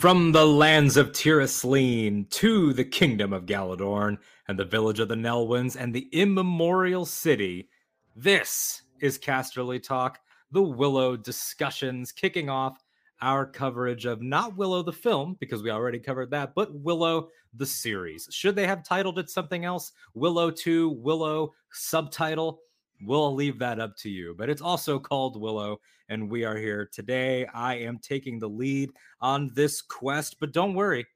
[0.00, 4.16] From the lands of Tir to the kingdom of Galladoorn
[4.48, 7.68] and the village of the Nelwyns and the immemorial city,
[8.16, 10.18] this is Casterly Talk,
[10.52, 12.78] the Willow discussions, kicking off
[13.20, 17.66] our coverage of not Willow the film, because we already covered that, but Willow the
[17.66, 18.26] series.
[18.30, 19.92] Should they have titled it something else?
[20.14, 22.62] Willow 2, Willow subtitle?
[23.02, 24.34] We'll leave that up to you.
[24.36, 27.46] But it's also called Willow, and we are here today.
[27.46, 31.06] I am taking the lead on this quest, but don't worry,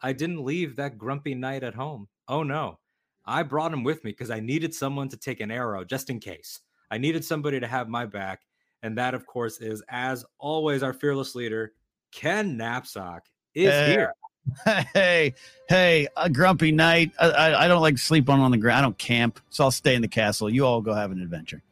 [0.00, 2.08] I didn't leave that grumpy knight at home.
[2.28, 2.78] Oh no,
[3.26, 6.20] I brought him with me because I needed someone to take an arrow just in
[6.20, 6.60] case.
[6.90, 8.40] I needed somebody to have my back,
[8.82, 11.72] and that, of course, is as always our fearless leader,
[12.12, 13.20] Ken Napzok,
[13.54, 14.12] is here.
[14.94, 15.34] Hey,
[15.68, 17.12] hey, a grumpy night.
[17.18, 18.78] I, I, I don't like sleep on on the ground.
[18.78, 20.50] I don't camp, so I'll stay in the castle.
[20.50, 21.62] You all go have an adventure.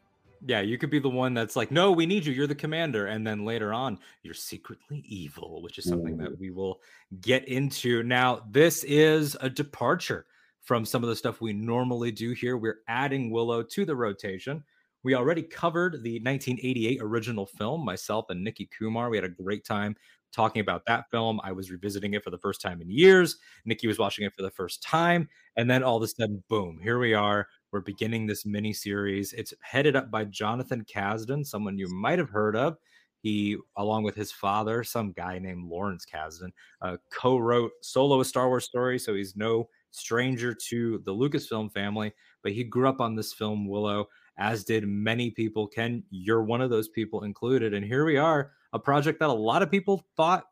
[0.44, 2.32] Yeah, you could be the one that's like, no, we need you.
[2.32, 3.06] You're the commander.
[3.06, 6.80] And then later on, you're secretly evil, which is something that we will
[7.20, 8.02] get into.
[8.02, 10.26] Now, this is a departure
[10.60, 12.56] from some of the stuff we normally do here.
[12.56, 14.64] We're adding Willow to the rotation.
[15.04, 19.10] We already covered the 1988 original film, myself and Nikki Kumar.
[19.10, 19.96] We had a great time
[20.33, 21.41] talking about that film.
[21.44, 23.36] I was revisiting it for the first time in years.
[23.64, 25.28] Nikki was watching it for the first time.
[25.56, 27.48] And then all of a sudden, boom, here we are.
[27.70, 29.33] We're beginning this mini series.
[29.33, 32.77] It's headed up by Jonathan Kasdan, someone you might have heard of.
[33.22, 38.24] He, along with his father, some guy named Lawrence Kasdan, uh, co wrote solo a
[38.24, 38.98] Star Wars story.
[38.98, 42.12] So he's no stranger to the Lucasfilm family,
[42.42, 44.08] but he grew up on this film, Willow,
[44.39, 45.68] as did many people.
[45.68, 47.74] Ken, you're one of those people included.
[47.74, 50.44] And here we are, a project that a lot of people thought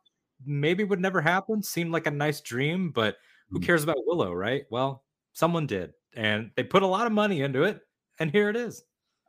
[0.45, 3.17] maybe would never happen, seemed like a nice dream, but
[3.51, 3.63] who Mm.
[3.67, 4.65] cares about Willow, right?
[4.71, 5.93] Well, someone did.
[6.15, 7.81] And they put a lot of money into it.
[8.19, 8.85] And here it is.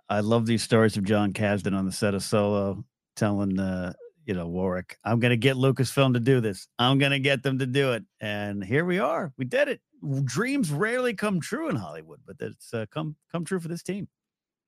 [0.09, 2.83] I love these stories of John Kasdan on the set of Solo
[3.15, 3.93] telling, uh,
[4.25, 6.67] you know, Warwick, I'm going to get Lucasfilm to do this.
[6.79, 8.03] I'm going to get them to do it.
[8.19, 9.33] And here we are.
[9.37, 9.81] We did it.
[10.25, 14.07] Dreams rarely come true in Hollywood, but it's uh, come come true for this team.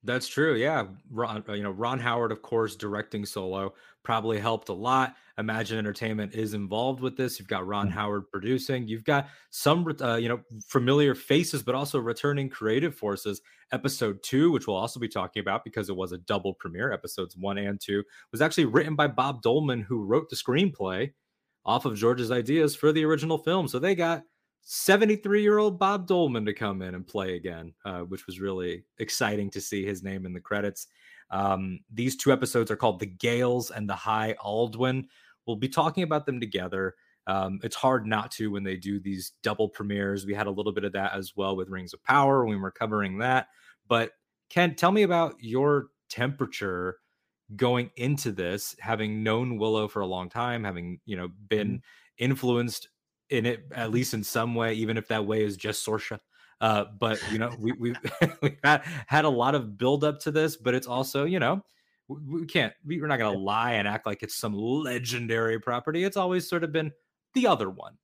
[0.06, 0.56] That's true.
[0.56, 0.88] Yeah.
[1.09, 5.16] Ron, uh, you know, Ron Howard, of course, directing Solo probably helped a lot.
[5.38, 7.40] Imagine Entertainment is involved with this.
[7.40, 7.91] You've got Ron Mhm.
[7.94, 8.86] Howard producing.
[8.86, 13.42] You've got some, uh, you know, familiar faces, but also returning creative forces.
[13.72, 16.92] Episode two, which we'll also be talking about because it was a double premiere.
[16.92, 18.03] Episodes one and two
[18.34, 21.13] was actually written by Bob Dolman, who wrote the screenplay
[21.66, 23.69] off of George's ideas for the original film.
[23.69, 24.24] So they got
[24.63, 28.84] 73 year old Bob Dolman to come in and play again, uh, which was really
[29.00, 30.88] exciting to see his name in the credits.
[31.31, 35.06] Um, these two episodes are called The Gales and The High Aldwin.
[35.46, 36.96] We'll be talking about them together.
[37.28, 40.25] Um, it's hard not to when they do these double premieres.
[40.25, 42.62] We had a little bit of that as well with Rings of Power when we
[42.62, 43.47] were covering that.
[43.88, 44.12] But
[44.50, 46.97] Ken, tell me about your temperature
[47.56, 51.81] going into this, having known Willow for a long time, having you know been
[52.18, 52.90] influenced
[53.29, 56.19] in it at least in some way, even if that way is just Sorsha.
[56.61, 57.97] Uh, but you know, we we've,
[58.41, 61.62] we've had had a lot of build up to this, but it's also you know
[62.07, 66.03] we, can't we, we're not gonna lie and act like it's some legendary property.
[66.03, 66.91] It's always sort of been
[67.33, 67.97] the other one.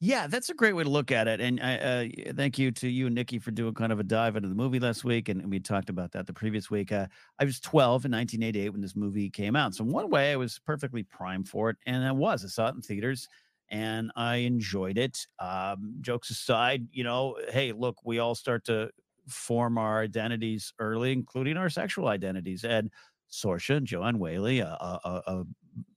[0.00, 1.40] Yeah, that's a great way to look at it.
[1.40, 4.36] And I, uh, thank you to you and Nikki for doing kind of a dive
[4.36, 5.28] into the movie last week.
[5.28, 6.92] And we talked about that the previous week.
[6.92, 7.08] Uh,
[7.40, 9.74] I was 12 in 1988 when this movie came out.
[9.74, 11.78] So, in one way, I was perfectly primed for it.
[11.84, 12.44] And I was.
[12.44, 13.28] I saw it in theaters
[13.70, 15.26] and I enjoyed it.
[15.38, 18.90] Um, jokes aside, you know, hey, look, we all start to
[19.28, 22.64] form our identities early, including our sexual identities.
[22.64, 22.90] And
[23.30, 25.44] Sorsha, Joanne Whaley, a, a a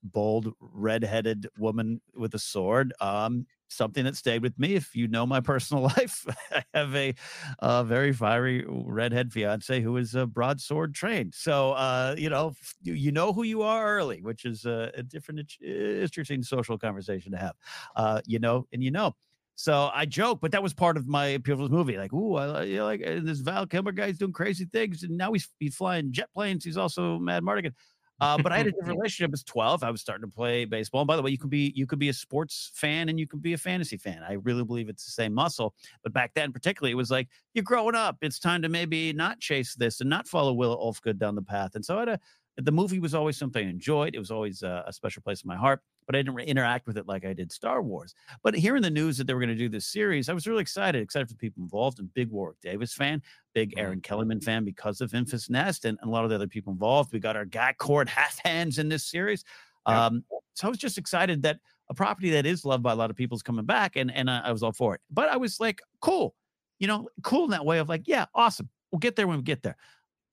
[0.03, 2.93] bold redheaded woman with a sword.
[2.99, 4.75] Um, something that stayed with me.
[4.75, 7.13] If you know my personal life, I have a,
[7.59, 11.33] uh very fiery redhead fiance who is a broadsword trained.
[11.35, 15.39] So, uh, you know, you, know who you are early, which is a, a different,
[15.41, 15.61] int-
[16.03, 17.55] interesting social conversation to have.
[17.95, 19.15] Uh, you know, and you know.
[19.55, 21.97] So I joke, but that was part of my this movie.
[21.97, 25.17] Like, ooh, I you know, like uh, this Val Kilmer guy's doing crazy things, and
[25.17, 26.63] now he's he's flying jet planes.
[26.63, 27.73] He's also Madmartigan.
[28.21, 29.83] Uh, but I had a different relationship as 12.
[29.83, 31.01] I was starting to play baseball.
[31.01, 33.27] And by the way, you could be you could be a sports fan and you
[33.27, 34.21] could be a fantasy fan.
[34.27, 35.73] I really believe it's the same muscle.
[36.03, 38.17] But back then, particularly, it was like you're growing up.
[38.21, 41.75] It's time to maybe not chase this and not follow Will Ufgood down the path.
[41.75, 42.19] And so I had a
[42.57, 44.15] the movie was always something I enjoyed.
[44.15, 46.87] It was always a, a special place in my heart, but I didn't re- interact
[46.87, 48.13] with it like I did Star Wars.
[48.43, 50.61] But hearing the news that they were going to do this series, I was really
[50.61, 51.99] excited, excited for the people involved.
[51.99, 53.21] And big Warwick Davis fan,
[53.53, 54.13] big Erin Mm-hmm.
[54.13, 57.13] Kellyman fan because of Enfys Nest and, and a lot of the other people involved.
[57.13, 59.45] We got our guy Cord half hands in this series.
[59.87, 60.07] Yeah.
[60.07, 61.59] Um, so I was just excited that
[61.89, 64.29] a property that is loved by a lot of people is coming back, and and
[64.29, 65.01] I, I was all for it.
[65.09, 66.35] But I was like, cool,
[66.79, 68.67] you know, cool in that way of like, yeah, awesome.
[68.91, 69.77] We'll get there when we get there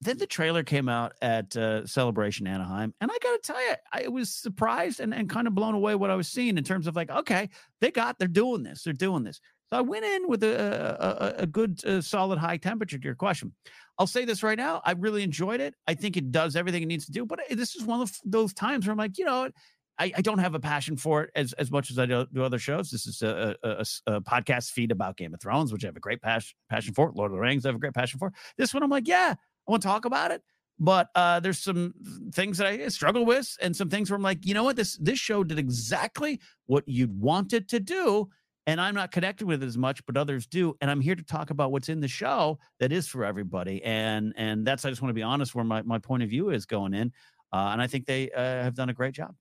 [0.00, 3.74] then the trailer came out at uh, Celebration Anaheim, and I got to tell you,
[3.92, 6.86] I was surprised and, and kind of blown away what I was seeing in terms
[6.86, 7.48] of like, okay,
[7.80, 9.40] they got, they're doing this, they're doing this.
[9.70, 13.14] So I went in with a a, a good, uh, solid, high temperature to your
[13.14, 13.52] question.
[13.98, 15.74] I'll say this right now, I really enjoyed it.
[15.86, 18.12] I think it does everything it needs to do, but uh, this is one of
[18.24, 19.50] those times where I'm like, you know.
[20.00, 22.44] I, I don't have a passion for it as, as much as I do, do
[22.44, 22.88] other shows.
[22.88, 26.22] This is a a podcast feed about Game of Thrones, which I have a great
[26.22, 27.10] passion passion for.
[27.16, 28.32] Lord of the Rings, I have a great passion for.
[28.56, 29.34] This one, I'm like, yeah,
[29.68, 30.42] I want to talk about it.
[30.80, 31.92] But uh, there's some
[32.32, 34.96] things that I struggle with, and some things where I'm like, you know what, this
[34.98, 38.28] this show did exactly what you'd want it to do,
[38.64, 40.76] and I'm not connected with it as much, but others do.
[40.80, 44.32] And I'm here to talk about what's in the show that is for everybody, and
[44.36, 46.64] and that's I just want to be honest where my my point of view is
[46.64, 47.12] going in,
[47.52, 49.34] uh, and I think they uh, have done a great job.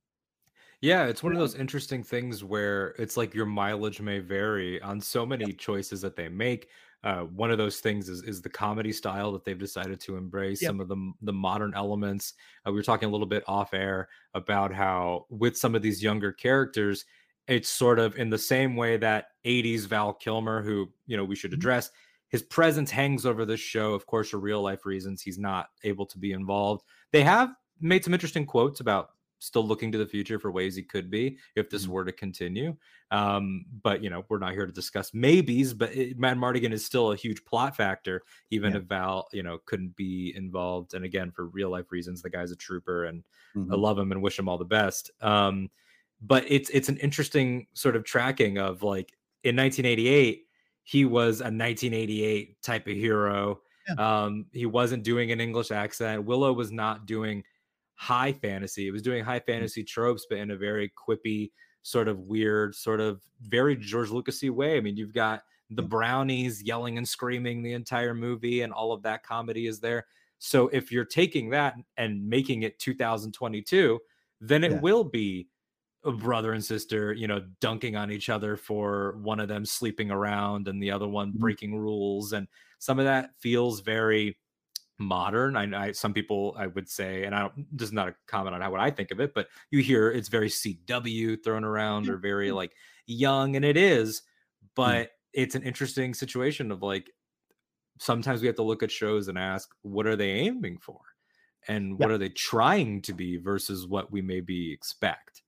[0.81, 5.01] Yeah, it's one of those interesting things where it's like your mileage may vary on
[5.01, 6.69] so many choices that they make.
[7.07, 10.61] Uh, one of those things is is the comedy style that they've decided to embrace.
[10.61, 10.69] Yep.
[10.69, 12.33] Some of the the modern elements.
[12.65, 16.03] Uh, we were talking a little bit off air about how with some of these
[16.03, 17.05] younger characters,
[17.47, 21.35] it's sort of in the same way that '80s Val Kilmer, who you know we
[21.37, 21.59] should Mhm.
[21.59, 21.91] address,
[22.27, 23.93] his presence hangs over this show.
[23.93, 26.83] Of course, for real life reasons, he's not able to be involved.
[27.13, 30.83] They have made some interesting quotes about still looking to the future for ways he
[30.83, 31.89] could be if this Mhm.
[31.89, 32.75] were to continue.
[33.11, 35.73] Um, but you know, we're not here to discuss maybes.
[35.73, 38.79] But it, Madmartigan is still a huge plot factor, even Yeah.
[38.79, 40.93] if Val, you know, couldn't be involved.
[40.93, 43.23] And again, for real life reasons, the guy's a trooper, and
[43.55, 43.77] I Mhm.
[43.79, 45.11] love him and wish him all the best.
[45.21, 45.69] Um,
[46.21, 49.13] but it's it's an interesting sort of tracking of like
[49.43, 50.47] in 1988,
[50.83, 53.61] he was a 1988 type of hero.
[53.97, 56.25] Um, he wasn't doing an English accent.
[56.25, 57.43] Willow was not doing
[57.97, 58.87] high fantasy.
[58.87, 61.51] It was doing high fantasy tropes, but in a very quippy,
[61.81, 64.77] sort of weird, sort of very George Lucasy way.
[64.77, 69.01] I mean, you've got the brownies yelling and screaming the entire movie, and all of
[69.03, 70.05] that comedy is there.
[70.39, 73.99] So if you're taking that and making it 2022,
[74.39, 74.79] then it Yeah.
[74.81, 75.49] will be
[76.03, 80.11] a brother and sister, you know, dunking on each other for one of them sleeping
[80.11, 81.39] around and the other one Mhm.
[81.39, 82.31] breaking rules.
[82.33, 82.47] And
[82.79, 84.37] some of that feels very
[84.99, 85.55] modern.
[85.55, 88.55] I, I some people I would say, and I don't this is not a comment
[88.55, 92.09] on how what I think of it, but you hear it's very CW thrown around
[92.09, 92.73] or very like
[93.05, 94.21] young, and it is,
[94.61, 94.67] hmm.
[94.75, 97.11] but it's an interesting situation of like
[97.99, 100.99] sometimes we have to look at shows and ask, what are they aiming for?
[101.67, 105.41] And what are they trying to be versus what we maybe expect?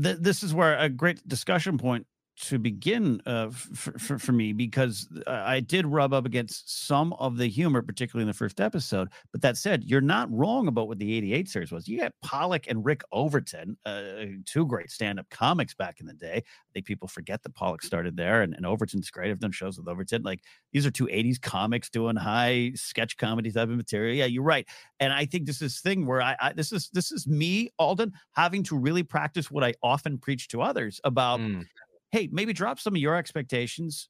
[0.00, 2.06] th- this is where a great discussion point
[2.40, 7.12] to begin uh, f- for, for me because uh, I did rub up against some
[7.14, 9.08] of the humor, particularly in the first episode.
[9.32, 11.86] But that said, you're not wrong about what the 88 series was.
[11.86, 16.14] You got Pollak and Rick Overton, uh, two great stand up comics back in the
[16.14, 16.36] day.
[16.36, 19.30] I think people forget that Pollak started there and, and Overton's great.
[19.30, 20.22] I've done shows with Overton.
[20.22, 20.40] Like
[20.72, 24.14] these are two 80s comics doing high sketch comedy type of material.
[24.16, 24.66] Yeah, you're right.
[25.00, 28.12] And I think this is thing where I, I this is this is me, Alden,
[28.32, 31.66] having to really practice what I often preach to others about Mm,
[32.12, 34.08] hey, maybe drop some of your expectations.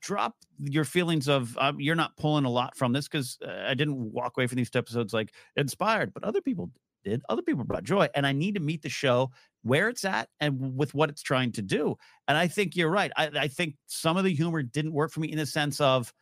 [0.00, 3.74] Drop your feelings of um, you're not pulling a lot from this because uh, I
[3.74, 6.70] didn't walk away from these episodes like inspired, but other people
[7.04, 7.22] did.
[7.28, 9.30] Other people brought joy, and I need to meet the show
[9.62, 11.96] where it's at and with what it's trying to do.
[12.26, 13.12] And I think you're right.
[13.16, 16.12] I, I think some of the humor didn't work for me in the sense of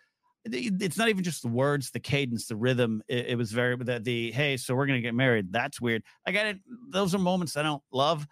[0.44, 3.02] it's not even just the words, the cadence, the rhythm.
[3.08, 5.52] It, it was very the, the hey, so we're gonna get married.
[5.52, 6.02] That's weird.
[6.26, 6.58] I got it.
[6.90, 8.26] Those are moments I don't love,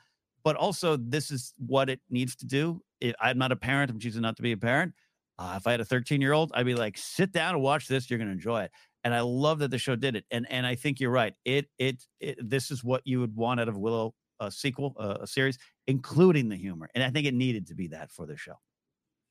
[0.48, 2.80] but also this is what it needs to do.
[3.02, 3.90] It, I'm not a parent.
[3.90, 4.94] I'm choosing not to be a parent.
[5.38, 7.86] Uh, if I had a 13 year old, I'd be like, sit down and watch
[7.86, 8.08] this.
[8.08, 8.70] You're gonna enjoy it.
[9.04, 10.24] And I love that the show did it.
[10.30, 11.34] And and I think you're right.
[11.44, 15.18] It it, it this is what you would want out of Willow a sequel, uh,
[15.20, 16.88] a series, including the humor.
[16.94, 18.54] And I think it needed to be that for the show.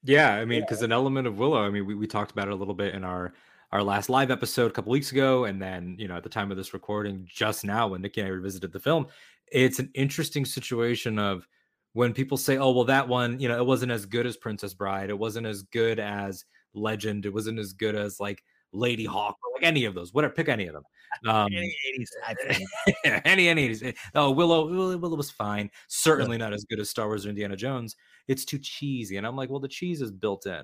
[0.03, 2.53] Yeah, I mean, because an element of Willow, I mean, we, we talked about it
[2.53, 3.33] a little bit in our
[3.71, 6.51] our last live episode a couple weeks ago, and then you know at the time
[6.51, 9.07] of this recording, just now when Nikki and I revisited the film,
[9.51, 11.47] it's an interesting situation of
[11.93, 14.73] when people say, "Oh, well, that one, you know, it wasn't as good as Princess
[14.73, 19.53] Bride, it wasn't as good as Legend, it wasn't as good as like Ladyhawke, or
[19.55, 20.83] like any of those, whatever, pick any of them.
[21.25, 22.61] Um, any 80s,
[23.25, 23.95] any any 80s.
[24.13, 25.71] Oh, Willow, Willow, Willow was fine.
[25.87, 27.95] Certainly not as good as Star Wars or Indiana Jones.
[28.27, 30.63] It's too cheesy, and I'm like, well, the cheese is built in,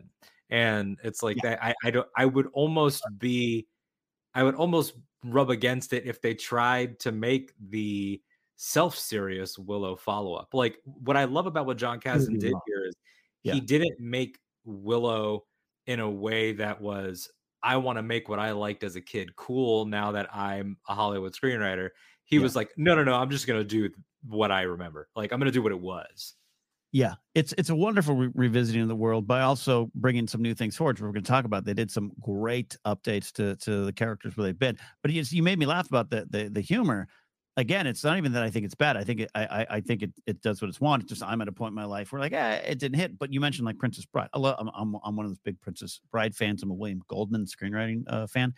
[0.49, 1.51] and it's like yeah.
[1.51, 1.63] that.
[1.63, 2.07] I I don't.
[2.17, 3.67] I would almost be,
[4.35, 8.21] I would almost rub against it if they tried to make the
[8.55, 10.49] self-serious Willow follow-up.
[10.53, 12.95] Like what I love about what John Kasdan did here is
[13.43, 13.53] yeah.
[13.53, 15.45] he didn't make Willow
[15.87, 17.29] in a way that was
[17.61, 20.93] I want to make what I liked as a kid cool now that I'm a
[20.93, 21.89] Hollywood screenwriter.
[22.25, 22.41] He yeah.
[22.41, 23.89] was like, no, no, no, I'm just going to do
[24.27, 25.09] what I remember.
[25.15, 26.35] Like, I'm going to do what it was.
[26.91, 30.53] Yeah, it's it's a wonderful re- revisiting of the world, by also bringing some new
[30.53, 30.99] things forward.
[30.99, 31.65] We're going to talk about.
[31.65, 34.77] They did some great updates to to the characters where they've been.
[35.01, 37.07] But you, you made me laugh about the the, the humor
[37.57, 38.97] again, it's not even that I think it's bad.
[38.97, 41.07] I think it, I, I think it, it does what it's wanted.
[41.07, 43.17] Just I'm at a point in my life where like, eh, it didn't hit.
[43.17, 44.29] But you mentioned like Princess Bride.
[44.33, 46.63] I love, I'm, I'm, I'm one of those big Princess Bride fans.
[46.63, 48.53] I'm a William Goldman screenwriting uh, fan.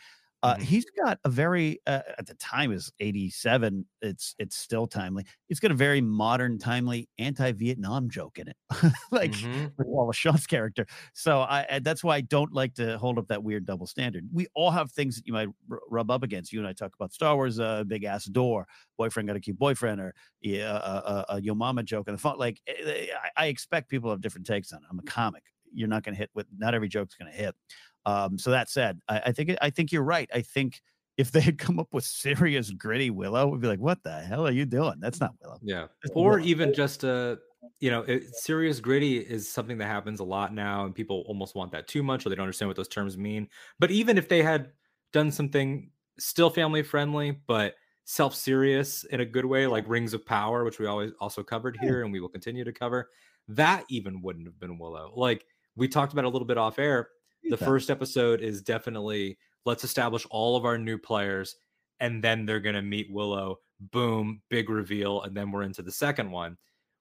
[0.46, 0.64] Uh, mm-hmm.
[0.64, 3.84] He's got a very uh, at the time is 87.
[4.04, 5.26] It's it's still timely.
[5.50, 8.58] It's got a very modern, timely anti-Vietnam joke in it,
[9.12, 9.66] like mm-hmm.
[9.80, 10.86] Wallace Shawn's character.
[11.14, 14.28] So I that's why I don't like to hold up that weird double standard.
[14.32, 16.54] We all have things that you might r- rub up against.
[16.54, 19.58] You and I talk about Star Wars, uh, big ass door, boyfriend got a cute
[19.58, 22.38] boyfriend, or yeah, uh, uh, yo mama joke in the phone.
[22.38, 24.88] Like eh, eh, I, I expect people have different takes on it.
[24.92, 25.44] I'm a comic.
[25.74, 27.56] You're not going to hit with not every joke's going to hit.
[28.06, 30.30] Um, so that said, I, I think I think you're right.
[30.34, 30.82] I think
[31.18, 34.46] if they had come up with serious gritty Willow, we'd be like, "What the hell
[34.48, 34.96] are you doing?
[35.00, 36.46] That's not Willow." Yeah, or Willow.
[36.46, 37.40] even just a
[37.80, 41.56] you know, it, serious gritty is something that happens a lot now, and people almost
[41.56, 43.48] want that too much, or they don't understand what those terms mean.
[43.80, 44.72] But even if they had
[45.14, 50.26] done something still family friendly, but self serious in a good way, like Rings of
[50.26, 53.10] Power, which we always also covered here, and we will continue to cover,
[53.48, 55.12] that even wouldn't have been Willow.
[55.16, 55.46] Like
[55.76, 57.10] we talked about a little bit off air
[57.50, 61.56] the first episode is definitely let's establish all of our new players
[62.00, 63.60] and then they're going to meet Willow.
[63.80, 65.22] Boom, big reveal.
[65.24, 66.58] And then we're into the second one.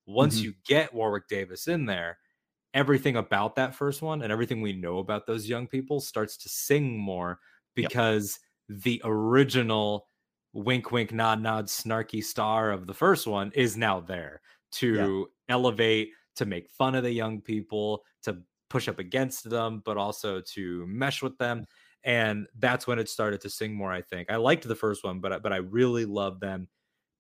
[0.07, 0.47] Once mm-hmm.
[0.47, 2.19] you get Warwick Davis in there,
[2.75, 6.49] everything about that first one and everything we know about those young people starts to
[6.49, 7.39] sing more
[7.75, 8.81] because yep.
[8.83, 10.09] the original
[10.53, 14.41] wink, wink, nod, nod, snarky star of the first one is now there
[14.73, 15.55] to yeah.
[15.55, 18.03] elevate, to make fun of the young people,
[18.69, 21.65] push up against them, but also to mesh with them.
[22.05, 23.93] And that's when it started to sing more.
[23.93, 26.69] I think I liked the first one, but but I really love them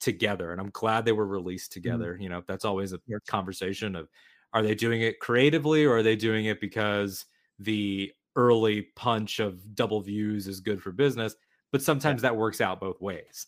[0.00, 1.74] together, and I'm glad they were released mm.
[1.74, 2.16] together.
[2.18, 2.22] Mm.
[2.22, 4.08] You know, that's always a conversation of
[4.52, 7.24] are they doing it creatively or are they doing it because
[7.58, 11.34] the early punch of double views is good for business?
[11.72, 12.28] But sometimes yeah.
[12.28, 13.46] that works out both ways.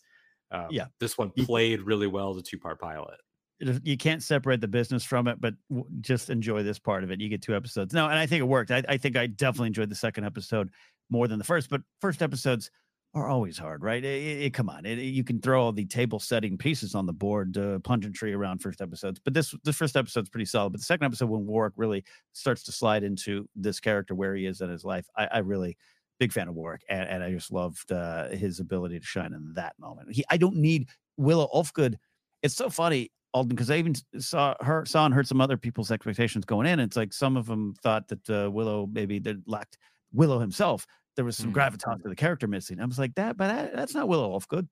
[0.51, 3.19] Um, yeah, this one played really well as a two part pilot
[3.59, 5.55] you can't separate the business from it, but
[6.01, 7.19] just enjoy this part of it.
[7.19, 7.93] You get two episodes.
[7.93, 8.71] No, and I think it worked.
[8.71, 10.69] I, I, think I definitely enjoyed the second episode
[11.09, 12.69] more than the first, but first episodes
[13.13, 14.03] are always hard, right?
[14.03, 17.57] It, it, come on, you can throw all the table setting pieces on the board,
[17.57, 17.79] uh,
[18.13, 20.71] tree around first episodes, but this the first episode's pretty solid.
[20.71, 24.45] But the second episode, when Warwick really starts to slide into this character where he
[24.45, 25.77] is in his life, I, I really
[26.19, 29.53] big fan of Warwick, and, and I just loved uh, his ability to shine in
[29.55, 30.11] that moment.
[30.11, 31.95] He, I don't need Willow Ufgood.
[32.43, 33.11] It's so funny.
[33.33, 36.79] Alden because I even saw her saw and heard some other people's expectations going in.
[36.79, 39.77] It's like some of them thought that uh, Willow maybe that lacked
[40.13, 40.87] Willow himself.
[41.15, 41.55] There was some mm.
[41.55, 42.79] gravitas to the character missing.
[42.79, 44.67] I was like that, but that, that's not Willow Ufgood.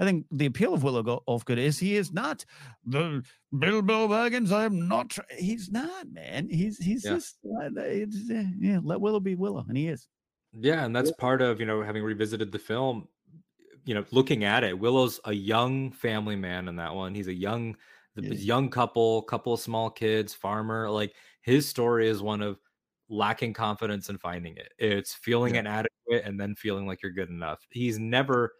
[0.00, 2.44] I think the appeal of Willow Ufgood is he is not
[2.86, 3.22] the
[3.56, 4.50] Bilbo Baggins.
[4.50, 5.16] I am not.
[5.38, 6.48] He's not, man.
[6.48, 7.12] He's he's yeah.
[7.12, 7.68] just uh,
[8.58, 8.80] yeah.
[8.82, 10.08] Let Willow be Willow, and he is.
[10.58, 13.08] Yeah, and that's part of you know having revisited the film.
[13.84, 17.14] You know, looking at it, Willow's a young family man in that one.
[17.14, 17.76] He's a young
[18.20, 18.54] the yeah.
[18.54, 20.90] young couple, couple of small kids, farmer.
[20.90, 22.58] Like his story is one of
[23.08, 24.72] lacking confidence and finding it.
[24.78, 25.60] It's feeling yeah.
[25.60, 27.66] inadequate and then feeling like you're good enough.
[27.70, 28.54] He's never,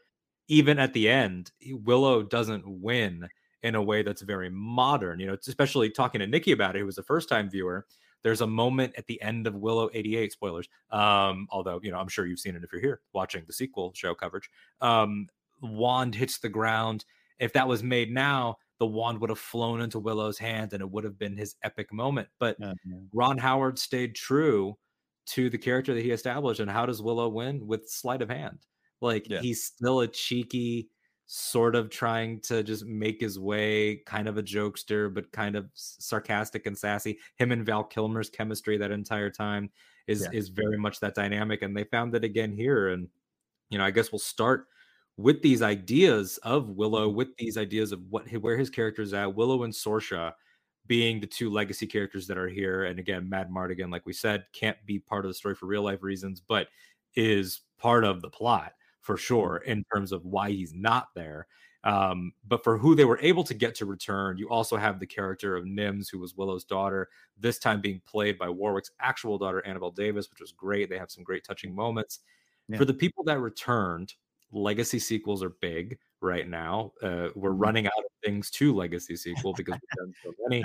[0.49, 3.29] even at the end, Willow doesn't win
[3.63, 5.21] in a way that's very modern.
[5.21, 7.87] You know, especially talking to Nikki about it, who was a first time viewer.
[8.23, 10.69] There's a moment at the end of Willow 88, spoilers.
[10.91, 13.93] Um, although, you know, I'm sure you've seen it if you're here watching the sequel
[13.95, 14.51] show coverage.
[14.83, 15.29] Um,
[15.63, 17.05] wand hits the ground.
[17.39, 20.91] If that was made now, the wand would have flown into Willow's hand and it
[20.91, 22.29] would have been his epic moment.
[22.41, 22.97] But yeah, yeah.
[23.13, 24.77] Ron Howard stayed true
[25.27, 26.61] to the character that he established.
[26.61, 27.67] And how does Willow win?
[27.67, 28.59] With sleight of hand.
[29.03, 29.43] Like yeah.
[29.43, 30.89] he's still a cheeky,
[31.27, 35.69] sort of trying to just make his way, kind of a jokester, but kind of
[35.75, 37.19] sarcastic and sassy.
[37.37, 39.71] Him and Val Kilmer's chemistry that entire time
[40.07, 41.61] is is very much that dynamic.
[41.61, 42.89] And they found it again here.
[42.89, 43.09] And
[43.69, 44.69] you know, I guess we'll start
[45.21, 47.17] with these ideas of Willow, mm-hmm.
[47.17, 50.33] with these ideas of what where his character's at, Willow and Sorsha
[50.87, 52.85] being the two legacy characters that are here.
[52.85, 56.03] And again, Madmartigan, like we said, can't be part of the story for real life
[56.03, 56.69] reasons, but
[57.15, 61.47] is part of the plot for sure in terms of why he's not there.
[61.85, 65.07] Um, but for who they were able to get to return, you also have the
[65.07, 67.09] character of Mims, who was Willow's daughter,
[67.39, 70.91] this time being played by Warwick's actual daughter, Annabelle Davis, which was great.
[70.91, 72.21] They have some great touching moments.
[72.69, 72.79] Yeah.
[72.79, 74.13] For the people that returned,
[74.53, 76.93] legacy sequels are big right now.
[77.03, 77.59] Uh, we're mm-hmm.
[77.59, 80.65] running out of things to legacy sequel because we've done so many.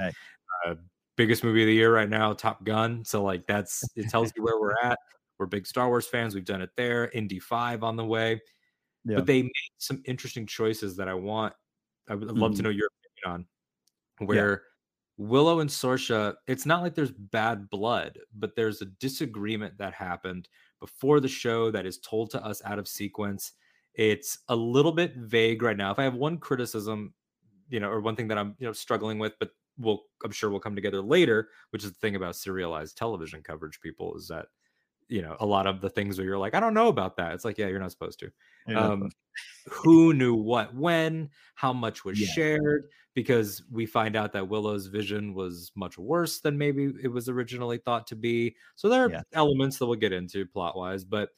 [0.66, 0.76] Uh,
[1.18, 3.04] biggest movie of the year right now, Top Gun.
[3.06, 5.00] So like that's it tells you where we're at.
[5.38, 6.34] We're big Star Wars fans.
[6.34, 7.10] We've done it there.
[7.12, 8.42] Indy Five on the way.
[9.04, 9.18] Yeah.
[9.18, 11.54] But they made some interesting choices that I want.
[12.10, 12.58] I would love mm.
[12.58, 13.48] to know your opinion
[14.20, 14.28] on.
[14.28, 14.58] Where yeah.
[15.18, 20.50] Willow and Sorsha, it's not like there's bad blood, but there's a disagreement that happened
[20.80, 23.54] before the show that is told to us out of sequence.
[23.96, 25.92] It's a little bit vague right now.
[25.92, 27.14] If I have one criticism,
[27.70, 30.50] you know, or one thing that I'm, you know, struggling with, but we'll I'm sure
[30.50, 34.48] we'll come together later, which is the thing about serialized television coverage, people, is that
[35.08, 37.34] you know a lot of the things where you're like i don't know about that
[37.34, 38.32] it's like yeah you're not supposed to
[38.76, 39.10] um
[39.70, 42.28] who knew what when how much was yeah.
[42.28, 47.30] shared because we find out that willow's vision was much worse than maybe it was
[47.30, 49.22] originally thought to be so there are yeah.
[49.34, 51.30] elements that we'll get into plot wise but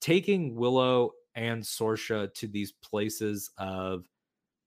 [0.00, 4.06] taking willow and sorsha to these places of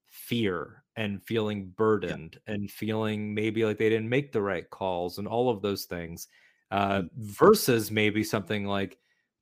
[0.07, 2.53] fear and feeling burdened yeah.
[2.53, 6.27] and feeling maybe like they didn't make the right calls and all of those things
[6.71, 7.09] uh, mm.
[7.17, 8.97] versus maybe something like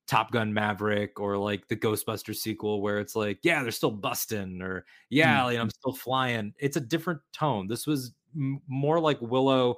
[0.08, 4.62] Top Gun Maverick or like the Ghostbuster sequel where it's like, yeah, they're still busting
[4.62, 5.62] or yeah, mm-hmm.
[5.62, 6.54] I'm still flying.
[6.60, 7.68] It's a different tone.
[7.68, 9.76] This was m- more like Willow,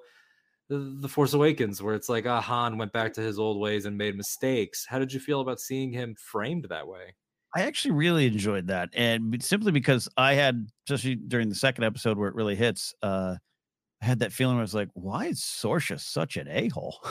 [0.68, 3.86] the, the Force Awakens, where it's like, ah, Han went back to his old ways
[3.86, 4.86] and made mistakes.
[4.88, 7.15] How did you feel about seeing him framed that way?
[7.56, 12.18] I actually really enjoyed that, and simply because I had, especially during the second episode
[12.18, 13.36] where it really hits, uh,
[14.01, 17.00] I had that feeling where I was like, why is Sorsha such an a hole?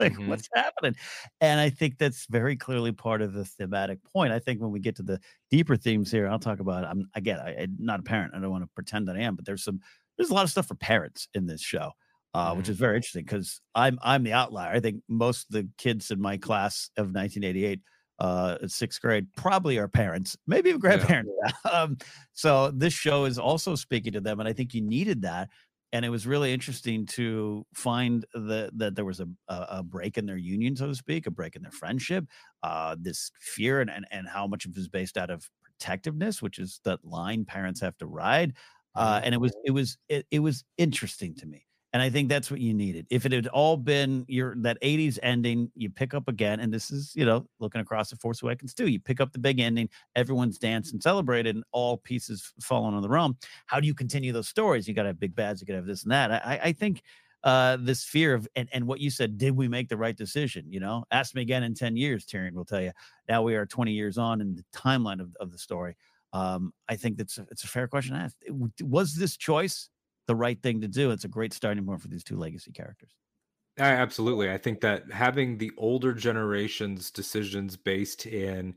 [0.00, 0.28] like mm-hmm.
[0.28, 0.96] what's happening
[1.40, 4.80] and i think that's very clearly part of the thematic point i think when we
[4.80, 5.20] get to the
[5.50, 8.50] deeper themes here i'll talk about i'm again I, am not a parent i don't
[8.50, 9.80] want to pretend that i am but there's some
[10.16, 11.92] there's a lot of stuff for parents in this show
[12.32, 12.58] uh, mm-hmm.
[12.58, 16.10] which is very interesting because i'm i'm the outlier i think most of the kids
[16.10, 17.80] in my class of 1988
[18.20, 21.70] uh sixth grade probably our parents maybe even grandparents yeah.
[21.70, 21.96] um
[22.32, 25.48] so this show is also speaking to them and i think you needed that
[25.92, 30.26] and it was really interesting to find that that there was a, a break in
[30.26, 32.26] their union, so to speak, a break in their friendship,
[32.62, 36.40] uh, this fear, and, and and how much of it was based out of protectiveness,
[36.40, 38.54] which is that line parents have to ride,
[38.94, 39.24] uh, mm-hmm.
[39.24, 41.66] and it was it was it, it was interesting to me.
[41.92, 43.06] And I think that's what you needed.
[43.10, 46.90] If it had all been your that 80s ending, you pick up again, and this
[46.92, 48.86] is, you know, looking across the Force Awakens too.
[48.86, 53.02] You pick up the big ending, everyone's danced and celebrated, and all pieces falling on
[53.02, 53.36] the realm.
[53.66, 54.86] How do you continue those stories?
[54.86, 56.30] You got to have big bads, you got to have this and that.
[56.30, 57.02] I, I think
[57.42, 60.66] uh this fear of and, and what you said did we make the right decision
[60.68, 62.92] you know ask me again in 10 years tyrion will tell you
[63.30, 65.96] now we are 20 years on in the timeline of, of the story
[66.34, 68.36] um i think that's a, it's a fair question to ask
[68.82, 69.88] was this choice
[70.26, 71.10] the right thing to do.
[71.10, 73.10] It's a great starting point for these two legacy characters.
[73.78, 74.50] I, absolutely.
[74.50, 78.74] I think that having the older generation's decisions based in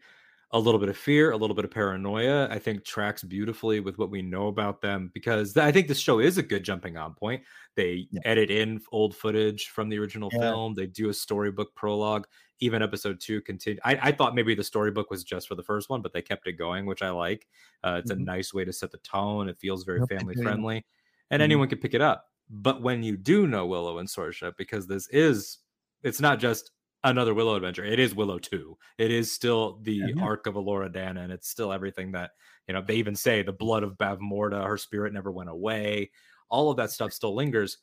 [0.52, 3.98] a little bit of fear, a little bit of paranoia, I think tracks beautifully with
[3.98, 7.16] what we know about them because I think this show is a good jumping on
[7.16, 7.42] point.
[7.76, 8.22] They yeah.
[8.24, 10.42] edit in old footage from the original yeah.
[10.42, 12.28] film, they do a storybook prologue.
[12.60, 13.80] Even episode two continue.
[13.84, 16.48] I, I, thought maybe the storybook was just for the first one, but they kept
[16.48, 17.46] it going, which I like.
[17.84, 18.22] Uh, it's mm-hmm.
[18.22, 19.50] a nice way to set the tone.
[19.50, 20.86] It feels very family friendly
[21.34, 21.46] and mm-hmm.
[21.46, 22.26] anyone can pick it up.
[22.50, 25.58] But when you do know Willow and Sorsha, because this is,
[26.04, 26.70] it's not just
[27.04, 27.84] another Willow adventure.
[27.84, 28.78] It is Willow 2.
[29.00, 30.24] It is still the yeah, yeah.
[30.24, 32.32] arc of Elora Danan, and it's still everything that,
[32.68, 36.12] you know, they even say the blood of Bavmorda, her spirit never went away.
[36.50, 37.80] All of that stuff still lingers.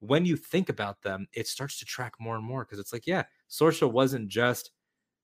[0.00, 3.06] When you think about them, it starts to track more and more because it's like,
[3.06, 4.70] yeah, Sorsha wasn't just,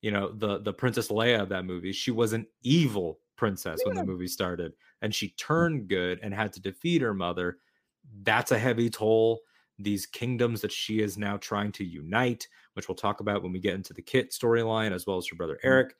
[0.03, 1.93] you know, the the Princess Leia of that movie.
[1.93, 3.89] She was an evil princess yeah.
[3.89, 7.59] when the movie started and she turned good and had to defeat her mother
[8.23, 9.41] that's a heavy toll
[9.79, 13.61] these kingdoms that she is now trying to unite which we'll talk about when we
[13.61, 15.69] get into the kit storyline as well as her brother mm-hmm.
[15.69, 15.95] Airk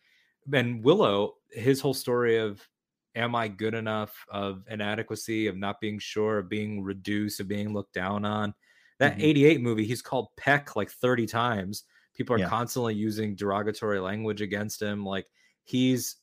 [0.53, 2.67] and willow his whole story of
[3.15, 7.73] am i good enough of inadequacy of not being sure of being reduced of being
[7.73, 8.55] looked down on
[8.99, 9.23] that mm-hmm.
[9.23, 11.85] 88 movie he's called peck like 30 times
[12.15, 12.49] people are yeah.
[12.49, 15.27] constantly using derogatory language against him like
[15.65, 16.17] he's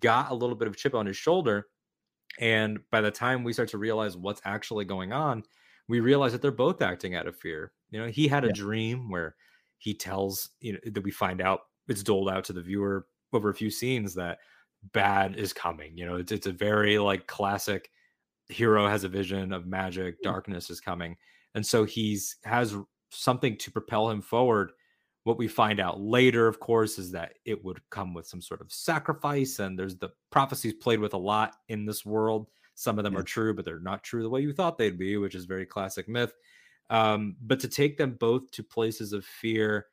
[0.00, 1.66] got a little bit of chip on his shoulder.
[2.38, 5.44] And by the time we start to realize what's actually going on,
[5.88, 7.72] we realize that they're both acting out of fear.
[7.90, 8.54] You know, he had a yeah.
[8.54, 9.34] dream where
[9.78, 13.50] he tells, you know, that we find out it's doled out to the viewer over
[13.50, 14.38] a few scenes that
[14.92, 15.96] bad is coming.
[15.96, 17.90] You know, it's, it's a very like classic
[18.48, 20.22] hero has a vision of magic, mm.
[20.22, 21.16] darkness is coming.
[21.54, 22.76] And so he's has
[23.10, 24.72] something to propel him forward
[25.24, 28.60] what we find out later, of course, is that it would come with some sort
[28.60, 32.48] of sacrifice, and there's the prophecies played with a lot in this world.
[32.74, 33.20] Some of them yeah.
[33.20, 35.66] are true, but they're not true the way you thought they'd be, which is very
[35.66, 36.32] classic myth.
[36.90, 39.86] Um, but to take them both to places of fear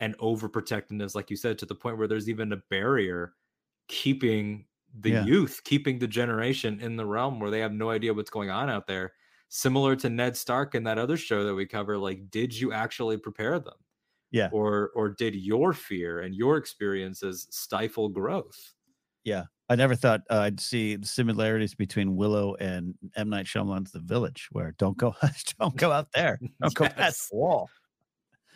[0.00, 3.34] and overprotectiveness, like you said, to the point where there's even a barrier
[3.88, 4.64] keeping
[5.00, 5.24] the yeah.
[5.24, 8.70] youth, keeping the generation in the realm where they have no idea what's going on
[8.70, 9.12] out there.
[9.48, 13.18] Similar to Ned Stark in that other show that we cover, like, did you actually
[13.18, 13.74] prepare them?
[14.30, 14.48] Yeah.
[14.52, 18.74] Or or did your fear and your experiences stifle growth?
[19.24, 19.44] Yeah.
[19.70, 24.00] I never thought uh, I'd see the similarities between Willow and M Night Shyamalan's The
[24.00, 25.14] Village, where don't go,
[25.60, 26.94] don't go out there, don't go yes.
[26.94, 27.70] past the wall.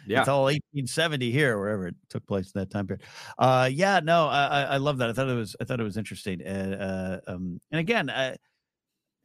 [0.09, 3.05] Yeah, it's all 1870 here, wherever it took place in that time period.
[3.39, 5.09] Uh, yeah, no, I, I love that.
[5.09, 6.43] I thought it was, I thought it was interesting.
[6.43, 8.35] And, uh, um, and again, uh,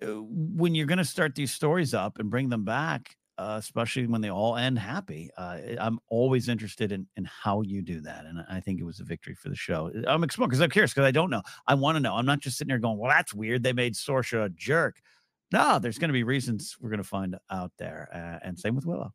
[0.01, 4.19] when you're going to start these stories up and bring them back, uh, especially when
[4.19, 5.30] they all end happy.
[5.38, 8.99] Uh, I'm always interested in in how you do that, and I think it was
[8.99, 9.89] a victory for the show.
[10.08, 11.41] I'm exploring because I'm curious because I don't know.
[11.65, 12.15] I want to know.
[12.15, 13.63] I'm not just sitting there going, "Well, that's weird.
[13.63, 14.99] They made Sorsha a jerk."
[15.54, 18.75] No, there's going to be reasons we're going to find out there, uh, and same
[18.75, 19.13] with Willow.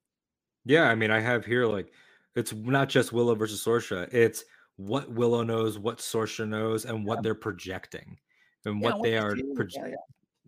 [0.65, 1.93] Yeah, I mean, I have here like
[2.35, 4.13] it's not just Willow versus Sorsha.
[4.13, 7.23] It's what Willow knows, what Sorsha knows, and what yeah.
[7.25, 8.19] they're projecting,
[8.65, 9.35] and yeah, what, what they are.
[9.35, 9.95] Proje- yeah,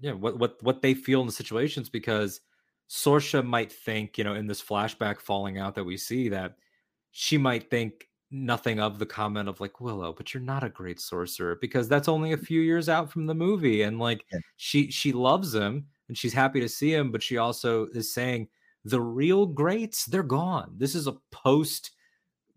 [0.01, 2.41] yeah, what what what they feel in the situations because
[2.89, 6.57] Sorsha might think, you know, in this flashback falling out that we see, that
[7.11, 11.01] she might think nothing of the comment of like Willow, but you're not a great
[11.01, 14.39] sorcerer because that's only a few years out from the movie, and like yeah.
[14.57, 18.49] she she loves him and she's happy to see him, but she also is saying
[18.85, 20.75] the real greats they're gone.
[20.77, 21.93] This is a post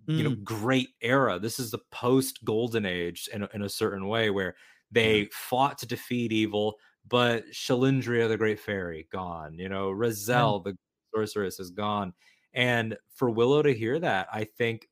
[0.10, 0.44] you know mm.
[0.44, 4.56] great era this is the post golden age in in a certain way where
[4.92, 9.58] they fought to defeat evil but Cherlindrea, the Great Fairy, gone.
[9.58, 10.76] You know, Raziel, the
[11.14, 12.14] sorceress, is gone.
[12.54, 14.88] And for Willow to hear that, I think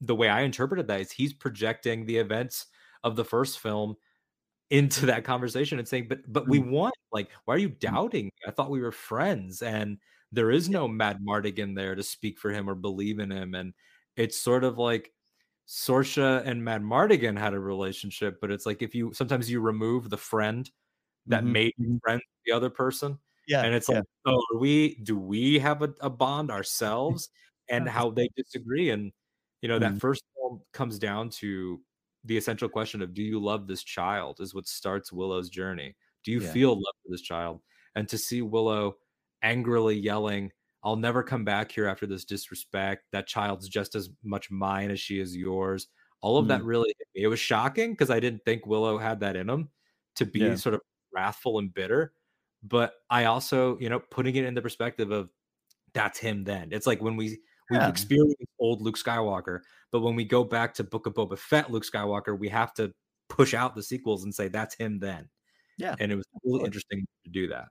[0.00, 2.66] the way I interpreted that is he's projecting the events
[3.02, 3.96] of the first film
[4.70, 6.70] into that conversation and saying, "But but we mm.
[6.70, 6.92] won.
[7.12, 7.78] Like, why are you mm.
[7.78, 8.30] doubting?
[8.46, 9.98] I thought we were friends." And
[10.32, 13.54] there is no Madmartigan there to speak for him or believe in him.
[13.54, 13.72] And
[14.16, 15.12] it's sort of like
[15.66, 20.16] Sorsha and Madmartigan had a relationship, but it's like if you sometimes you remove the
[20.16, 20.70] friend
[21.26, 21.52] that mm-hmm.
[21.52, 21.96] made you mm-hmm.
[22.04, 23.18] friends with the other person.
[23.46, 23.62] Yeah.
[23.62, 23.96] And it's yeah.
[23.96, 27.28] like, oh, we do we have a, a bond ourselves
[27.68, 28.90] and how they disagree?
[28.90, 29.12] And
[29.62, 29.94] you know, mm-hmm.
[29.94, 31.80] that first film comes down to
[32.24, 35.94] the essential question of do you love this child is what starts Willow's journey.
[36.24, 36.52] Do you yeah.
[36.52, 37.60] feel love for this child?
[37.94, 38.96] And to see Willow
[39.42, 40.50] angrily yelling,
[40.84, 43.04] I'll never come back here after this disrespect.
[43.12, 45.88] That child's just as much mine as she is yours.
[46.20, 46.48] All of mm.
[46.48, 49.70] that really, it was shocking because I didn't think Willow had that in him
[50.16, 50.54] to be yeah.
[50.56, 50.82] sort of
[51.14, 52.12] wrathful and bitter.
[52.62, 55.30] But I also, you know, putting it in the perspective of
[55.94, 56.68] that's him then.
[56.70, 57.38] It's like when we
[57.70, 57.88] we've yeah.
[57.88, 61.84] experienced old Luke Skywalker, but when we go back to Book of Boba Fett Luke
[61.84, 62.92] Skywalker, we have to
[63.28, 65.28] push out the sequels and say that's him then.
[65.78, 65.94] Yeah.
[65.98, 67.68] And it was really interesting to do that.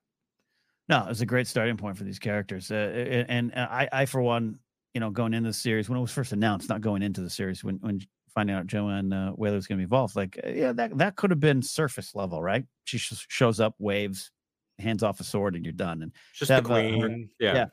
[0.89, 4.05] No, it was a great starting point for these characters, uh, and, and I, I,
[4.05, 4.59] for one,
[4.93, 7.29] you know, going into the series when it was first announced, not going into the
[7.29, 8.01] series, when when
[8.33, 11.15] finding out Joanne uh, Whaley was going to be involved, like, uh, yeah, that that
[11.15, 12.65] could have been surface level, right?
[12.83, 14.31] She sh- shows up, waves,
[14.77, 16.01] hands off a sword, and you're done.
[16.01, 17.53] And just the queen, yeah.
[17.53, 17.65] yeah,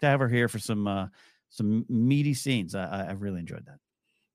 [0.00, 1.06] to have her here for some uh,
[1.50, 3.78] some meaty scenes, I, I really enjoyed that.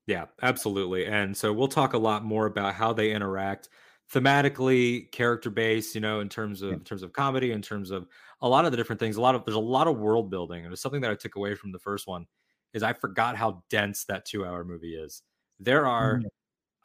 [0.07, 1.05] Yeah, absolutely.
[1.05, 3.69] And so we'll talk a lot more about how they interact
[4.13, 6.75] thematically character based you know in terms of yeah.
[6.75, 8.07] in terms of comedy in terms of
[8.41, 10.63] a lot of the different things a lot of there's a lot of world building
[10.63, 12.25] and it's something that i took away from the first one
[12.73, 15.23] is i forgot how dense that two hour movie is
[15.59, 16.27] there are mm-hmm.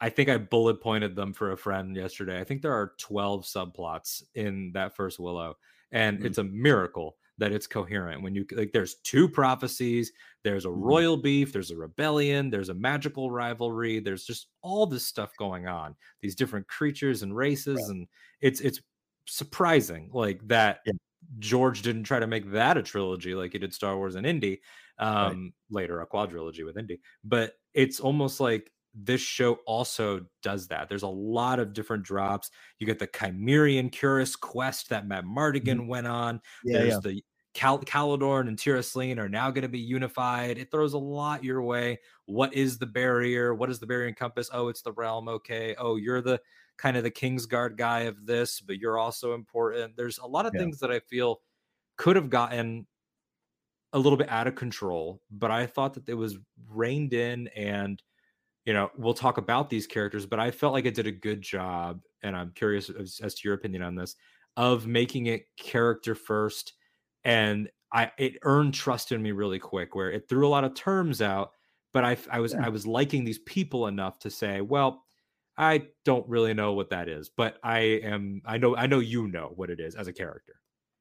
[0.01, 3.43] i think i bullet pointed them for a friend yesterday i think there are 12
[3.43, 5.55] subplots in that first willow
[5.91, 6.25] and mm-hmm.
[6.25, 10.11] it's a miracle that it's coherent when you like there's two prophecies
[10.43, 10.81] there's a mm-hmm.
[10.81, 15.67] royal beef there's a rebellion there's a magical rivalry there's just all this stuff going
[15.67, 17.95] on these different creatures and races right.
[17.95, 18.07] and
[18.41, 18.81] it's it's
[19.25, 20.93] surprising like that yeah.
[21.39, 24.59] george didn't try to make that a trilogy like he did star wars and indy
[24.99, 25.81] um right.
[25.81, 30.89] later a quadrilogy with indy but it's almost like this show also does that.
[30.89, 32.49] There's a lot of different drops.
[32.79, 35.87] You get the Kymerian Cuirass quest that Madmartigan mm-hmm.
[35.87, 36.41] went on.
[36.63, 36.99] Yeah, There's yeah.
[37.03, 40.57] the Cal- Galladoorn and Tir Asleen are now going to be unified.
[40.57, 41.99] It throws a lot your way.
[42.25, 43.53] What is the barrier?
[43.53, 44.49] What is the barrier encompass?
[44.53, 45.27] Oh, it's the realm.
[45.27, 45.75] Okay.
[45.77, 46.39] Oh, you're the
[46.77, 49.97] kind of the Kingsguard guy of this, but you're also important.
[49.97, 50.61] There's a lot of yeah.
[50.61, 51.41] things that I feel
[51.97, 52.85] could have gotten
[53.93, 56.37] a little bit out of control, but I thought that it was
[56.69, 58.01] reined in and
[58.65, 61.41] you know, we'll talk about these characters, but I felt like it did a good
[61.41, 64.15] job, and I'm curious as, as to your opinion on this,
[64.57, 66.73] of making it character first
[67.23, 70.73] and I it earned trust in me really quick, where it threw a lot of
[70.73, 71.51] terms out,
[71.93, 72.65] but I I was yeah.
[72.65, 75.03] I was liking these people enough to say, well,
[75.57, 79.27] I don't really know what that is, but I am I know I know you
[79.27, 80.53] know what it is as a character.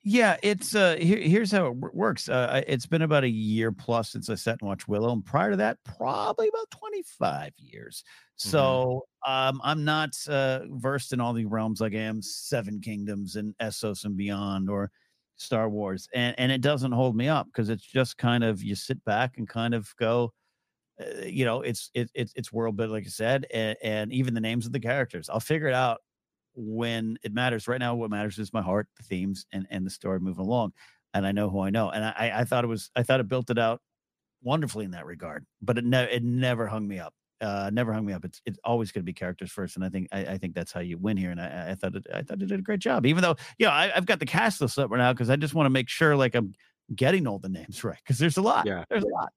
[0.03, 2.29] Yeah, it's uh here, here's how it works.
[2.29, 5.51] Uh it's been about a year plus since I sat and watched Willow, and prior
[5.51, 8.03] to that, probably about 25 years.
[8.05, 8.49] Mm-hmm.
[8.49, 9.33] So mm-hmm.
[9.33, 13.55] um I'm not uh versed in all the realms like I am Seven Kingdoms and
[13.59, 14.91] Essos and beyond or
[15.39, 16.09] Star Wars.
[16.15, 19.39] And and it doesn't hold me up because it's just kind of you sit back
[19.39, 20.33] and kind of go,
[21.01, 24.35] uh, you know, it's it, it it's world building, like I said, and, and even
[24.35, 25.29] the names of the characters.
[25.31, 26.01] I'll figure it out
[26.55, 27.69] when it matters.
[27.69, 30.73] Right now, what matters is my heart, the themes, and and the story moving along.
[31.15, 31.91] And I know who I know.
[31.91, 33.81] And I I thought it was I thought it built it out
[34.43, 35.47] wonderfully in that regard.
[35.63, 37.15] But it never it never hung me up.
[37.41, 38.25] Uh, never hung me up.
[38.25, 40.73] It's it's always going to be characters first, and I think I, I, think that's
[40.73, 41.31] how you win here.
[41.31, 43.07] And I, I thought it, I thought it did a great job.
[43.07, 45.37] Even though you know I, have got the cast list up right now because I
[45.37, 46.53] just want to make sure like I'm
[46.95, 48.67] getting all the names right because there's a lot.
[48.67, 49.33] Yeah, there's a lot.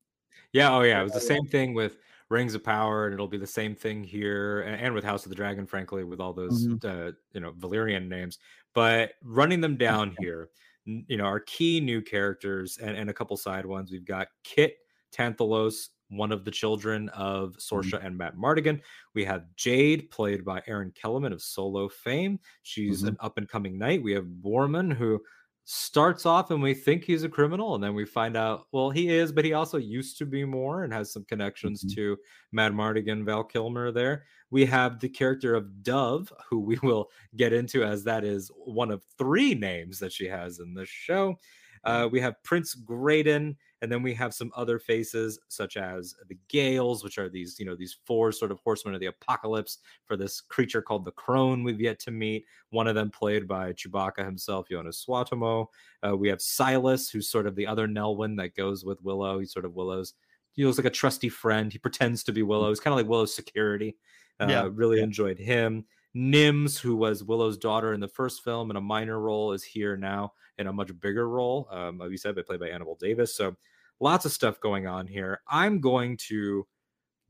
[0.54, 0.76] Yeah.
[0.76, 1.00] Oh yeah.
[1.00, 1.98] It was the same thing with
[2.30, 5.30] Rings of Power, and it'll be the same thing here, and, and with House of
[5.30, 6.88] the Dragon, frankly, with all those mm-hmm.
[6.88, 8.40] uh, you know Valyrian names.
[8.74, 10.50] But running them down here,
[10.86, 13.92] you know, our key new characters and, and a couple side ones.
[13.92, 14.78] We've got Kit
[15.14, 18.06] Tanthalos, one of the children of Sorsha mm-hmm.
[18.06, 18.82] and Madmartigan.
[19.16, 22.40] We have Jade, played by Erin Kellyman of Solo fame.
[22.64, 23.10] She's mm-hmm.
[23.10, 24.04] an up and coming knight.
[24.04, 25.22] We have Boorman, who
[25.64, 29.10] starts off and we think he's a criminal and then we find out well he
[29.10, 31.96] is but he also used to be more and has some connections mm-hmm.
[31.96, 32.18] to
[32.54, 37.84] Madmartigan val kilmer there we have the character of dove who we will get into
[37.84, 41.38] as that is one of three names that she has in this show
[41.84, 46.38] uh, we have prince graydon and then we have some other faces such as the
[46.50, 50.16] Gales, which are these, you know, these four sort of horsemen of the apocalypse for
[50.16, 52.46] this creature called the Crone we've yet to meet.
[52.70, 55.68] One of them played by Chewbacca himself, Joonas Suotamo.
[56.08, 59.40] Uh, we have Silas, who's sort of the other Nelwyn that goes with Willow.
[59.40, 60.14] He's sort of Willow's,
[60.52, 61.72] he looks like a trusty friend.
[61.72, 62.70] He pretends to be Willow.
[62.70, 63.98] He's kind of like Willow's security.
[64.40, 64.70] Uh, yeah.
[64.72, 65.06] Really yeah.
[65.06, 65.86] enjoyed him.
[66.14, 69.96] Mims, who was Willow's daughter in the first film in a minor role, is here
[69.96, 71.68] now in a much bigger role.
[71.72, 73.36] Um, like you said, they played by Annabelle Davis.
[73.36, 73.56] So
[74.00, 75.42] lots of stuff going on here.
[75.50, 76.66] I'm going to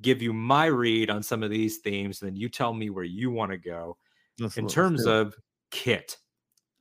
[0.01, 3.03] give you my read on some of these themes, and then you tell me where
[3.03, 3.97] you want to go.
[4.37, 5.35] That's in terms of
[5.69, 6.17] kit,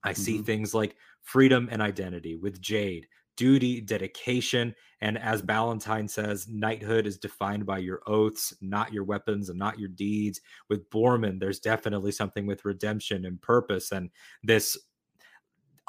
[0.02, 0.22] I mm-hmm.
[0.22, 7.06] see things like freedom and identity with Jade, duty, dedication, and as Ballantyne says, knighthood
[7.06, 10.40] is defined by your oaths, not your weapons and not your deeds.
[10.68, 14.10] With Boorman, there's definitely something with redemption and purpose and
[14.42, 14.78] this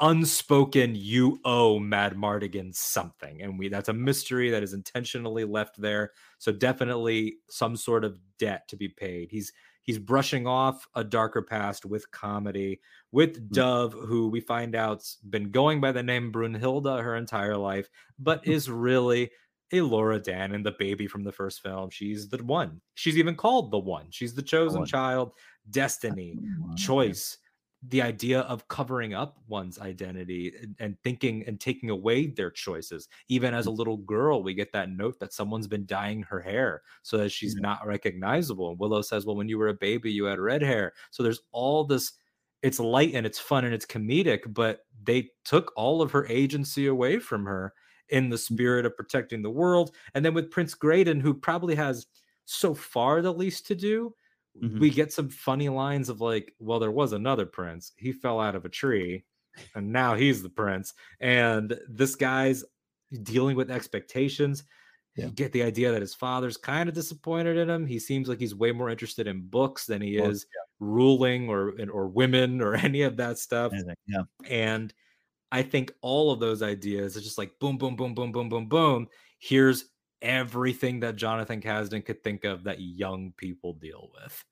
[0.02, 6.10] unspoken you owe Madmartigan something and we that's a mystery that is intentionally left there.
[6.38, 9.30] So definitely some sort of debt to be paid.
[9.30, 12.80] He's he's brushing off a darker past with comedy
[13.12, 13.52] with mm.
[13.52, 17.88] dove who we find out's been going by the name brunhilde her entire life
[18.18, 19.30] but is really
[19.72, 21.88] Elora Danan the baby from the first film.
[21.88, 22.82] She's the one.
[22.94, 24.04] She's even called the one.
[24.10, 25.32] She's the chosen child.
[25.70, 26.36] Destiny
[26.76, 27.38] choice
[27.88, 33.08] the idea of covering up one's identity and, and, thinking and taking away their choices.
[33.28, 33.76] Even as a mm.
[33.76, 37.56] little girl, we get that note that someone's been dyeing her hair so that she's
[37.56, 37.62] yeah.
[37.62, 38.70] not recognizable.
[38.70, 40.92] And Willow says, Well, when you were a baby, you had red hair.
[41.10, 42.12] So there's all this,
[42.62, 46.86] it's light and it's fun and it's comedic, but they took all of her agency
[46.86, 47.74] away from her
[48.10, 48.40] in the mm.
[48.40, 49.90] spirit of protecting the world.
[50.14, 52.06] And then with Prince Graydon, who probably has
[52.44, 54.14] so far the least to do
[54.60, 54.78] mm-hmm.
[54.78, 57.92] we get some funny lines of like, well, there was another prince.
[57.96, 59.24] He fell out of a tree
[59.74, 60.94] and now he's the prince.
[61.20, 62.64] And this guy's
[63.22, 64.64] dealing with expectations.
[65.16, 65.26] Yeah.
[65.26, 67.86] You get the idea that his father's kind of disappointed in him.
[67.86, 70.86] He seems like he's way more interested in books than he well, is yeah.
[70.86, 73.72] ruling or or women or any of that stuff.
[74.06, 74.22] Yeah.
[74.48, 74.92] And
[75.50, 78.66] I think all of those ideas are just like boom, boom, boom, boom, boom, boom,
[78.68, 79.08] boom.
[79.38, 79.84] Here's
[80.22, 84.44] everything that Jonathan Kasdan could think of that young people deal with.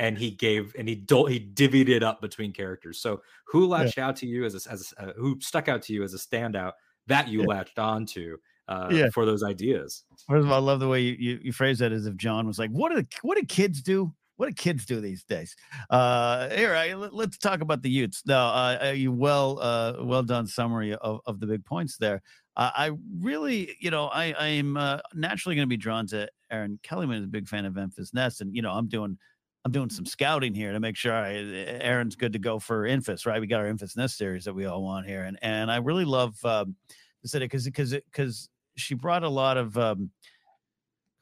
[0.00, 3.00] And he gave and he do, he divvied it up between characters.
[3.00, 4.06] So who latched yeah.
[4.06, 6.72] out to you as a, as a, who stuck out to you as a standout
[7.08, 7.46] that you yeah.
[7.46, 8.36] latched onto
[8.68, 9.08] uh, yeah.
[9.12, 10.04] for those ideas?
[10.28, 12.46] First of all, I love the way you, you, you phrase that as if John
[12.46, 14.12] was like, "What do what do kids do?
[14.38, 15.54] What do kids do these days?"
[15.90, 18.22] Uh, here, I, let, us talk about the youths.
[18.26, 22.22] No, uh, you well uh, well done summary of, of the big points there
[22.58, 26.80] uh, I really, you know, I I'm uh, naturally going to be drawn to Erin
[26.82, 29.16] Kellyman is a big fan of Enfys Nest, and you know, I'm doing
[29.64, 33.26] I'm doing some scouting here to make sure I, Erin's good to go for Enfys,
[33.26, 33.40] right?
[33.40, 36.04] We got our Enfys Nest series that we all want here, and and I really
[36.04, 36.74] love um,
[37.22, 40.10] the city because because because she brought a lot of um,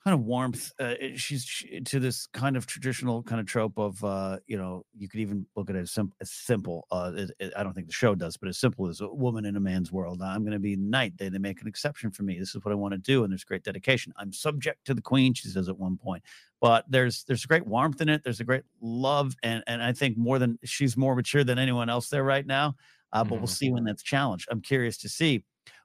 [0.07, 0.73] kind of warmth.
[0.79, 4.85] Uh, she's she, to this kind of traditional kind of trope of, uh, you know,
[4.97, 6.87] you could even look at it as, sim- as simple.
[6.93, 9.45] Uh, it, it, I don't think the show does, but as simple as a woman
[9.45, 10.23] in a man's world.
[10.23, 11.19] I'm going to be knight.
[11.19, 12.39] They, they make an exception for me.
[12.39, 13.25] This is what I want to do.
[13.25, 14.13] And there's great dedication.
[14.17, 16.23] I'm subject to the queen, she says at one point.
[16.61, 18.23] But there's there's a great warmth in it.
[18.23, 19.35] There's a great love.
[19.43, 22.77] And, and I think more than she's more mature than anyone else there right now.
[23.13, 23.39] Uh, but mm-hmm.
[23.39, 24.47] we'll see when that's challenged.
[24.53, 25.43] I'm curious to see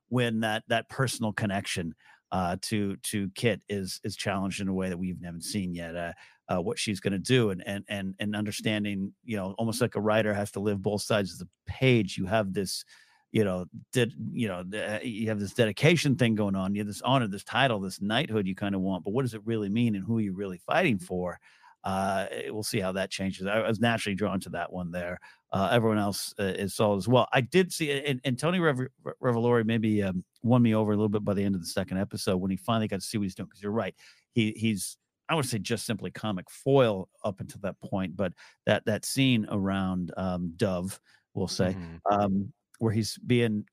[0.10, 1.96] when that that personal connection
[2.32, 5.96] uh, to to Kit is is challenged in a way that we haven't seen yet.
[5.96, 6.13] Uh,
[6.52, 9.96] uh, what she's going to do and and and and understanding, you know, almost like
[9.96, 12.17] a writer has to live both sides of the page.
[12.17, 12.84] You have this,
[13.32, 16.76] you know, did you know, uh, you have this dedication thing going on.
[16.76, 19.34] You have this honor, this title, this knighthood you kind of want, but what does
[19.34, 21.39] it really mean, and who are you really fighting for?
[21.84, 23.48] Uh, we'll see how that changes.
[23.48, 25.20] I was naturally drawn to that one there.
[25.54, 27.28] Uh, everyone else uh, is sold as well.
[27.34, 28.88] I did see, and, and Tony Rev-
[29.22, 31.98] Revolori maybe um, won me over a little bit by the end of the second
[31.98, 33.48] episode when he finally got to see what he's doing.
[33.48, 33.94] Because you're right,
[34.32, 34.98] he he's
[35.32, 38.34] I would say just simply comic foil up until that point, but
[38.66, 41.00] that that scene around um, Dove,
[41.34, 42.14] we'll say, mm-hmm.
[42.14, 43.66] um, where he's being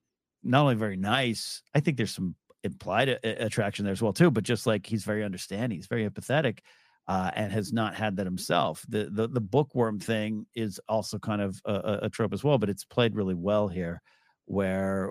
[0.44, 4.30] not only very nice, I think there's some implied a- attraction there as well too,
[4.30, 6.60] but just like he's very understanding, he's very empathetic
[7.08, 8.84] uh, and has not had that himself.
[8.88, 12.68] The, the the bookworm thing is also kind of a, a, trope as well, but
[12.68, 14.02] it's played really well here,
[14.44, 15.10] where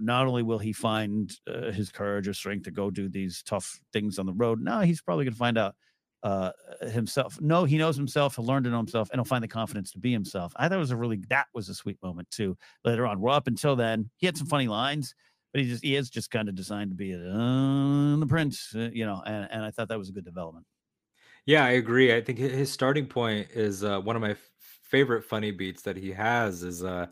[0.00, 3.78] not only will he find uh, his courage or strength to go do these tough
[3.92, 5.76] things on the road, now he's probably going to find out
[6.24, 6.50] uh,
[6.90, 7.40] himself.
[7.40, 8.34] No, he knows himself.
[8.34, 10.52] He'll learn to know himself, and he'll find the confidence to be himself.
[10.56, 12.58] I thought it was a really that was a sweet moment too.
[12.84, 15.14] Later on, well, up until then, he had some funny lines
[15.52, 18.90] but he just he is just kind of designed to be uh, the prince, uh,
[18.92, 20.66] you know, and, and I thought that was a good development.
[21.46, 22.14] Yeah, I agree.
[22.14, 24.50] I think his starting point is uh, one of my f-
[24.82, 27.06] favorite funny beats that he has is uh,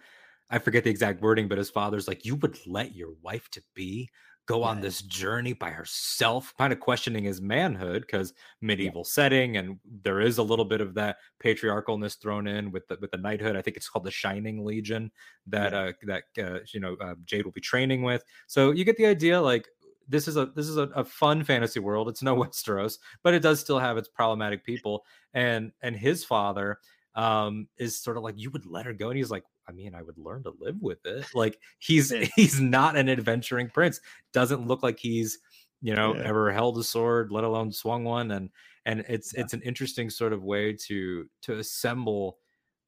[0.50, 3.62] I forget the exact wording, but his father's like, "You would let your wife to
[3.74, 4.10] be
[4.46, 9.10] go on this journey by herself," kind of questioning his manhood because medieval yeah.
[9.10, 13.12] setting, and there is a little bit of that patriarchalness thrown in with the with
[13.12, 13.56] the knighthood.
[13.56, 15.12] I think it's called the Shining Legion
[15.46, 15.78] that yeah.
[15.80, 18.24] uh, that uh, you know uh, Jade will be training with.
[18.48, 19.66] So you get the idea, like
[20.08, 22.08] this is a this is a, a, fun fantasy world.
[22.08, 25.04] It's no Westeros, but it does still have its problematic people.
[25.32, 26.78] And and his father
[27.14, 29.94] um is sort of like you would let her go and he's like i mean
[29.94, 34.00] i would learn to live with it like he's he's not an adventuring prince
[34.32, 35.38] doesn't look like he's
[35.80, 36.22] you know yeah.
[36.24, 38.50] ever held a sword let alone swung one and
[38.84, 39.42] and it's yeah.
[39.42, 42.38] it's an interesting sort of way to to assemble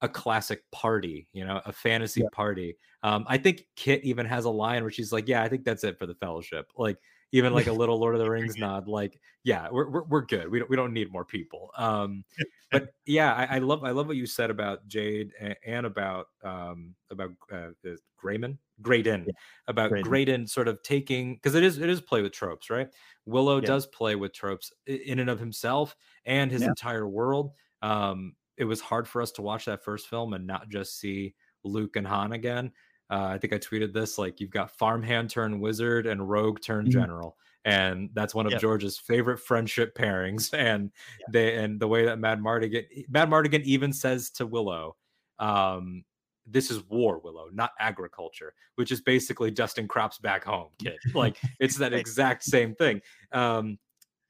[0.01, 2.29] a classic party, you know, a fantasy yeah.
[2.31, 2.77] party.
[3.03, 5.83] Um, I think Kit even has a line where she's like, "Yeah, I think that's
[5.83, 6.97] it for the Fellowship." Like
[7.31, 10.49] even like a little Lord of the Rings nod, like, "Yeah, we're we're, we're good.
[10.49, 12.23] We don't we don't need more people." Um,
[12.71, 16.27] but yeah, I, I, love I love what you said about Jade and, and about
[16.43, 17.69] um about uh,
[18.17, 19.33] Grayman Graydon yeah.
[19.67, 20.09] about Graydon.
[20.09, 22.89] Graydon sort of taking because it is it is play with tropes, right?
[23.25, 23.67] Willow yeah.
[23.67, 27.51] does play with tropes in and of himself and his entire world.
[27.81, 31.35] Um, it was hard for us to watch that first film and not just see
[31.63, 32.71] Luke and Han again.
[33.09, 36.85] Uh, I think I tweeted this like you've got farmhand turn wizard and rogue turn
[36.85, 36.99] mm-hmm.
[36.99, 38.61] general, and that's one of yep.
[38.61, 40.53] George's favorite friendship pairings.
[40.53, 41.25] And yeah.
[41.31, 44.97] they and the way that Mad Mardigan Madmartigan Madmartigan even says to Willow,
[45.39, 46.03] um,
[46.45, 50.97] "This is war, Willow, not agriculture," which is basically dusting crops back home, kid.
[51.13, 53.01] Like it's that exact same thing.
[53.31, 53.79] Um,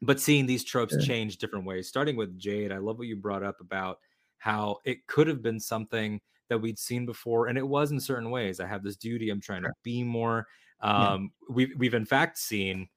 [0.04, 1.06] but seeing these tropes yeah.
[1.06, 3.98] change different ways, starting with Jade, I love what you brought up about
[4.38, 6.20] how it could have been something
[6.50, 9.42] that we'd seen before and it was in certain ways i have this duty i'm
[9.42, 10.48] trying to be more
[10.82, 11.56] um yeah.
[11.56, 12.88] we've we've in fact seen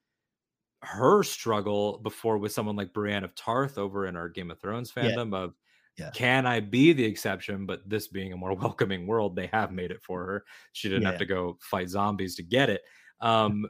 [0.83, 4.91] her struggle before with someone like Brienne of Tarth over in our Game of Thrones
[4.91, 5.39] fandom yeah.
[5.39, 5.55] of
[5.99, 6.11] yeah.
[6.11, 7.67] can I be the exception?
[7.67, 10.45] But this being a more welcoming world, they have made it for her.
[10.73, 11.11] She didn't yeah.
[11.11, 12.83] have to go fight zombies to get it.
[13.21, 13.67] Um,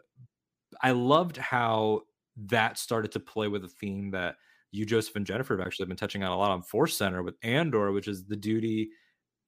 [0.83, 2.03] I loved how
[2.47, 4.37] that started to play with a theme that
[4.73, 7.37] you, Joseph, and Jennifer have actually been touching on a lot on Force Center with
[7.43, 8.91] Andor, which is the duty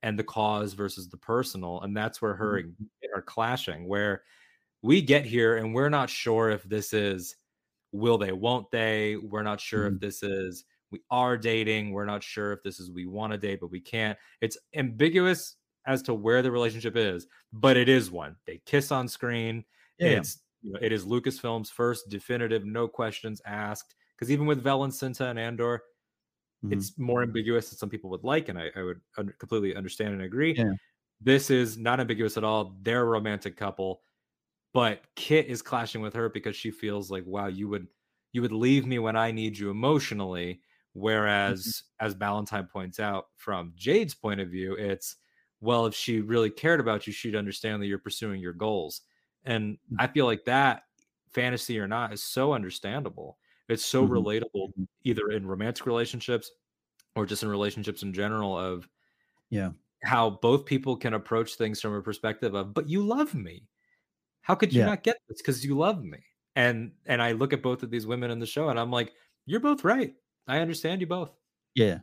[0.02, 1.80] and the cause versus the personal.
[1.82, 3.16] And that's where her mm-hmm.
[3.16, 4.22] are clashing, where
[4.82, 7.36] we get here and we're not sure if this is
[7.92, 9.16] will they, won't they?
[9.16, 9.96] We're not sure mm-hmm.
[9.96, 11.92] if this is we are dating.
[11.92, 14.18] We're not sure if this is we want to date, but we can't.
[14.40, 15.56] It's ambiguous
[15.86, 18.36] as to where the relationship is, but it is one.
[18.46, 19.64] They kiss on screen.
[19.98, 20.08] Yeah.
[20.08, 24.84] It's you know, it is Lucasfilm's first definitive, no questions asked because even with Vel
[24.84, 25.82] and Andor,
[26.64, 26.72] mm-hmm.
[26.72, 29.00] it's more ambiguous than some people would like, and I, I would
[29.40, 30.54] completely understand and agree.
[30.56, 30.74] Yeah.
[31.20, 32.76] This is not ambiguous at all.
[32.82, 34.00] They're a romantic couple,
[34.72, 37.88] but Kit is clashing with her because she feels like, wow, you would
[38.30, 40.60] you would leave me when I need you emotionally.
[40.92, 42.06] Whereas, mm-hmm.
[42.06, 45.16] as Ballantine points out, from Jade's point of view, it's
[45.60, 49.00] well, if she really cared about you, she'd understand that you're pursuing your goals.
[49.44, 49.96] And mm.
[49.98, 50.84] I feel like that,
[51.32, 53.38] fantasy or not, is so understandable
[53.68, 54.08] It's so Mhm.
[54.08, 54.72] relatable,
[55.04, 56.50] either in romantic relationships
[57.16, 58.58] or just in relationships in general.
[58.58, 58.88] Of
[59.50, 59.72] Yeah.
[60.04, 63.68] how both people can approach things from a perspective of, "But you love me.
[64.42, 64.84] How could you Yeah.
[64.84, 65.42] not get this?
[65.42, 66.24] Because you love me."
[66.56, 69.14] And and I look at both of these women in the show, and I'm like,
[69.46, 70.16] "You're both right.
[70.48, 71.36] I understand you both."
[71.74, 72.00] Yeah.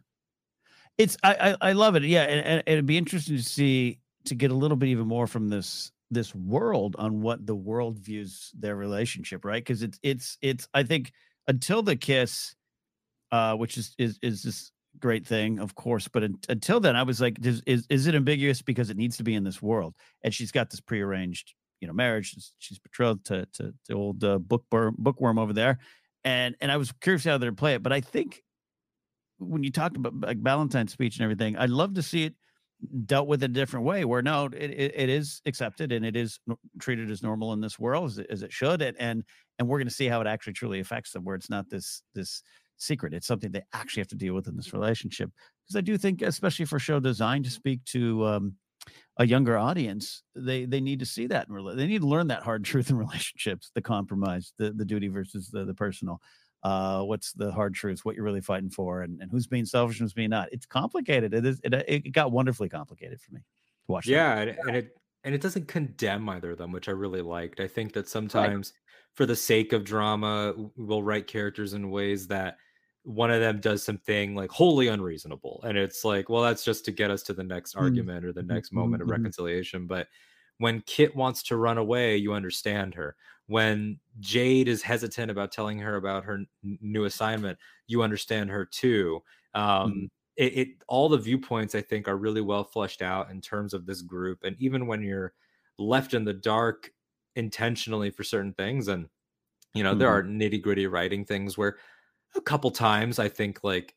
[0.98, 2.04] It's I I, I love it.
[2.04, 5.28] Yeah, and, and it'd be interesting to see to get a little bit even more
[5.28, 9.64] from this this world on what the world views their relationship, right?
[9.64, 11.14] Because it's it's it's I think
[11.50, 12.56] until the kiss,
[13.32, 17.04] uh, which is is is this great thing, of course, but un- until then, I
[17.04, 19.96] was like, is, is is it ambiguous because it needs to be in this world?
[20.24, 22.36] And she's got this prearranged, you know, marriage.
[22.60, 25.80] She's, betrothed to to, to old uh, bookworm bookworm over there,
[26.24, 28.44] and and I was curious how they'd play it, but I think
[29.40, 32.36] when you talked about like Valentine's speech and everything, I'd love to see it
[33.06, 36.16] dealt with in a different way where no, it, it, it is accepted and it
[36.16, 36.40] is
[36.80, 38.82] treated as normal in this world as, it- as it should.
[38.82, 39.24] And, and,
[39.58, 42.02] and we're going to see how it actually truly affects them where it's not this,
[42.16, 42.42] this
[42.78, 43.14] secret.
[43.14, 45.30] It's something they actually have to deal with in this relationship.
[45.66, 48.54] Because I do think, especially for show design to speak to, um,
[49.18, 52.44] a younger audience, they they need to see that rela- they need to learn that
[52.44, 56.22] hard truth in relationships, the compromise, the the duty versus the the personal
[56.64, 60.00] uh what's the hard truths what you're really fighting for and, and who's being selfish
[60.00, 63.40] and who's being not it's complicated it is it, it got wonderfully complicated for me
[63.42, 63.46] to
[63.92, 64.12] watch.
[64.12, 67.60] Yeah, and, and it and it doesn't condemn either of them, which I really liked.
[67.60, 68.74] I think that sometimes,
[69.14, 72.58] for the sake of drama, we'll write characters in ways that
[73.04, 76.92] one of them does something like wholly unreasonable, and it's like, well, that's just to
[76.92, 79.10] get us to the next Mm, argument or the mhm, next moment mhm, of mhm.
[79.10, 79.88] reconciliation.
[79.88, 80.08] But
[80.60, 83.16] when Kit wants to run away, you understand her.
[83.48, 86.48] When Jade is hesitant about telling her about her n-
[86.82, 89.24] new assignment, you understand her too.
[89.56, 90.10] Um, Mhm.
[90.38, 93.86] it, it all the viewpoints I think are really well fleshed out in terms of
[93.88, 95.34] this group, and even when you're
[95.80, 96.92] left in the dark
[97.36, 99.10] intentionally for certain things, and
[99.74, 100.20] you know there Mhm.
[100.20, 101.78] are nitty gritty writing things where
[102.36, 103.96] a couple times I think like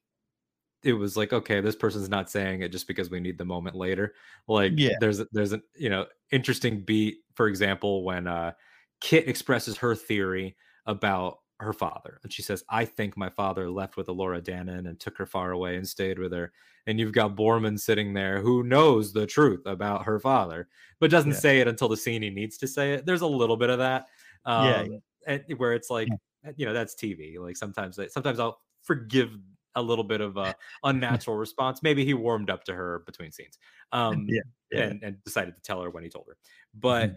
[0.85, 3.77] it was like okay this person's not saying it just because we need the moment
[3.77, 4.15] later
[4.49, 4.95] like Yeah.
[5.01, 8.53] there's a- there's an you know interesting beat for example when uh
[9.01, 10.57] kit expresses her theory
[10.87, 14.99] about her father and she says i think my father left with Elora Danan and
[14.99, 16.53] took her far away and stayed with her
[16.89, 20.69] and you've got Boorman sitting there who knows the truth about her father
[20.99, 21.37] but doesn't Yeah.
[21.39, 23.79] say it until the scene he needs to say it there's a little bit of
[23.79, 24.07] that
[24.45, 26.09] um Yeah, where it's like
[26.57, 29.39] you know that's tv like sometimes sometimes i'll forgive
[29.75, 30.55] a little bit of a
[30.85, 31.83] unnatural response.
[31.83, 33.59] Maybe he warmed up to her between scenes,
[33.93, 34.91] um, Yeah, yeah.
[34.91, 36.37] and and decided to tell her when he told her.
[36.75, 37.17] But Mhm.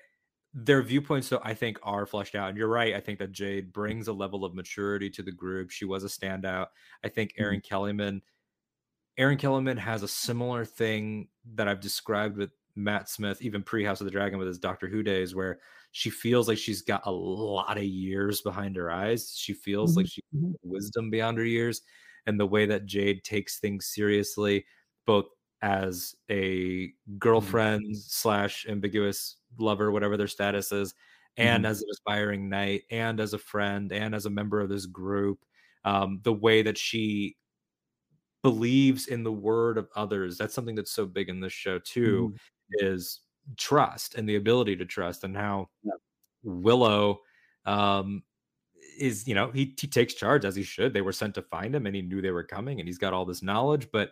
[0.53, 2.49] their viewpoints, though, I think, are fleshed out.
[2.49, 2.95] And you're right.
[2.95, 5.71] I think that Jade brings a level of maturity to the group.
[5.71, 6.67] She was a standout.
[7.03, 7.43] I think Mm-hmm.
[7.43, 8.21] Erin Kellyman.
[9.17, 14.01] Erin Kellyman has a similar thing that I've described with Matt Smith, even pre House
[14.01, 17.11] of the Dragon with his Doctor Who days, where she feels like she's got a
[17.11, 19.33] lot of years behind her eyes.
[19.37, 20.55] She feels like Mhm, she mhm.
[20.63, 21.81] wisdom beyond her years,
[22.27, 24.65] and the way that Jade takes things seriously,
[25.05, 25.27] both
[25.61, 30.93] as a girlfriend slash ambiguous lover, whatever their status is,
[31.37, 31.67] and Mhm.
[31.67, 35.45] as an aspiring knight, and as a friend, and as a member of this group.
[35.85, 37.37] Um, the way that she
[38.43, 42.31] believes in the word of others that's something that's so big in this show too
[42.31, 42.37] Mhm.
[42.73, 43.21] is
[43.57, 45.95] trust and the ability to trust and how Yeah.
[46.43, 47.19] willow
[47.65, 48.23] um
[48.97, 51.75] is you know he, he takes charge as he should they were sent to find
[51.75, 54.11] him and he knew they were coming and he's got all this knowledge but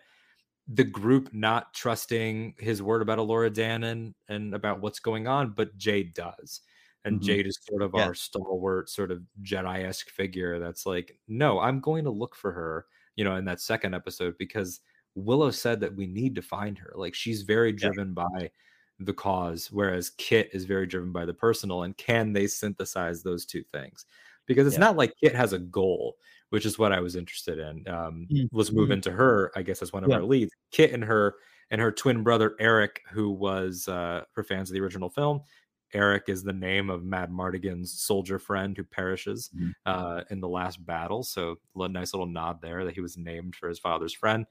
[0.67, 5.77] the group not trusting his word about Elora Danan and about what's going on, but
[5.77, 6.61] Jade does.
[7.05, 7.21] And Mhm.
[7.21, 7.95] Jade is sort of Yeah.
[7.95, 12.53] our stalwart, sort of Jedi esque figure that's like, no, I'm going to look for
[12.53, 12.85] her,
[13.17, 14.79] you know, in that second episode because
[15.15, 16.93] Willow said that we need to find her.
[16.95, 17.89] Like she's very Yeah.
[17.91, 18.51] driven by
[18.99, 21.83] the cause, whereas Kit is very driven by the personal.
[21.83, 24.05] And can they synthesize those two things?
[24.47, 24.81] Because it's Yeah.
[24.81, 26.15] not like Kit has a goal,
[26.49, 27.87] which is what I was interested in.
[27.87, 28.93] Um, Mm, let's move mm.
[28.93, 30.17] into her, I guess, as one of Yeah.
[30.17, 30.51] our leads.
[30.71, 31.35] Kit and her
[31.71, 35.41] and her twin brother Airk, who was uh, for fans of the original film.
[35.93, 39.73] Airk is the name of Madmartigan's soldier friend who perishes Mhm.
[39.85, 41.23] uh, in the last battle.
[41.23, 44.45] So a nice little nod there that he was named for his father's friend.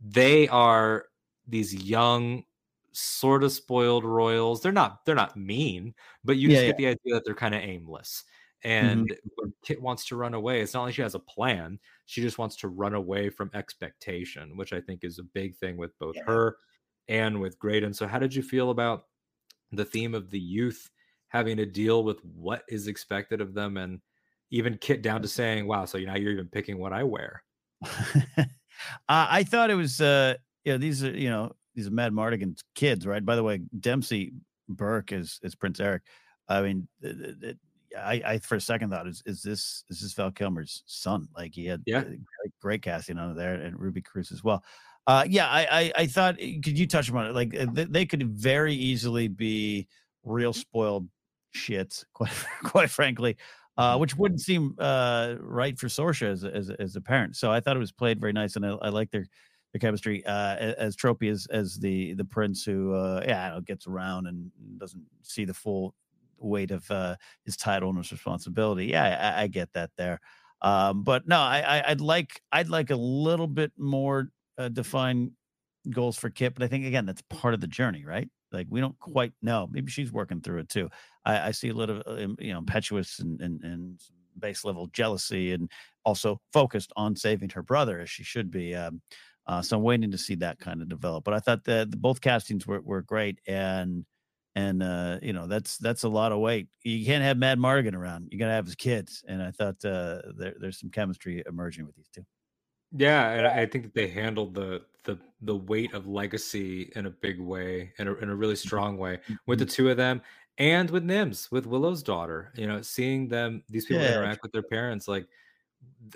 [0.00, 1.06] They are
[1.46, 2.44] these young,
[2.92, 4.62] sort of spoiled royals.
[4.62, 7.54] They're not they're not mean, but you just Yeah, get the idea that they're kind
[7.54, 8.24] of aimless.
[8.62, 11.78] And when Kit wants to run away, it's not like she has a plan.
[12.06, 15.76] She just wants to run away from expectation, which I think is a big thing
[15.76, 16.24] with both Yeah.
[16.26, 16.56] her
[17.08, 17.94] and with Graydon.
[17.94, 19.06] So, how did you feel about
[19.72, 20.90] the theme of the youth
[21.28, 24.00] having to deal with what is expected of them, and
[24.50, 27.42] even Kit down to saying, "Wow, so now you're even picking what I wear."
[28.36, 28.44] uh,
[29.08, 30.34] I thought it was, uh,
[30.64, 33.24] you know, these are, you know, these are Madmartigan's kids, right?
[33.24, 34.32] By the way, Dempsey
[34.68, 36.02] Bryk is is Prince Airk.
[36.48, 37.56] I mean, th- th-
[37.98, 41.28] I, I for a second thought is is this is this Val Kilmer's son?
[41.36, 44.64] Like he had yeah great, great casting on there and Ruby Cruz as well.
[45.06, 47.34] Uh, yeah, I, I, I thought could you touch on it?
[47.34, 49.88] Like they, they could very easily be
[50.24, 51.08] real spoiled
[51.56, 52.32] shits, quite
[52.62, 53.36] quite frankly,
[53.76, 57.36] uh, which wouldn't seem uh, right for Sorsha as, as as a parent.
[57.36, 59.26] So I thought it was played very nice, and I, I like their
[59.72, 64.26] the chemistry uh, as Tropy as as the the prince who uh, yeah gets around
[64.26, 65.94] and doesn't see the full
[66.40, 68.86] weight of uh, his title and his responsibility.
[68.86, 70.20] Yeah, I, I get that there.
[70.62, 74.28] Um, but no, I, I would like I'd like a little bit more
[74.58, 75.32] uh, defined
[75.88, 76.54] goals for Kit.
[76.54, 78.28] But I think again that's part of the journey, right?
[78.52, 79.68] Like we don't quite know.
[79.70, 80.90] Maybe she's working through it too.
[81.24, 84.00] I, I see a little, uh, you know, impetuous and and and
[84.38, 85.70] base level jealousy, and
[86.04, 88.74] also focused on saving her brother as she should be.
[88.74, 89.00] Um,
[89.46, 91.24] uh, so I'm waiting to see that kind of develop.
[91.24, 94.04] But I thought that both castings were, were great, and
[94.54, 96.68] and uh, you know that's that's a lot of weight.
[96.82, 98.28] You can't have Madmartigan around.
[98.30, 101.86] You got to have his kids, and I thought uh, there, there's some chemistry emerging
[101.86, 102.24] with these two.
[102.92, 107.10] Yeah, and I think that they handled the the the weight of legacy in a
[107.10, 108.66] big way, in a in a really mm-hmm.
[108.66, 109.72] strong way, with the mm-hmm.
[109.72, 110.20] two of them,
[110.58, 112.52] and with Mims, with Willow's daughter.
[112.56, 114.12] You know, seeing them these people yeah.
[114.12, 115.26] interact with their parents, like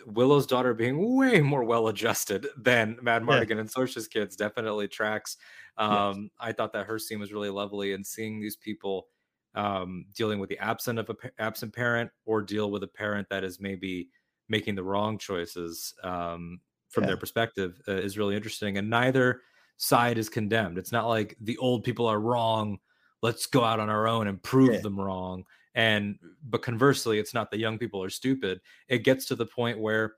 [0.07, 3.61] Willow's daughter being way more well adjusted than Madmartigan yeah.
[3.61, 5.37] and Sorsha's kids definitely tracks.
[5.77, 6.31] Um, yes.
[6.41, 9.07] I thought that her scene was really lovely, and seeing these people
[9.55, 13.45] um, dealing with the absent of a absent parent or deal with a parent that
[13.45, 14.09] is maybe
[14.49, 16.61] making the wrong choices um,
[16.91, 17.09] from yeah.
[17.09, 18.79] their perspective uh, is really interesting.
[18.79, 19.41] And neither
[19.77, 20.79] side is condemned.
[20.79, 22.79] It's not like the old people are wrong.
[23.23, 24.81] Let's go out on our own and prove yeah.
[24.81, 25.45] them wrong
[25.75, 26.19] and
[26.49, 30.15] but conversely it's not the young people are stupid it gets to the point where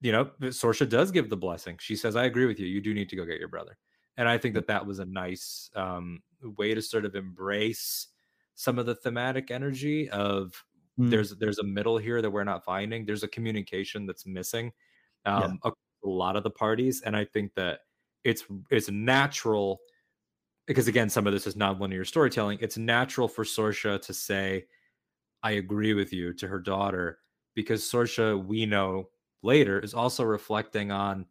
[0.00, 2.94] you know Sorsha does give the blessing she says i agree with you you do
[2.94, 3.76] need to go get your brother
[4.16, 4.56] and i think mm.
[4.56, 6.22] that that was a nice um,
[6.56, 8.08] way to sort of embrace
[8.54, 10.52] some of the thematic energy of
[10.98, 11.10] mm.
[11.10, 14.70] there's there's a middle here that we're not finding there's a communication that's missing
[15.24, 15.70] um, yeah.
[15.70, 17.80] a, a lot of the parties and i think that
[18.24, 19.80] it's it's natural
[20.66, 22.58] because again, some of this is non-linear storytelling.
[22.60, 24.66] It's natural for Sorsha to say,
[25.42, 27.20] "I agree with you" to her daughter,
[27.54, 29.10] because Sorsha, we know
[29.42, 31.26] later, is also reflecting on,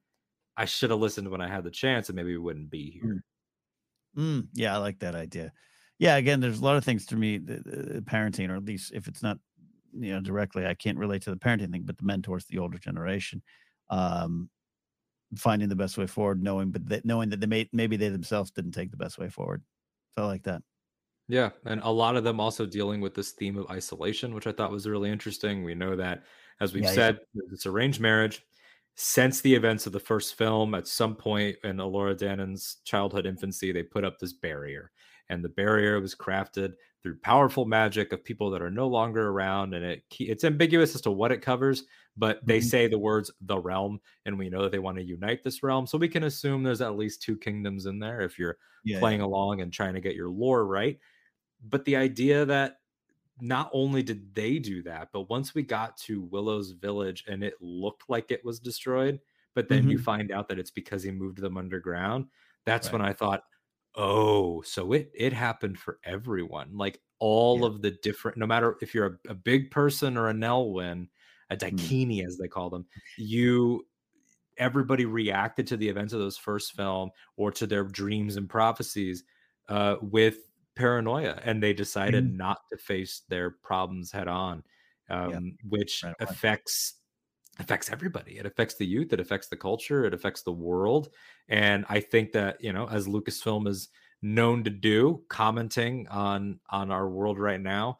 [0.58, 3.10] "I should have listened when I had the chance, and maybe we wouldn't be here."
[3.10, 3.24] Mm.
[4.18, 5.54] Mm, yeah, I like that idea.
[6.00, 7.56] Yeah, again, there's a lot of things to me, the,
[7.96, 9.38] the parenting, or at least if it's not,
[9.94, 12.78] you know, directly, I can't relate to the parenting thing, but the mentors, the older
[12.78, 13.42] generation.
[13.90, 14.50] Um,
[15.36, 18.52] finding the best way forward, knowing but that knowing that they may maybe they themselves
[18.52, 19.62] didn't take the best way forward.
[20.18, 20.62] So I like that.
[21.28, 24.52] Yeah, and a lot of them also dealing with this theme of isolation, which I
[24.52, 25.64] thought was really interesting.
[25.64, 26.24] We know that,
[26.60, 27.42] as we've yeah, said, yeah.
[27.50, 28.44] this arranged marriage.
[28.96, 33.72] Since the events of the first film, at some point in Elora Danan's childhood infancy,
[33.72, 34.92] they put up this barrier,
[35.34, 39.74] and the barrier was crafted through powerful magic of people that are no longer around,
[39.74, 41.84] and it it's ambiguous as to what it covers
[42.18, 42.68] but they mm-hmm.
[42.68, 45.88] say the words the realm and we know that they want to unite this realm
[45.88, 49.20] so we can assume there's at least two kingdoms in there if you're yeah, playing
[49.20, 49.26] yeah.
[49.26, 51.00] along and trying to get your lore right
[51.70, 52.80] but the idea that
[53.42, 57.56] not only did they do that but once we got to willow's village and it
[57.62, 59.20] looked like it was destroyed
[59.56, 59.92] but then mm-hmm.
[59.92, 62.26] you find out that it's because he moved them underground
[62.66, 62.94] that's right.
[62.94, 63.44] when i thought
[63.96, 67.68] oh so it it happened for everyone like all yeah.
[67.68, 71.08] of the different no matter if you're a, a big person or a nelwyn
[71.50, 71.76] a hmm.
[71.76, 72.28] Daikini mm.
[72.28, 72.86] as they call them,
[73.18, 73.86] you
[74.58, 79.24] everybody reacted to the events of those first film or to their dreams and prophecies
[79.70, 80.38] uh, with
[80.76, 82.38] paranoia, and they decided mm.
[82.38, 84.64] not to face their problems head on,
[85.10, 85.39] um, yeah.
[85.70, 86.96] which right affects
[87.60, 88.38] affects everybody.
[88.38, 89.14] It affects the youth.
[89.14, 90.06] It affects the culture.
[90.06, 91.10] It affects the world.
[91.49, 93.89] And I think that you know, as Lucasfilm is
[94.22, 97.97] known to do, commenting on on our world right now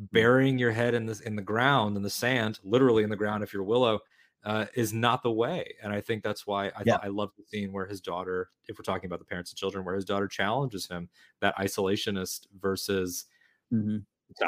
[0.00, 0.10] Mm.
[0.12, 3.42] burying your head in this in the ground in the sand literally in the ground
[3.42, 3.98] if you're willow
[4.44, 6.98] uh, is not the way and i think that's why i yeah.
[7.02, 9.84] i love the scene where his daughter if we're talking about the parents and children
[9.84, 11.08] where his daughter challenges him
[11.40, 13.26] that isolationist versus
[13.72, 13.98] mm-hmm.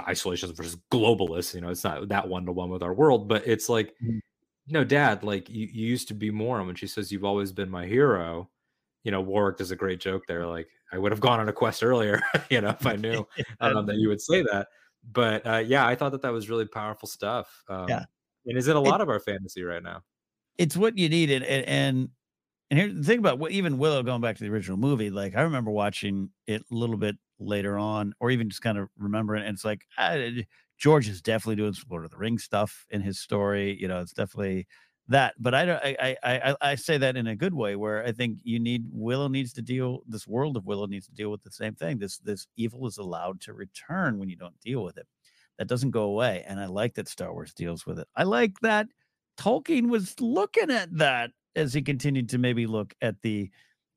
[0.09, 3.89] isolationist versus globalist you know it's not that one-to-one with our world but it's like
[4.03, 4.19] mm-hmm.
[4.69, 7.53] No dad like you, you used to be more and when she says you've always
[7.53, 8.49] been my hero
[9.05, 11.53] you know warwick does a great joke there like i would have gone on a
[11.53, 13.27] quest earlier you know if i knew
[13.61, 14.69] um, that you would say that
[15.11, 17.63] but uh, yeah, I thought that that was really powerful stuff.
[17.69, 18.05] Um, yeah,
[18.47, 20.03] and is in a lot it, of our fantasy right now.
[20.59, 22.09] It's what you need, and and
[22.71, 25.11] and here the thing about what even Willow going back to the original movie.
[25.11, 28.89] Like I remember watching it a little bit later on, or even just kind of
[28.97, 30.47] remembering, and it's like I,
[30.83, 33.79] George is definitely doing some Lord of the Rings stuff in his story.
[33.81, 34.67] You know, it's definitely
[35.09, 38.07] that but i don't I, I i I say that in a good way where
[38.07, 41.29] i think you need willow needs to deal this world of willow needs to deal
[41.29, 44.85] with the same thing this this evil is allowed to return when you don't deal
[44.85, 45.09] with it
[45.59, 46.45] that doesn't go away.
[46.47, 48.09] And I like that Star Wars deals with it.
[48.17, 48.89] I like that
[49.39, 53.51] Tolkien was looking at that as he continued to maybe look at the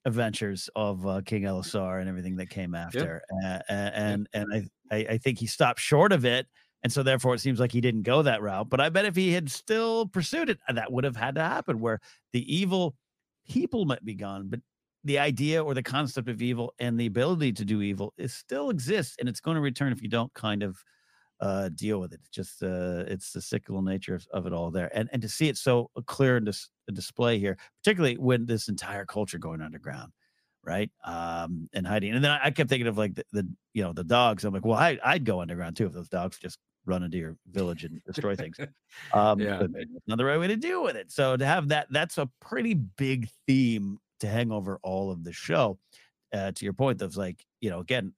[0.06, 3.22] adventures of uh, King Elessar and everything that came after.
[3.44, 6.48] Uh, and and I, I I think he stopped short of it.
[6.84, 8.70] And so therefore it seems like he didn't go that route.
[8.70, 11.80] But I bet if he had still pursued it, that would have had to happen
[11.80, 12.00] where
[12.32, 12.96] the evil
[13.48, 14.60] people might be gone, but
[15.04, 18.70] the idea or the concept of evil and the ability to do evil is still
[18.70, 20.84] exists and it's going to return if you don't kind of
[21.40, 22.20] uh, deal with it.
[22.22, 25.30] It's just uh, it's the cyclical nature of, of, it all there, and and to
[25.30, 30.12] see it so clear and dis- display here, particularly when this entire culture going underground,
[30.66, 30.90] right?
[31.04, 32.14] Um, and hiding.
[32.14, 34.44] And then I, I kept thinking of like the, the, you know the dogs.
[34.44, 37.36] I'm like, well, I, I'd go underground too if those dogs just run into your
[37.52, 38.58] village and destroy things.
[39.14, 39.62] Um, yeah,
[40.08, 41.12] not the right way to deal with it.
[41.12, 45.34] So to have that, that's a pretty big theme to hang over all of the
[45.34, 45.78] show.
[46.34, 48.14] Uh, to your point, that's like you know, again,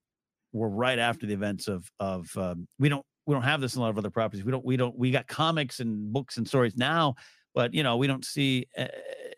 [0.53, 3.81] we're right after the events of of um, we don't we don't have this in
[3.81, 4.45] a lot of other properties.
[4.45, 7.15] We don't we don't we got comics and books and stories now,
[7.57, 8.67] but you know we don't see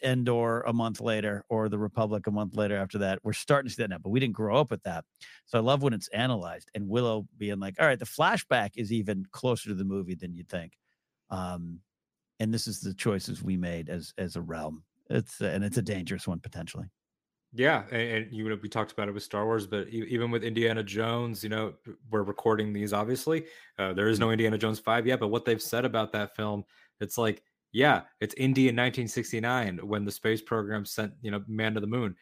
[0.04, 3.20] Endor a month later or the Republic a month later after that.
[3.24, 5.06] We're starting to see that now, but we didn't grow up with that.
[5.46, 8.92] So I love when it's analyzed and Willow being like, all right, the flashback is
[8.92, 10.74] even closer to the movie than you'd think.
[11.30, 11.80] Um,
[12.42, 14.84] and this is the choices we made as as a realm.
[15.10, 16.88] It's and it's a dangerous one potentially.
[17.54, 20.44] Yeah, and, and, you know we talked about it with Star Wars, but even with
[20.44, 21.74] Indiana Jones, you know
[22.12, 22.92] we're recording these.
[22.92, 23.46] Obviously,
[23.78, 26.66] uh, there is no Indiana Jones five yet, but what they've said about that film,
[27.00, 27.42] it's like,
[27.72, 31.88] yeah, it's Indy in 1969 when the space program sent you know man to the
[31.88, 32.16] moon,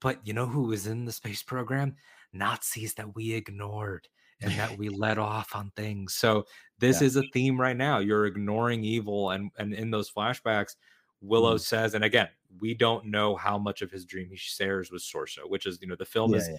[0.00, 1.96] but you know who was in the space program?
[2.32, 4.08] Nazis that we ignored
[4.40, 6.14] and that we let off on things.
[6.14, 6.44] So
[6.78, 7.06] this yeah.
[7.06, 7.98] is a theme right now.
[7.98, 10.76] You're ignoring evil, and and in those flashbacks,
[11.20, 11.60] Willow mm.
[11.60, 12.28] says, and again,
[12.60, 15.88] we don't know how much of his dream he shares with Sorsha, which is, you
[15.88, 16.56] know, the film yeah, is yeah.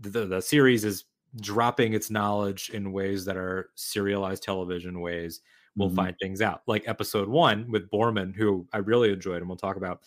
[0.00, 1.04] The, the series is
[1.40, 5.40] dropping its knowledge in ways that are serialized television ways.
[5.76, 5.96] We'll mm-hmm.
[5.96, 6.62] find things out.
[6.66, 10.02] Like episode one with Boorman, who I really enjoyed, and we'll talk about.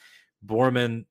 [0.46, 1.06] Boorman,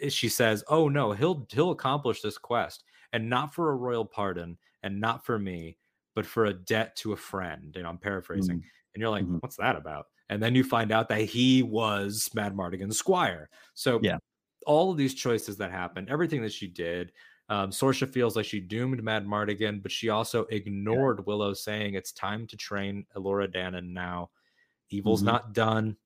[0.00, 4.04] eh, she says, "Oh no, he'll he'll accomplish this quest, and not for a royal
[4.04, 5.76] pardon, and not for me,
[6.14, 8.58] but for a debt to a friend." And I'm paraphrasing.
[8.58, 8.68] Mm-hmm.
[8.94, 9.38] And you're like, mm-hmm.
[9.38, 13.50] "What's that about?" and then you find out that he was Madmartigan's squire.
[13.74, 14.18] So yeah,
[14.64, 17.12] all of these choices that happened, everything that she did,
[17.50, 21.24] um, Sorsha feels like she doomed Madmartigan, but she also ignored yeah.
[21.26, 24.30] Willow saying it's time to train Elora Danan now.
[24.88, 25.32] Evil's mm-hmm.
[25.32, 25.96] not done.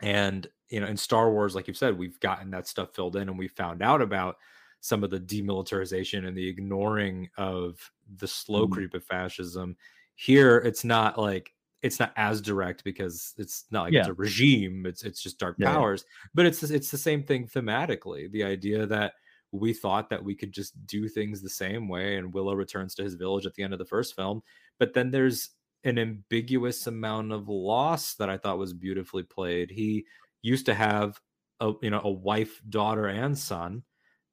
[0.00, 3.28] And you know, in Star Wars, like you've said, we've gotten that stuff filled in
[3.28, 4.36] and we found out about
[4.80, 8.74] some of the demilitarization and the ignoring of the slow mm-hmm.
[8.74, 9.76] creep of fascism.
[10.14, 14.00] Here, it's not like it's not as direct because it's not like yeah.
[14.00, 16.28] it's a regime it's it's just dark yeah, powers yeah.
[16.32, 19.12] but it's it's the same thing thematically the idea that
[19.54, 23.02] we thought that we could just do things the same way and willow returns to
[23.02, 24.42] his village at the end of the first film
[24.78, 25.50] but then there's
[25.84, 30.04] an ambiguous amount of loss that i thought was beautifully played he
[30.42, 31.20] used to have
[31.60, 33.82] a you know a wife daughter and son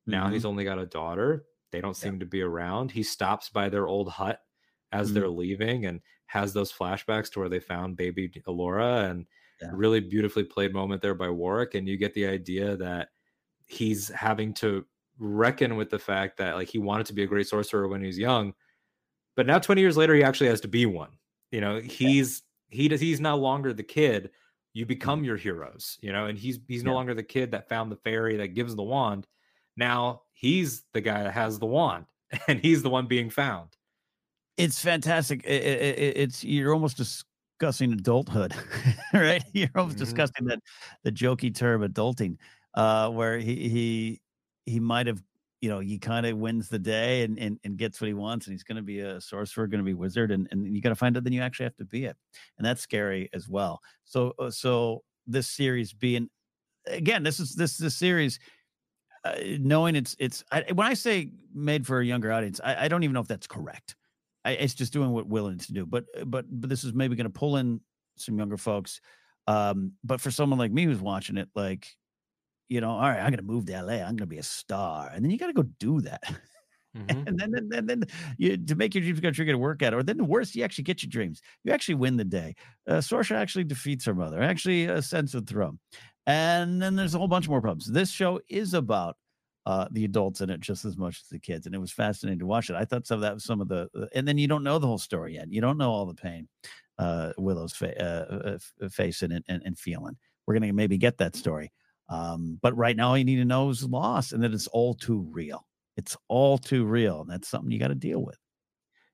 [0.08, 0.34] now mm-hmm.
[0.34, 3.88] he's only got a daughter they don't seem to be around he stops by their
[3.88, 4.40] old hut
[4.92, 5.16] as mm-hmm.
[5.16, 9.26] they're leaving and has those flashbacks to where they found baby Elora and
[9.62, 9.70] yeah.
[9.74, 11.76] really beautifully played moment there by Warwick.
[11.76, 13.10] And you get the idea that
[13.68, 14.86] he's having to
[15.22, 18.08] reckon with the fact that like he wanted to be a great sorcerer when he
[18.08, 18.54] was young,
[19.36, 21.12] but now 20 years later, he actually has to be one.
[21.52, 24.32] You know, he's he does he's no longer the kid.
[24.74, 25.26] You become mm-hmm.
[25.26, 28.38] your heroes, you know, and he's he's no longer the kid that found the fairy
[28.38, 29.28] that gives the wand.
[29.78, 32.06] Now he's the guy that has the wand
[32.48, 33.70] and he's the one being found.
[34.58, 35.44] It's fantastic.
[35.46, 38.54] It, it, it's you're almost discussing adulthood,
[39.14, 39.44] right?
[39.54, 40.06] You're almost mm-hmm.
[40.06, 40.60] discussing that
[41.04, 42.38] the jokey term adulting,
[42.76, 44.21] uh, where he he
[44.66, 45.22] he might have
[45.62, 48.48] you know he kind of wins the day and, and and gets what he wants
[48.48, 50.90] and he's going to be a sorcerer going to be wizard and and you got
[50.90, 52.18] to find out then you actually have to be it
[52.58, 56.30] and that's scary as well so uh, so this series being
[56.88, 58.40] again this is this this series
[59.24, 62.88] uh, knowing it's it's I, when i say made for a younger audience I, I
[62.88, 63.96] don't even know if that's correct
[64.44, 65.86] I, it's just doing what Will needs to do.
[65.86, 67.82] But uh, but but this is maybe going to pull in
[68.18, 69.02] some younger folks.
[69.48, 71.88] Um, but for someone like me who's watching it, like,
[72.72, 73.96] you know, all right, I'm going to move to LA.
[73.96, 76.24] I'm going to be a star, and then you got to go do that.
[76.94, 77.26] Mm-hmm.
[77.26, 78.04] and then, then, then, then
[78.38, 79.96] you to make your dreams come true, you got to work at it.
[79.96, 81.42] Or then the worst, you actually get your dreams.
[81.64, 82.54] You actually win the day.
[82.86, 84.42] Uh, Sorsha actually defeats her mother.
[84.42, 85.80] Actually ascends the throne.
[86.28, 87.86] And then there's a whole bunch more problems.
[87.86, 89.16] This show is about
[89.66, 92.40] uh, the adults in it just as much as the kids, and it was fascinating
[92.40, 92.76] to watch it.
[92.76, 94.88] I thought some of that was some of the, and then you don't know the
[94.88, 95.50] whole story yet.
[95.50, 96.50] You don't know all the pain
[96.98, 100.18] uh, Willow's fa- uh, uh facing and, and, and, feeling.
[100.46, 101.72] We're gonna maybe get that story,
[102.12, 104.94] um, but right now all you need to know is loss, and that it's all
[104.94, 105.66] too real.
[105.96, 108.38] It's all too real, and that's something you got to deal with.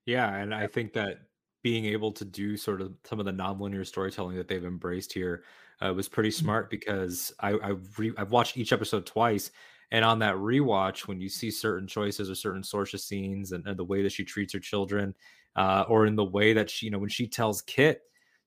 [0.08, 1.20] Yeah, and I think that
[1.62, 5.44] being able to do sort of some of the nonlinear storytelling that they've embraced here
[5.80, 6.46] uh, was pretty mm-hmm.
[6.46, 9.52] smart because I, I re- I've watched each episode twice,
[9.92, 13.78] and on that rewatch, when you see certain choices or certain Sorsha scenes and, and
[13.78, 15.14] the way that she treats her children,
[15.56, 18.02] uh, or in the way that she, you know, when she tells Kit,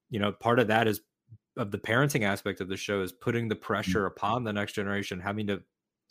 [0.09, 1.03] you know, part of that is
[1.57, 3.61] of the parenting aspect of the show is putting the mm.
[3.61, 5.63] pressure upon the next generation, having to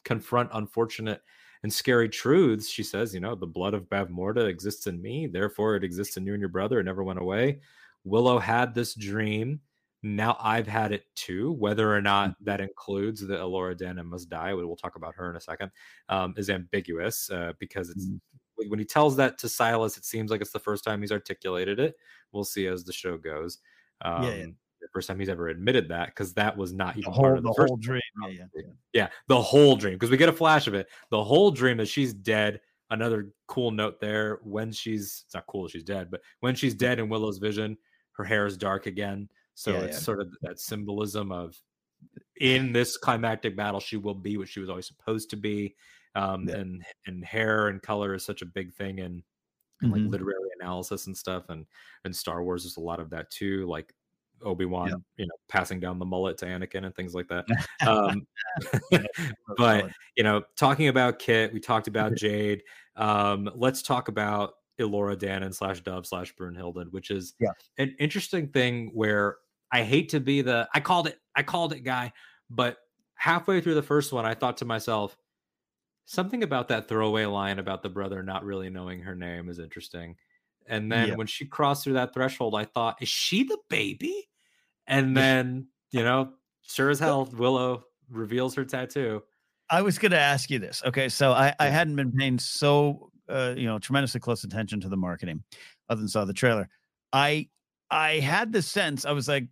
[0.04, 1.22] confront unfortunate
[1.64, 2.70] and scary truths.
[2.70, 6.26] She says, you know, the blood of Bavmorda exists in me, therefore it exists in
[6.26, 6.80] you and your brother.
[6.80, 7.60] It never went away.
[8.04, 9.60] Willow had this dream.
[10.02, 11.52] Now I've had it too.
[11.54, 12.36] Whether or not mm.
[12.42, 15.72] that includes that Elora Danan must die, we'll talk about her in a second,
[16.08, 18.70] um, is ambiguous uh, because it's mm-hmm.
[18.70, 21.80] when he tells that to Silas, it seems like it's the first time he's articulated
[21.80, 21.96] it.
[22.32, 23.58] We'll see as the show goes.
[24.02, 27.12] Um, yeah, yeah the first time he's ever admitted that because that was not even
[27.12, 28.02] the whole, part of the, the whole dream.
[28.30, 28.62] Yeah, yeah,
[28.94, 30.88] yeah, the whole dream because we get a flash of it.
[31.10, 32.62] The whole dream that she's dead.
[32.92, 36.98] Another cool note there when she's it's not cool she's dead, but when she's dead
[36.98, 37.78] in Willow's vision,
[38.14, 39.30] her hair is dark again.
[39.54, 40.02] So yeah, it's yeah.
[40.02, 41.56] sort of that symbolism of
[42.40, 45.76] in this climactic battle, she will be what she was always supposed to be.
[46.16, 49.24] Um, and and hair and color is such a big thing in,
[49.84, 50.10] in like mm-hmm.
[50.10, 51.66] literary analysis and stuff and
[52.04, 53.68] and Star Wars is a lot of that too.
[53.68, 53.94] Like
[54.44, 54.96] Obi Wan, yeah.
[55.18, 57.46] you know, passing down the mullet to Anakin and things like that.
[57.88, 58.28] Um,
[59.58, 62.64] but you know, talking about Kit, we talked about Jade.
[62.96, 67.52] Um, let's talk about Elora Danan slash Dove slash Brunhilde, which is yeah.
[67.78, 69.38] an interesting thing where
[69.72, 72.12] I hate to be the I called it, I called it guy,
[72.50, 72.78] but
[73.16, 75.18] halfway through the first one, I thought to myself,
[76.06, 80.16] something about that throwaway line about the brother not really knowing her name is interesting.
[80.66, 81.16] And then yeah.
[81.16, 84.29] when she crossed through that threshold, I thought, is she the baby?
[84.90, 86.34] And then, you know,
[86.64, 89.22] sure as hell, Willow reveals her tattoo.
[89.70, 90.82] I was going to ask you this.
[90.84, 91.10] Okay.
[91.10, 94.98] So I, I hadn't been paying so, uh, you know, tremendously close attention to the
[94.98, 95.44] marketing
[95.90, 96.68] other than saw the trailer.
[97.14, 97.50] I,
[97.92, 99.48] I had the sense, I was like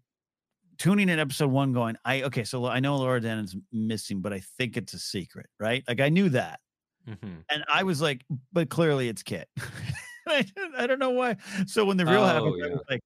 [0.79, 4.41] tuning in episode one going, I, okay, so I know Elora Danan's missing, but I
[4.57, 5.83] think it's a secret, right?
[5.87, 6.59] Like I knew that.
[7.07, 7.39] Mm-hmm.
[7.49, 9.47] And I was like, but clearly it's Kit.
[10.27, 10.45] I,
[10.77, 11.37] I, don't know why.
[11.67, 12.65] So when the real oh, happened, yeah.
[12.65, 13.01] I was like,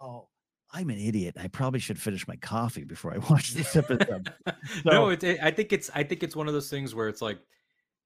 [0.00, 0.28] oh,
[0.74, 1.36] I'm an idiot.
[1.38, 4.32] I probably should finish my coffee before I watch this episode.
[4.46, 4.52] so,
[4.84, 7.22] no, it, it, I think it's I think it's one of those things where it's
[7.22, 7.38] like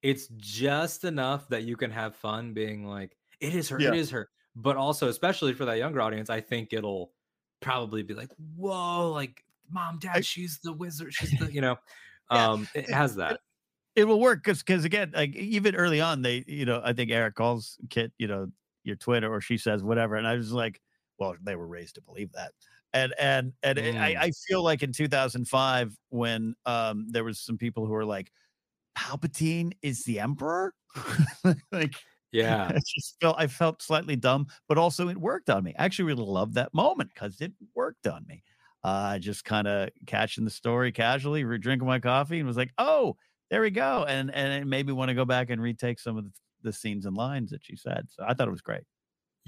[0.03, 3.89] it's just enough that you can have fun being like it is her, yeah.
[3.89, 4.29] it is her.
[4.55, 7.13] But also, especially for that younger audience, I think it'll
[7.61, 11.15] probably be like, whoa, like mom, dad, she's the wizard.
[11.15, 11.77] She's the, you know,
[12.31, 13.33] um, it has that.
[13.33, 16.93] It, it will work because because again, like even early on, they, you know, I
[16.93, 18.49] think Airk calls Kit, you know,
[18.85, 20.81] your Twitter or she says whatever, and I was like,
[21.19, 22.53] well, they were raised to believe that.
[22.93, 24.01] And and and mm.
[24.01, 28.33] I, I feel like in 2005 when um there was some people who were like,
[28.97, 30.73] Palpatine is the emperor,
[31.73, 31.95] like
[32.33, 35.75] yeah, I just felt I felt slightly dumb, but also it worked on me.
[35.79, 38.43] I actually really loved that moment because it worked on me.
[38.85, 42.73] Uh, just kind of catching the story casually, re- drinking my coffee, and was like,
[42.79, 43.17] "Oh,
[43.51, 46.17] there we go," and and it made me want to go back and retake some
[46.17, 46.31] of the,
[46.63, 48.07] the scenes and lines that she said.
[48.11, 48.85] So I thought it was great.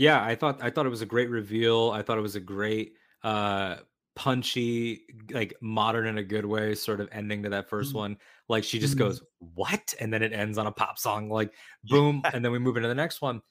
[0.01, 1.91] Yeah, I thought I thought it was a great reveal.
[1.91, 3.77] I thought it was a great uh
[4.17, 7.99] punchy, like modern in a good way, sort of ending to that 1st mm-hmm.
[7.99, 8.17] one.
[8.49, 9.05] Like she just mm-hmm.
[9.09, 9.93] goes, What?
[10.01, 11.53] And then it ends on a pop song, like
[11.85, 12.23] boom.
[12.33, 13.43] and then we move into the next one.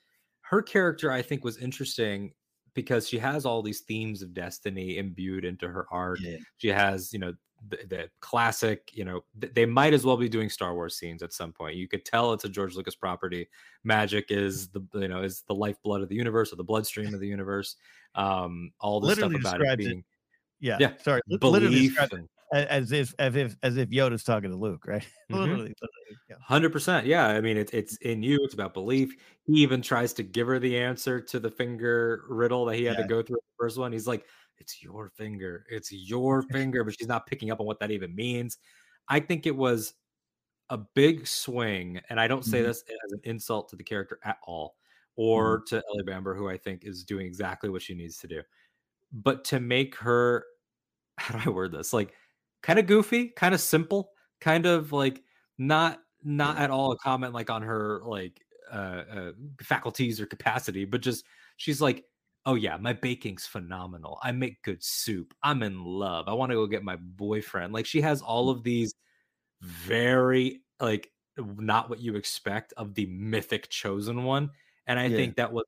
[0.42, 2.34] Her character, I think, was interesting
[2.74, 6.20] because she has all these themes of destiny imbued into her art.
[6.20, 6.38] Yeah.
[6.58, 7.34] She has, you know,
[7.68, 11.22] the, the, classic, you know, th- they might as well be doing Star Wars scenes
[11.22, 11.76] at some point.
[11.76, 13.48] You could tell it's a George Lucas property.
[13.84, 17.20] Magic is the you know is the lifeblood of the universe or the bloodstream of
[17.20, 17.76] the universe.
[18.16, 20.06] Um, all the stuff about it being, it.
[20.60, 24.86] yeah, yeah, sorry, belief and, as if as if as if Yoda's talking to Luke,
[24.88, 25.06] right?
[25.30, 25.42] Mm-hmm.
[25.42, 25.76] literally,
[26.42, 27.06] hundred percent.
[27.06, 28.40] Yeah, I mean it's it's in you.
[28.42, 29.16] It's about belief.
[29.46, 32.96] He even tries to give her the answer to the finger riddle that he had
[32.96, 33.04] yeah.
[33.04, 33.92] to go through the first one.
[33.92, 34.26] He's like,
[34.60, 35.66] it's your finger.
[35.70, 38.58] It's your finger, but she's not picking up on what that even means.
[39.08, 39.94] I think it was
[40.70, 42.68] a big swing, and I don't say mm-hmm.
[42.68, 44.76] this as an insult to the character at all,
[45.16, 45.76] or mm-hmm.
[45.76, 48.42] to Ellie Bamber, who I think is doing exactly what she needs to do.
[49.12, 50.46] But to make her,
[51.18, 51.94] how do I word this?
[51.94, 52.14] Like
[52.62, 55.24] kind of goofy, kind of simple, kind of like
[55.58, 58.42] not not at all a comment like on her like
[58.72, 59.32] uh, uh
[59.62, 61.26] faculties or capacity, but just
[61.58, 62.06] she's like
[62.46, 64.20] oh yeah, my baking's phenomenal.
[64.24, 65.34] I make good soup.
[65.44, 66.28] I'm in love.
[66.28, 67.74] I want to go get my boyfriend.
[67.74, 68.94] Like she has all of these
[69.62, 74.52] very like not what you expect of the mythic chosen one.
[74.88, 75.18] And I yeah.
[75.18, 75.66] think that was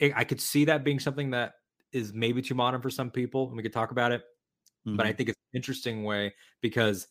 [0.00, 1.54] I could see that being something that
[1.92, 4.22] is maybe too modern for some people, and we could talk about it.
[4.86, 4.96] Mm-hmm.
[4.96, 5.16] But I mm-hmm.
[5.16, 7.06] think it's an interesting way because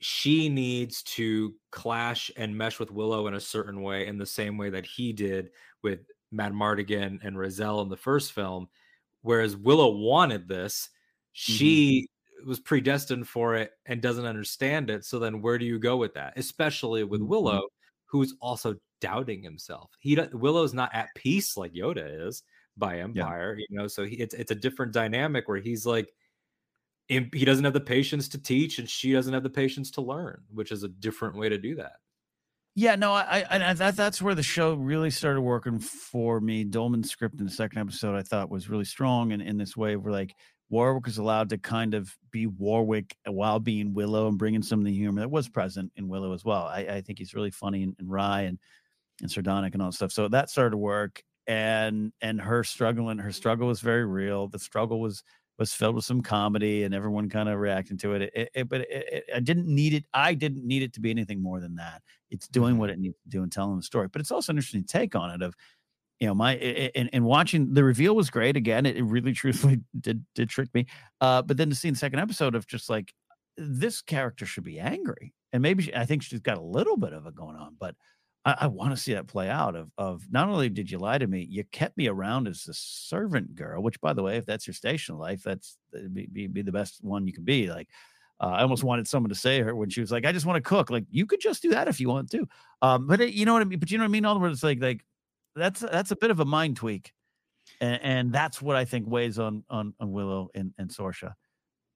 [0.00, 4.56] she needs to clash and mesh with Willow in a certain way, in the same
[4.56, 5.50] way that he did
[5.82, 6.00] with
[6.34, 8.68] Madmartigan and Raziel in the first film,
[9.22, 10.88] whereas Willow wanted this.
[10.88, 11.52] Mm-hmm.
[11.52, 12.08] She
[12.46, 15.04] was predestined for it and doesn't understand it.
[15.04, 16.34] So then, where do you go with that?
[16.36, 17.20] Especially with.
[17.20, 17.62] Willow,
[18.06, 19.90] who's also doubting himself.
[20.00, 22.42] He Willow's not at peace like Yoda is
[22.76, 23.86] by Empire, you know.
[23.86, 26.12] So he, it's it's a different dynamic where he's like,
[27.08, 30.42] he doesn't have the patience to teach, and she doesn't have the patience to learn,
[30.52, 31.96] which is a different way to do that.
[32.78, 36.62] Yeah, no, I, I, I that that's where the show really started working for me.
[36.62, 39.96] Dolman's script in the second episode I thought was really strong, and in this way,
[39.96, 40.36] where like
[40.70, 44.84] Warwick was allowed to kind of be Warwick while being Willow and bringing some of
[44.84, 46.66] the humor that was present in Willow as well.
[46.66, 48.60] I, I think he's really funny and, in wry and
[49.22, 50.12] and Sardonic and all that stuff.
[50.12, 54.46] So that started to work, and and her struggling, her struggle was very real.
[54.48, 55.24] The struggle was
[55.58, 58.22] was filled with some comedy and everyone kind of reacting to it.
[58.34, 60.04] It, it- but it, I didn't need it.
[60.14, 62.02] I didn't need it to be anything more than that.
[62.30, 62.78] It's doing Mhm.
[62.78, 64.08] what it needs to do and telling the story.
[64.08, 65.42] But it's also an interesting take on it.
[65.42, 65.54] Of
[66.20, 68.56] you know, my and, and watching the reveal was great.
[68.56, 70.86] Again, it, it really truthfully did did trick me.
[71.20, 73.14] Uh, but then to see the second episode of just like
[73.56, 77.12] this character should be angry, and maybe she, I think she's got a little bit
[77.12, 77.94] of it going on, but.
[78.44, 79.74] I, I want to see that play out.
[79.74, 82.72] Of of not only did you lie to me, you kept me around as a
[82.72, 83.82] servant girl.
[83.82, 85.76] Which, by the way, if that's your station in life, that's
[86.12, 87.68] be, be be the best one you can be.
[87.68, 87.88] Like,
[88.40, 90.62] uh, I almost wanted someone to say her when she was like, "I just want
[90.62, 92.48] to cook." Like, you could just do that if you want to.
[92.82, 93.78] Um, but it, you know what I mean.
[93.78, 94.24] But you know what I mean.
[94.24, 95.04] All the words, like like
[95.56, 97.12] that's that's a bit of a mind tweak,
[97.80, 101.34] and, and that's what I think weighs on on on Willow and and Sorsha.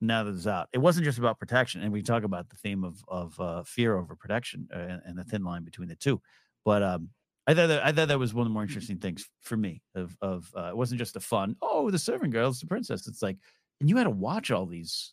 [0.01, 2.83] Now that it's out, it wasn't just about protection, and we talk about the theme
[2.83, 6.21] of of uh, fear over protection uh, and, and the thin line between the two.
[6.65, 7.11] But um,
[7.47, 9.81] I thought that I thought that was one of the more interesting things for me.
[9.95, 13.07] Of of uh, it wasn't just a fun oh the servant girl, the princess.
[13.07, 13.37] It's like
[13.81, 15.13] and you had to watch all these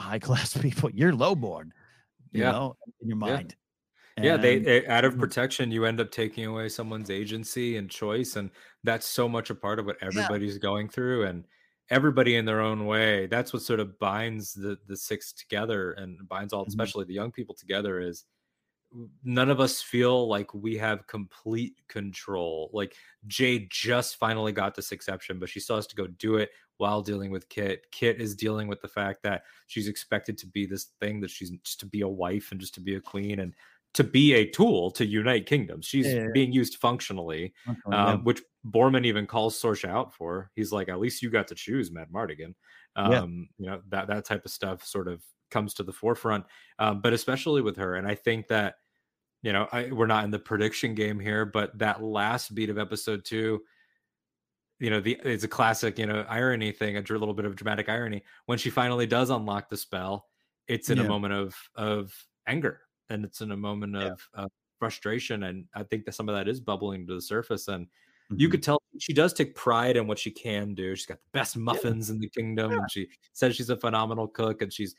[0.00, 0.90] high class people.
[0.90, 1.72] You're lowborn,
[2.32, 2.52] you Yeah.
[2.52, 3.56] know, in your mind.
[4.20, 5.20] yeah they, they- out of Mhm.
[5.20, 8.50] protection you end up taking away someone's agency and choice and
[8.84, 11.46] that's so much a part of what everybody's going through and
[11.88, 16.28] everybody in their own way that's what sort of binds the the six together and
[16.28, 16.68] binds all Mhm.
[16.68, 18.24] especially the young people together is
[19.24, 22.94] none of us feel like we have complete control like
[23.26, 27.02] jade just finally got this exception but she still has to go do it while
[27.02, 30.88] dealing with kit kit is dealing with the fact that she's expected to be this
[31.00, 33.54] thing that she's just to be a wife and just to be a queen and
[33.92, 36.28] to be a tool to unite kingdoms she's Yeah, yeah, yeah.
[36.32, 37.52] being used functionally
[37.92, 40.50] um, which Boorman even calls Sorsha out for.
[40.54, 42.54] He's like, at least you got to choose Madmartigan.
[43.04, 43.20] Yeah.
[43.20, 46.46] Um, You know that that type of stuff sort of comes to the forefront,
[46.78, 47.96] um, but especially with her.
[47.96, 48.76] And I think that
[49.42, 52.78] you know I, we're not in the prediction game here, but that last beat of
[52.78, 53.62] episode two,
[54.78, 57.88] you know, the it's a classic you know irony thing, a little bit of dramatic
[57.88, 58.22] irony.
[58.46, 60.26] When she finally does unlock the spell,
[60.68, 62.14] it's in a moment of of
[62.46, 62.80] anger,
[63.10, 64.12] and it's in a moment Yeah.
[64.12, 67.68] of, of frustration, and I think that some of that is bubbling to the surface
[67.68, 67.88] and
[68.36, 68.50] you Mhm.
[68.50, 70.94] could tell she does take pride in what she can do.
[70.96, 74.62] She's got the best muffins in the kingdom, and she says she's a phenomenal cook,
[74.62, 74.94] and she's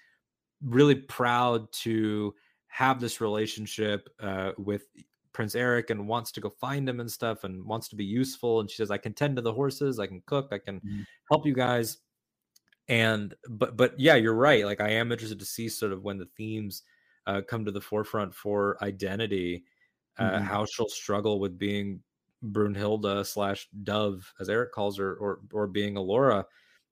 [0.61, 2.35] really proud to
[2.67, 4.87] have this relationship uh, with
[5.33, 8.59] Prince Airk and wants to go find him and stuff, and wants to be useful.
[8.61, 11.03] And she says, "I can tend to the horses, I can cook, I can Mhm.
[11.31, 11.99] help you guys."
[12.87, 14.65] And but but yeah, you're right.
[14.65, 16.83] Like I am interested to see sort of when the themes
[17.27, 19.65] uh, come to the forefront for identity,
[20.17, 20.41] uh, Mhm.
[20.41, 22.03] how she'll struggle with being
[22.43, 26.45] Brunhilde slash Dove, as Airk calls her, or or being Elora.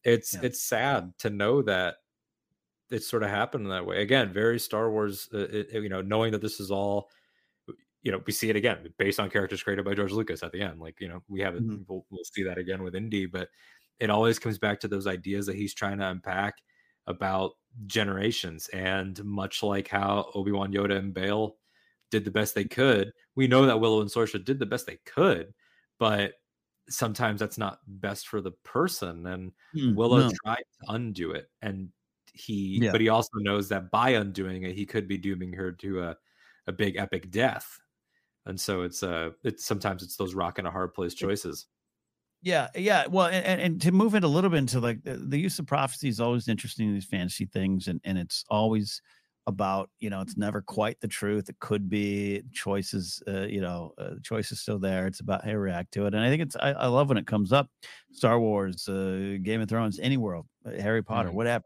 [0.04, 0.42] It's Yeah.
[0.44, 1.98] it's sad to know that
[2.90, 4.02] it's sort of happened that way.
[4.02, 5.30] Again, very Star Wars.
[5.34, 7.10] Uh, it- you know, knowing that this is all,
[8.04, 10.62] you know, we see it again based on characters created by George Lucas at the
[10.62, 10.80] end.
[10.80, 11.64] Like you know, we have it.
[11.68, 11.86] Mhm.
[11.88, 13.50] We'll, we'll see that again with Indy, but
[14.00, 16.56] it always comes back to those ideas that he's trying to unpack
[17.08, 17.54] about
[17.88, 21.58] generations and much like how Obi-Wan Yoda and Bale
[22.12, 25.00] did the best they could we know that Willow and Sorsha did the best they
[25.06, 25.54] could
[26.00, 26.34] but
[26.90, 30.32] sometimes that's not best for the person and Mm, Willow no.
[30.44, 31.90] tried to undo it and
[32.34, 32.92] he Yeah.
[32.92, 36.18] but he also knows that by undoing it he could be dooming her to a
[36.68, 37.80] a big epic death
[38.46, 41.68] and so it's uh it's sometimes it's those rock and a hard place choices
[42.42, 43.06] Yeah, yeah.
[43.08, 45.68] Well, and, and, to move it a little bit into like the, the use of
[45.68, 49.02] prophecy is always interesting in these fantasy things, and and it's always
[49.50, 51.50] about you know it's never quite the truth.
[51.50, 53.22] It could be choices.
[53.28, 55.06] Uh, you know, uh, choice is still there.
[55.06, 57.18] It's about how you react to it, and I think it's I, I love when
[57.18, 57.70] it comes up.
[58.14, 61.34] Star Wars, uh, Game of Thrones, any world, uh, Harry Potter, Mhm.
[61.34, 61.66] whatever.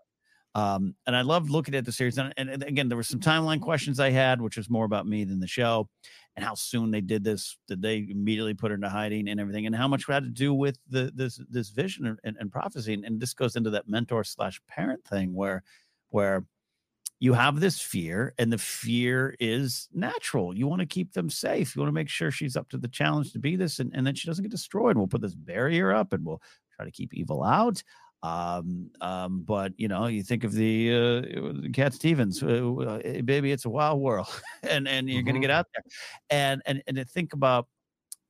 [0.55, 3.59] Um, and I love looking at the series, and, and again, there were some timeline
[3.59, 5.89] questions I had, which was more about me than the show
[6.35, 7.57] and how soon they did this.
[7.67, 9.65] Did they immediately put her into hiding and everything?
[9.65, 12.93] And how much had to do with the this this vision and, and, and prophecy?
[12.93, 15.63] And, and this goes into that mentor slash parent thing where
[16.09, 16.45] where
[17.23, 20.53] you have this fear, and the fear is natural.
[20.53, 21.73] You want to keep them safe.
[21.73, 24.05] You want to make sure she's up to the challenge to be this, and, and
[24.05, 24.97] then she doesn't get destroyed.
[24.97, 26.41] We'll put this barrier up, and we'll
[26.75, 27.81] try to keep evil out.
[28.23, 33.53] Um, um, but you know, you think of the uh, Cat Stevens, uh, uh, baby,
[33.53, 34.27] it's a wild world,
[34.63, 35.27] and and you're mm-hmm.
[35.27, 35.83] gonna get out there,
[36.29, 37.69] and and and to think about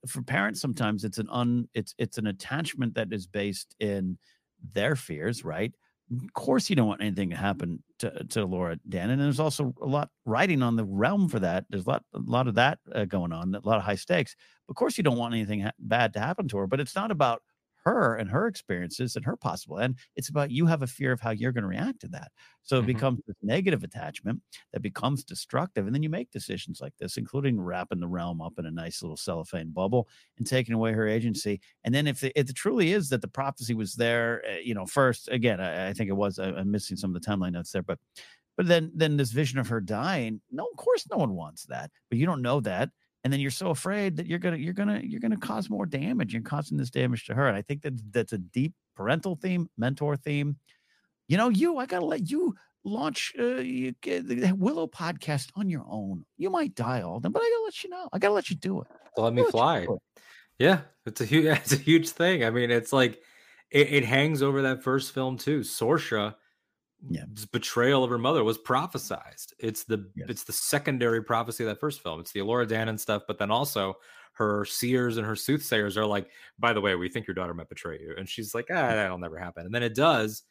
[0.06, 4.20] for parents, sometimes it's an un it's it's an attachment that is based in
[4.74, 5.74] their fears, right?
[6.12, 9.74] Of course, you don't want anything to happen to, to Laura Dan, and there's also
[9.82, 11.66] a lot riding on the realm for that.
[11.70, 14.36] There's a lot, a lot of that uh, going on, a lot of high stakes.
[14.70, 17.10] Of course, you don't want anything ha- bad to happen to her, but it's not
[17.10, 17.42] about
[17.84, 21.20] her and her experiences and her possible and it's about you have a fear of
[21.20, 22.32] how you're going to react to that
[22.62, 22.88] so it mm-hmm.
[22.88, 27.60] becomes this negative attachment that becomes destructive and then you make decisions like this including
[27.60, 30.08] wrapping the realm up in a nice little cellophane bubble
[30.38, 33.28] and taking away her agency and then if it, if it truly is that the
[33.28, 36.72] prophecy was there uh, you know first again I, I think it was I, i'm
[36.72, 38.00] missing some of the timeline notes there but
[38.56, 41.92] but then then this vision of her dying no of course no one wants that
[42.10, 42.90] but you don't know that
[43.24, 46.34] and then you're so afraid that you're gonna you're gonna you're gonna cause more damage.
[46.34, 49.70] You're causing this damage to her, and I think that that's a deep parental theme,
[49.78, 50.58] mentor theme.
[51.28, 55.70] You know, you I gotta let you launch uh, you get the Willow podcast on
[55.70, 56.26] your own.
[56.38, 58.10] You might die all them, but I gotta let you know.
[58.12, 58.88] I gotta let you do it.
[59.16, 59.88] Let me let fly.
[60.60, 62.44] Yeah, it's a huge it's a huge thing.
[62.44, 63.22] I mean, it's like
[63.72, 65.62] it, it hangs over that first film too.
[65.62, 66.36] Sorsha
[67.10, 67.26] yeah.
[67.52, 69.54] betrayal of her mother was prophesized.
[69.60, 70.28] It's the yes.
[70.30, 72.20] it's the secondary prophecy of that first film.
[72.20, 73.96] It's the Elora Danan stuff, but then also
[74.34, 77.70] her seers and her soothsayers are like, by the way, we think your daughter might
[77.70, 78.16] betray you.
[78.18, 79.66] And she's like, ah, that'll never happen.
[79.66, 80.44] And then it does.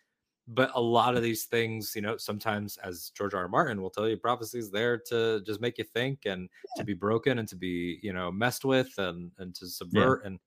[0.49, 3.43] But a lot of these things, you know, sometimes as George R.
[3.43, 3.49] R.
[3.49, 6.81] Martin will tell you, prophecy is there to just make you think and yeah.
[6.81, 10.23] to be broken and to be, you know, messed with and and to subvert.
[10.23, 10.29] Yeah.
[10.29, 10.39] And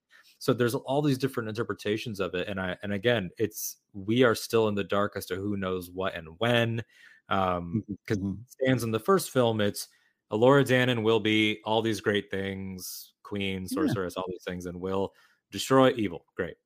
[0.45, 2.47] so there's all these different interpretations of it.
[2.47, 5.89] And I and again, it's we are still in the dark as to who knows
[5.89, 6.83] what and when.
[7.29, 8.33] Um, because mm-hmm.
[8.47, 9.87] stands in the first film, it's
[10.31, 14.21] Elora Danan will be all these great things, queen, sorceress, yeah.
[14.21, 15.13] all these things, and will
[15.49, 16.25] destroy evil.
[16.37, 16.57] Great.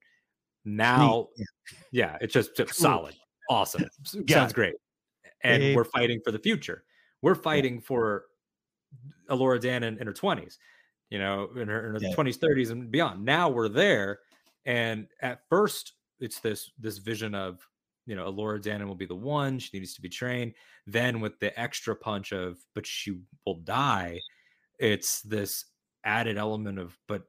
[0.65, 1.45] Now, yeah,
[1.93, 3.15] yeah it's just, just solid,
[3.49, 3.85] awesome,
[4.27, 4.35] yeah.
[4.35, 4.75] sounds great,
[5.41, 5.73] and hey.
[5.73, 6.83] we're fighting for the future.
[7.21, 8.25] We're fighting for
[9.29, 10.59] Elora Danan in her twenties,
[11.09, 13.25] you know, in her, in her 20s, 30s, and beyond.
[13.25, 14.19] Now we're there,
[14.65, 17.65] and at first it's this this vision of
[18.09, 19.59] you know, Elora Danan will be the one.
[19.59, 20.55] She needs to be trained.
[20.87, 24.19] Then with the extra punch of, but she will die.
[24.79, 25.65] It's this
[26.03, 27.25] added element of, but,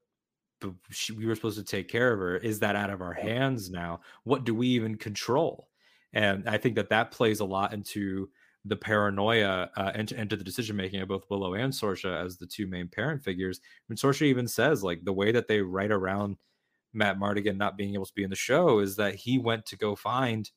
[0.58, 2.38] but she, we were supposed to take care of her.
[2.38, 4.00] Is that out of our hands now?
[4.24, 5.68] What do we even control?
[6.14, 8.30] And I think that that plays a lot into
[8.64, 12.46] the paranoia uh, and into the decision making of both Willow and Sorsha as the
[12.46, 13.60] two main parent figures.
[13.62, 16.36] I mean, Sorsha even says like the way that they write around
[16.94, 19.94] Madmartigan not being able to be in the show is that he went to go
[19.94, 20.50] find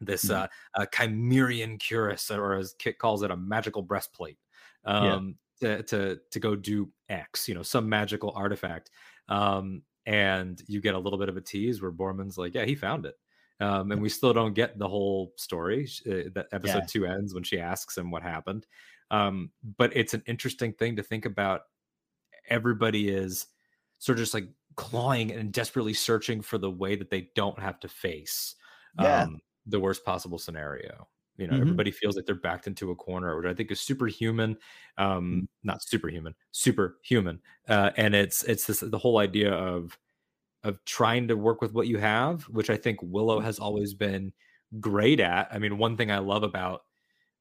[0.00, 0.44] this mm-hmm.
[0.44, 4.38] uh, uh Kymerian Cuirass, or as Kit calls it, a magical breastplate,
[4.84, 5.76] um, yeah.
[5.78, 8.90] to, to to go do X, you know, some magical artifact.
[9.28, 12.74] Um, and you get a little bit of a tease where Boorman's like, "Yeah, he
[12.74, 13.16] found it,"
[13.60, 15.88] um, and we still don't get the whole story.
[16.06, 16.86] Uh, that episode yeah.
[16.86, 18.66] two ends when she asks him what happened.
[19.10, 21.62] Um, but it's an interesting thing to think about.
[22.48, 23.46] Everybody is
[23.98, 27.80] sort of just like clawing and desperately searching for the way that they don't have
[27.80, 28.54] to face.
[29.00, 29.22] Yeah.
[29.22, 31.08] Um, the worst possible scenario.
[31.36, 31.62] You know, mm-hmm.
[31.62, 34.56] everybody feels like they're backed into a corner, which I think is superhuman.
[34.96, 35.44] Um, mm-hmm.
[35.64, 37.40] not superhuman, superhuman.
[37.68, 39.98] Uh, and it's it's this the whole idea of
[40.66, 44.32] of trying to work with what you have, which I think Willow has always been
[44.80, 45.48] great at.
[45.52, 46.82] I mean, one thing I love about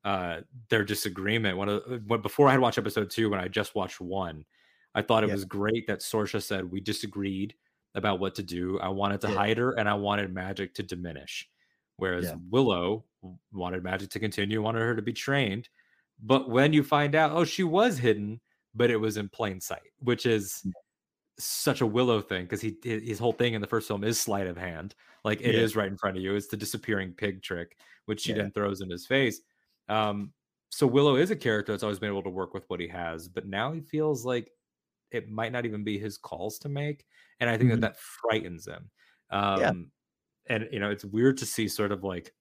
[0.03, 3.73] uh, their disagreement one of when before I had watched episode two, when I just
[3.73, 4.45] watched one,
[4.93, 5.33] I thought it yeah.
[5.33, 7.55] was great that Sorsha said we disagreed
[7.95, 8.79] about what to do.
[8.79, 9.35] I wanted to yeah.
[9.35, 11.49] hide her, and I wanted magic to diminish.
[11.97, 12.35] Whereas yeah.
[12.51, 13.05] Willow
[13.51, 15.69] wanted magic to continue, wanted her to be trained.
[16.21, 18.39] But when you find out, oh, she was hidden,
[18.75, 20.63] but it was in plain sight, which is.
[21.37, 24.47] Such a Willow thing because he his whole thing in the first film is sleight
[24.47, 24.95] of hand.
[25.23, 25.61] Like it yeah.
[25.61, 26.35] is right in front of you.
[26.35, 29.41] It's the disappearing pig trick, which she then throws in his face.
[29.89, 30.31] Um,
[30.69, 33.27] so Willow is a character that's always been able to work with what he has,
[33.27, 34.51] but now he feels like
[35.11, 37.05] it might not even be his calls to make,
[37.39, 37.81] and I think mm-hmm.
[37.81, 38.89] that that frightens him.
[39.29, 39.91] Um,
[40.47, 42.33] and you know it's weird to see sort of like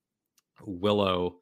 [0.64, 1.36] willow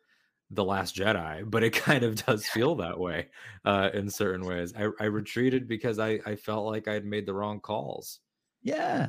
[0.55, 3.29] the last jedi but it kind of does feel that way
[3.65, 4.73] uh in certain ways.
[4.77, 8.21] I, I retreated because i i felt like i had made the wrong calls.
[8.63, 9.09] Yeah.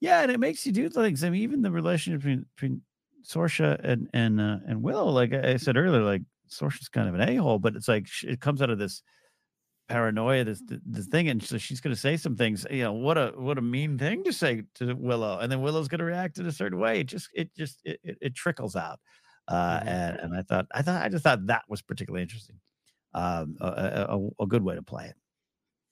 [0.00, 1.24] Yeah and it makes you do things.
[1.24, 2.82] I mean even the relationship between, between
[3.24, 7.26] sorsha and and uh, and willow like i said earlier like sorsha's kind of an
[7.26, 9.02] a-hole but it's like it comes out of this
[9.88, 13.18] paranoia this this thing and so she's going to say some things you know what
[13.18, 16.38] a what a mean thing to say to willow and then willow's going to react
[16.38, 17.00] in a certain way.
[17.00, 18.98] It just it just it, it, it trickles out
[19.48, 19.88] uh, mm-hmm.
[19.88, 22.56] and and I thought I thought I just thought that was particularly interesting.
[23.14, 25.14] Um, a, a, a good way to play it.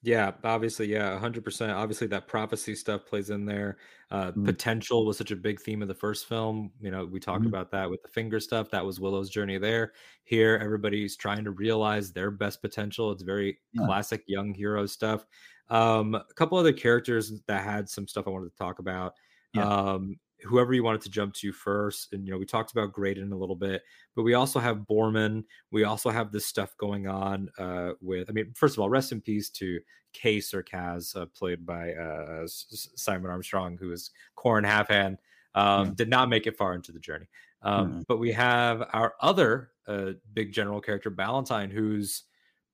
[0.04, 1.72] Yeah, obviously, yeah, 100%.
[1.72, 3.78] Obviously, that prophecy stuff plays in there.
[4.10, 4.44] Uh, mm.
[4.44, 6.72] Potential was such a big theme of the first film.
[6.80, 7.48] You know, we talked mm.
[7.48, 8.68] about that with the finger stuff.
[8.70, 9.92] That was Willow's journey there.
[10.24, 13.12] Here, everybody's trying to realize their best potential.
[13.12, 13.86] It's very yeah.
[13.86, 15.24] classic young hero stuff.
[15.68, 19.12] Um, a couple other characters that had some stuff I wanted to talk about.
[19.54, 19.68] Yeah.
[19.68, 22.12] Um, whoever you wanted to jump to first.
[22.12, 23.82] And you know, we talked about Graydon a little bit,
[24.14, 25.44] but we also have Boorman.
[25.70, 28.28] We also have this stuff going on uh, with.
[28.28, 29.80] I mean, first of all, rest in peace to
[30.12, 35.16] Case or Kaz, uh, played by uh, Simon Armstrong, who is Qhorin Halfhand.
[35.54, 35.94] Um.
[35.94, 37.26] Did not make it far into the journey.
[37.62, 38.04] Um, mm.
[38.08, 42.24] But we have our other uh, big general character, Ballantine, who's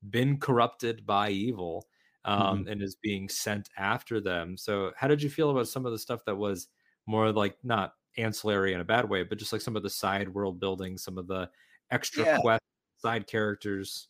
[0.09, 1.85] been corrupted by evil
[2.25, 2.69] um, mm-hmm.
[2.69, 4.57] and is being sent after them.
[4.57, 6.67] So, how did you feel about some of the stuff that was
[7.09, 10.29] more like not ancillary in a bad way, but just like some of the side
[10.29, 11.49] world building, some of the
[11.89, 12.37] extra yeah.
[12.37, 12.61] quest
[12.97, 14.09] side characters.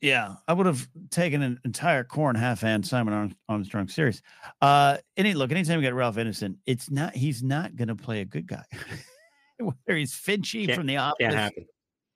[0.00, 4.22] Yeah, I would have taken an entire corn half Halfhand Simon Armstrong series.
[4.60, 8.22] Uh, any look, anytime we get Ralph Ineson, it's not he's not going to play
[8.22, 8.64] a good guy.
[9.58, 11.66] Whether he's Finchy can't, from the office, can't happen.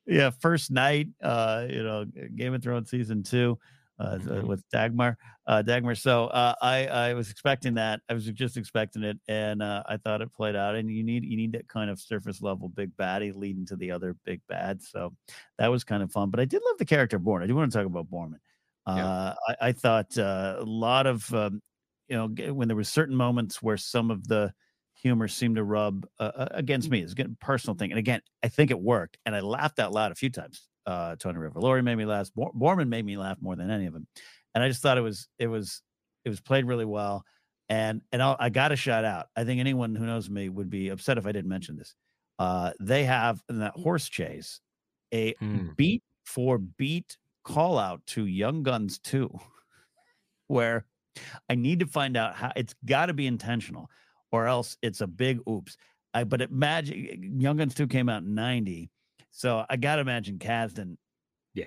[0.06, 3.58] Yeah, first night, uh, you know, Game of Thrones season two
[3.98, 4.46] uh, mm-hmm.
[4.46, 5.16] with Dagmer.
[5.46, 5.98] Uh, Dagmer.
[5.98, 8.00] So uh, I I was expecting that.
[8.08, 10.74] I was just expecting it, and uh, I thought it played out.
[10.74, 13.90] And you need you need that kind of surface level big baddie leading to the
[13.90, 14.82] other big bad.
[14.82, 15.12] So
[15.58, 16.30] that was kind of fun.
[16.30, 17.42] But I did love the character Born.
[17.42, 18.38] I do want to talk about Boorman.
[18.86, 19.06] Yeah.
[19.06, 21.62] Uh, I, I, thought uh, a lot of um,
[22.08, 24.52] you know when there were certain moments where some of the
[24.94, 27.00] humor seemed to rub uh, against me.
[27.00, 30.12] It's a personal thing, and again, I think it worked, and I laughed out loud
[30.12, 32.30] a few times uh, Tony Revolori made me laugh.
[32.36, 34.06] Boorman made me laugh more than any of them,
[34.54, 35.82] and I just thought it was it was
[36.24, 37.24] it was played really well.
[37.68, 39.26] And and I'll, i got a shout out.
[39.36, 41.94] I think anyone who knows me would be upset if I didn't mention this.
[42.38, 44.60] Uh, they have in that horse chase
[45.12, 45.74] a mm.
[45.76, 49.30] beat for beat call out to Young Guns 2,
[50.48, 50.86] where
[51.48, 53.88] I need to find out how it's got to be intentional,
[54.32, 55.76] or else it's a big oops.
[56.12, 58.90] I but it magic Young Guns 2 came out in 90
[59.36, 60.96] so I gotta imagine Kasdan
[61.54, 61.66] yeah.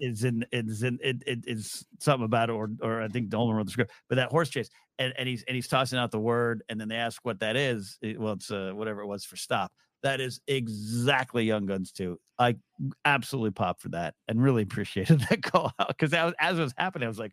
[0.00, 3.56] is in is in it, it is something about it or or i think dolman
[3.56, 6.20] wrote the script but that horse chase and, and he's and he's tossing out the
[6.20, 9.24] word and then they ask what that is it, well it's uh, whatever it was
[9.24, 9.72] for stop.
[10.04, 12.56] That is exactly young guns too i
[13.04, 17.06] absolutely popped for that and really appreciated that call out because as it was happening
[17.06, 17.32] i was like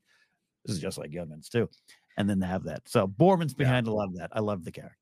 [0.66, 1.68] this is just like young guns too
[2.18, 2.88] and then to have that.
[2.88, 3.94] So Boorman's behind yeah.
[3.94, 4.30] a lot of that.
[4.34, 4.98] I love the character.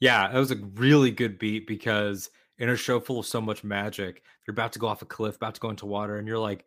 [0.00, 2.28] Yeah it was a really good beat because
[2.58, 5.36] in a show full of so much magic, you're about to go off a cliff,
[5.36, 6.64] about to go into water, and you're like,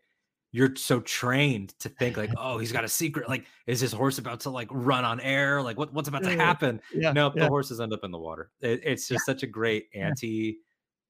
[0.52, 3.30] you're so trained to think like, oh, he's got a secret.
[3.30, 5.62] Like, is his horse about to like run on air?
[5.62, 6.82] Like, what, what's about to happen?
[6.94, 7.44] Yeah, nope, yeah.
[7.44, 8.50] the horses end up in the water.
[8.62, 9.34] It, it's just yeah.
[9.34, 10.58] such a great anti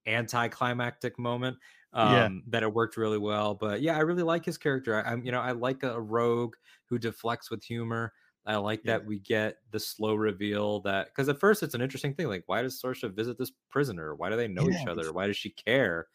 [0.05, 1.57] anti climactic moment
[1.93, 3.55] um, that it worked really well.
[3.55, 4.95] But yeah, I really like his character.
[4.95, 6.55] I, am you know, I like a rogue
[6.86, 8.13] who deflects with humor.
[8.48, 8.93] I like yeah.
[8.93, 12.28] that we get the slow reveal that because at first it's an interesting thing.
[12.28, 14.16] Like, why does Sorsha visit this prisoner?
[14.16, 14.82] Why do they know yeah.
[14.82, 15.12] each other?
[15.12, 16.08] Why does she care?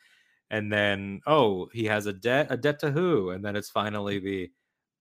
[0.51, 2.49] And then, oh, he has a debt.
[2.51, 3.31] A debt to who?
[3.31, 4.51] And then it's finally the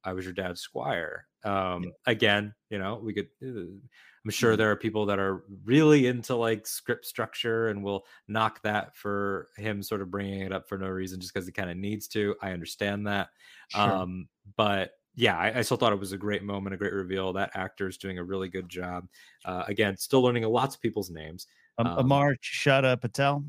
[0.03, 1.27] I was your dad's squire.
[1.43, 1.89] Um, yeah.
[2.05, 3.27] Again, you know, we could.
[3.43, 3.79] Uh,
[4.23, 4.59] I'm sure mm-hmm.
[4.59, 9.47] there are people that are really into like script structure and will knock that for
[9.57, 12.07] him sort of bringing it up for no reason just because he kind of needs
[12.09, 12.35] to.
[12.41, 13.29] I understand that.
[13.69, 13.81] Sure.
[13.81, 14.27] Um,
[14.57, 17.33] but yeah, I, I, still thought it was a great moment, a great reveal.
[17.33, 19.07] That actor is doing a really good job.
[19.45, 21.47] Uh, again, still learning lots of people's names.
[21.77, 23.43] Um, um, Amar Chadha-Patel.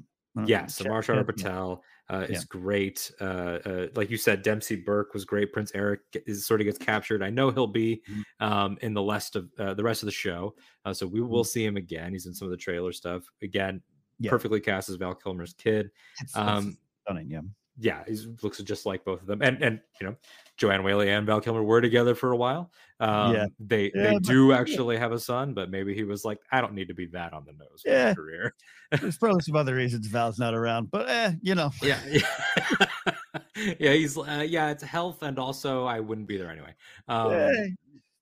[0.46, 2.44] Yes, Amar Chadha-Patel uh, is yeah.
[2.48, 3.12] great.
[3.20, 3.24] Uh,
[3.64, 5.52] uh, like you said, Dempsey Bryk was great.
[5.52, 7.22] Prince Airk is sort of gets captured.
[7.22, 8.44] I know he'll be mm-hmm.
[8.44, 10.54] um, in the rest of uh, the rest of the show,
[10.84, 11.48] uh, so we will mm-hmm.
[11.48, 12.12] see him again.
[12.12, 13.24] He's in some of the trailer stuff.
[13.42, 13.82] Again,
[14.18, 14.30] yeah.
[14.30, 15.90] perfectly cast as Val Kilmer's kid.
[16.20, 17.42] It's, um, stunning, yeah
[17.78, 19.42] yeah, he looks just like both of them.
[19.42, 20.16] And and you know,
[20.56, 22.70] Joanne Whaley and Val Kilmer were together for a while.
[23.00, 26.38] Um, yeah, they yeah, they do actually have a son, but maybe he was like,
[26.50, 28.14] I don't need to be that on the nose yeah.
[28.14, 28.54] career.
[29.00, 31.72] There's probably some other reasons Val's not around, but eh, you know.
[31.82, 36.74] Yeah, yeah, yeah he's uh, yeah, it's health, and also I wouldn't be there anyway.
[37.08, 37.32] Um.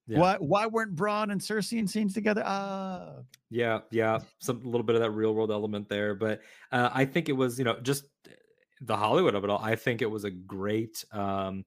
[0.07, 0.19] Yeah.
[0.19, 2.43] Why why weren't Bronn and Cersei in scenes together?
[2.45, 6.41] Uh yeah, yeah, some little bit of that real world element there, but
[6.73, 8.07] uh, I think it was you know just
[8.81, 11.65] the Hollywood of it all, I think it was a great um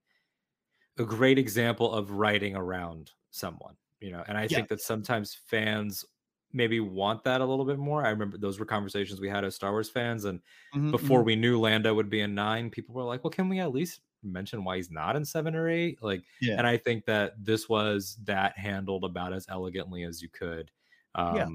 [0.98, 4.24] a great example of writing around someone, you know.
[4.28, 4.50] And I yeah.
[4.50, 6.06] think that sometimes fans
[6.52, 8.06] maybe want that a little bit more.
[8.06, 10.40] I remember those were conversations we had as Star Wars fans, and
[10.76, 11.28] mm-hmm, before mm-hmm.
[11.28, 14.02] we knew Lando would be in nine, people were like, "Well, can we at least
[14.24, 16.02] mention why he's not in seven or eight?
[16.02, 16.56] Like, yeah.
[16.58, 20.72] and I think that this was that handled about as elegantly as you could.
[21.16, 21.48] Um, yeah.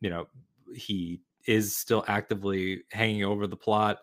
[0.00, 0.26] You know,
[0.74, 3.98] he is still actively hanging over the plot.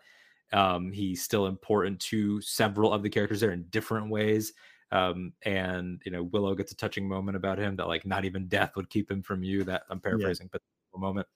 [0.52, 4.52] Um, he's still important to several of the characters there in different ways.
[4.92, 8.48] Um, and you know, Willow gets a touching moment about him that like not even
[8.48, 9.64] death would keep him from you.
[9.64, 10.58] That I'm paraphrasing, yeah.
[10.58, 10.62] but
[11.00, 11.26] moment.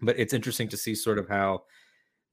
[0.00, 1.64] But it's interesting to see sort of how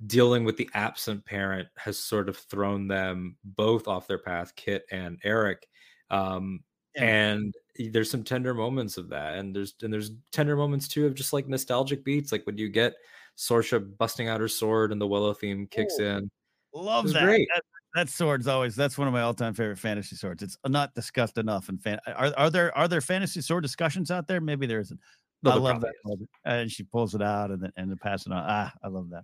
[0.07, 4.83] dealing with the absent parent has sort of thrown them both off their path, Kit
[4.91, 5.65] and Airk.
[6.09, 6.61] Um,
[6.95, 7.05] yeah.
[7.05, 11.15] and there's some tender moments of that, and there's and there's tender moments too of
[11.15, 12.93] just like nostalgic beats, like when you get
[13.41, 16.31] Sorsha busting out her sword and the Willow theme kicks Ooh, in.
[16.73, 17.23] Love that.
[17.23, 17.47] Great.
[17.53, 17.63] that.
[17.93, 20.43] That sword's always that's one of my all-time favorite fantasy swords.
[20.43, 21.67] It's not discussed enough.
[21.67, 24.39] And fan, are are there are there fantasy sword discussions out there?
[24.39, 24.99] Maybe there isn't.
[25.43, 25.91] No, I love that.
[26.05, 26.27] Is.
[26.45, 28.45] And she pulls it out and then and then pass it on.
[28.47, 29.23] Ah, I love that.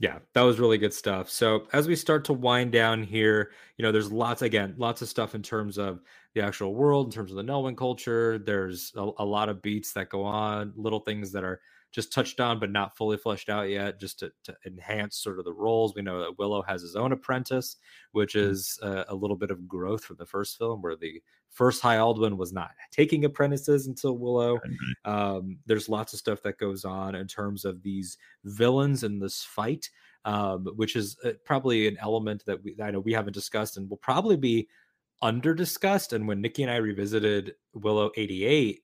[0.00, 1.28] Yeah, that was really good stuff.
[1.28, 5.08] So as we start to wind down here, you know, there's lots again, lots of
[5.08, 6.00] stuff in terms of
[6.34, 8.38] the actual world, in terms of the Nelwyn culture.
[8.38, 12.40] There's a, a lot of beats that go on, little things that are just touched
[12.40, 15.94] on but not fully fleshed out yet, just to, to enhance sort of the roles.
[15.94, 17.76] We know that Willow has his own apprentice,
[18.12, 18.50] which mm-hmm.
[18.50, 21.96] is a, a little bit of growth from the first film, where the first High
[21.96, 24.58] Aldwin was not taking apprentices until Willow.
[25.04, 29.42] Um, there's lots of stuff that goes on in terms of these villains in this
[29.42, 29.88] fight,
[30.24, 33.88] um, which is uh, probably an element that we I know we haven't discussed and
[33.88, 34.68] will probably be
[35.22, 36.12] under discussed.
[36.12, 38.82] And when Nikki and I revisited Willow 88,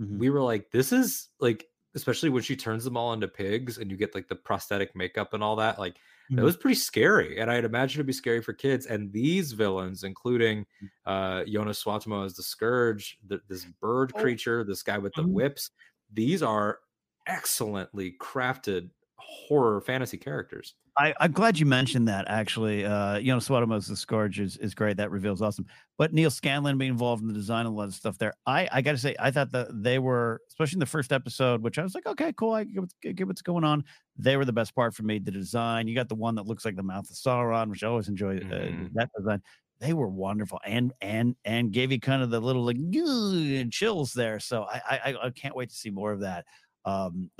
[0.00, 0.18] mm-hmm.
[0.18, 1.66] we were like, this is like
[1.96, 5.34] especially when she turns them all into pigs and you get like the prosthetic makeup
[5.34, 6.38] and all that like mm-hmm.
[6.38, 10.04] it was pretty scary and i'd imagine it'd be scary for kids and these villains
[10.04, 10.88] including mm.
[11.06, 14.20] uh joonas suotamo as the scourge the, this bird oh.
[14.20, 15.32] creature this guy with the mm-hmm.
[15.32, 15.70] whips
[16.12, 16.78] these are
[17.26, 22.24] excellently crafted horror fantasy characters I, am glad you mentioned that.
[22.28, 24.96] Actually, uh, you know, Suotamo's the Scourge is, is great.
[24.96, 25.66] That reveals awesome.
[25.98, 28.32] But Neal Scanlan being involved in the design and a lot of stuff there.
[28.46, 31.62] I I got to say, I thought that they were, especially in the first episode,
[31.62, 32.52] which I was like, okay, cool.
[32.52, 33.84] I get what's, get what's going on.
[34.16, 35.18] They were the best part for me.
[35.18, 35.86] The design.
[35.86, 38.36] You got the one that looks like the mouth of Sauron, which I always enjoy
[38.36, 38.86] uh, mm-hmm.
[38.94, 39.42] that design.
[39.78, 42.78] They were wonderful, and and and gave you kind of the little like
[43.70, 44.40] chills there.
[44.40, 46.46] So I I, I can't wait to see more of that
[46.86, 47.30] um,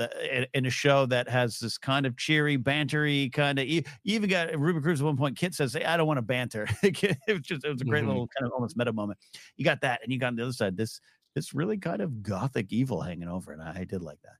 [0.55, 3.67] in a show that has this kind of cheery, bantery kind of.
[3.67, 5.37] You even got Ruby Cruz at one point.
[5.37, 8.01] Kit says, "Hey, I don't want to banter." it was just it was a great
[8.01, 8.09] mm-hmm.
[8.09, 9.21] little kind of almost meta moment.
[9.57, 11.01] You got that, and you got on the other side this
[11.35, 14.35] this really kind of gothic evil hanging over, and I, I did like that.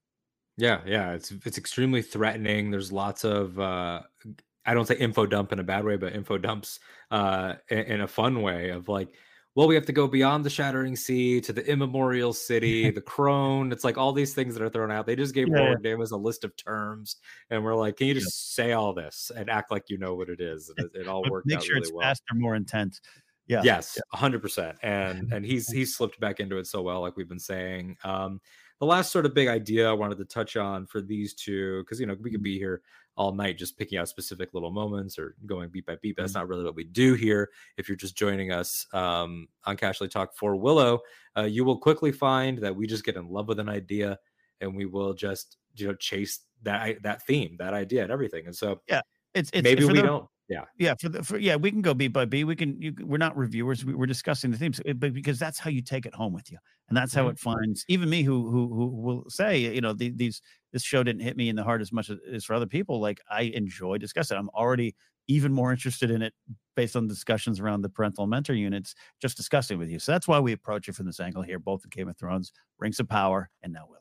[0.57, 2.73] Yeah, yeah, it's it's extremely threatening.
[2.73, 4.01] There's lots of uh,
[4.65, 6.81] I don't say info dump in a bad way, but info dumps
[7.13, 9.15] uh, in, in a fun way of like
[9.57, 13.73] well, we have to go beyond the Shattering Sea to the Immemorial City, the Crone.
[13.73, 15.07] It's like all these things that are thrown out.
[15.07, 17.17] They just gave yeah, Warwick Davis a list of terms,
[17.49, 18.65] and we're like, "Can you just yeah.
[18.65, 21.25] say all this and act like you know what it is?" And it, it all
[21.31, 22.03] worked Make out sure really it's well.
[22.03, 23.01] faster, more intense.
[23.47, 23.63] Yeah.
[23.65, 24.77] Yes, hundred percent.
[24.83, 27.97] And and he's he's slipped back into it so well, like we've been saying.
[28.05, 28.43] Um,
[28.79, 31.99] the last sort of big idea I wanted to touch on for these two, because
[31.99, 32.45] you know we could mm-hmm.
[32.45, 32.83] be here
[33.17, 36.17] all night just picking out specific little moments or going beat by beat.
[36.17, 36.41] But that's mm-hmm.
[36.41, 37.51] not really what we do here.
[37.77, 41.01] If you're just joining us um, on Casually Talk for Willow,
[41.37, 44.19] uh, you will quickly find that we just get in love with an idea
[44.61, 48.47] and we will just you know chase that that theme, that idea, and everything.
[48.47, 49.01] And so yeah,
[49.35, 51.93] it's, it's maybe we the, don't yeah yeah for the for yeah we can go
[51.93, 55.13] beat by beat we can you, we're not reviewers we, are discussing the themes but
[55.13, 57.31] because that's how you take it home with you and that's how mm-hmm.
[57.31, 60.41] it finds even me who who who will say you know the, these
[60.77, 63.19] this show didn't hit me in the heart as much as for other people like
[63.31, 64.95] i enjoy discussing i'm already
[65.27, 66.35] even more interested in it
[66.77, 70.39] based on discussions around the parental mentor units just discussing with you so that's why
[70.39, 73.49] we approach it from this angle here both in game of thrones rings of power
[73.63, 73.97] and now will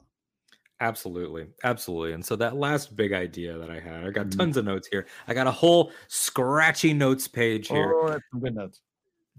[0.81, 1.47] Absolutely.
[1.63, 2.11] Absolutely.
[2.11, 4.39] And so that last big idea that I had, I got mm-hmm.
[4.39, 5.05] tons of notes here.
[5.25, 7.93] I got a whole scratchy notes page here.
[7.95, 8.81] Oh, some good notes.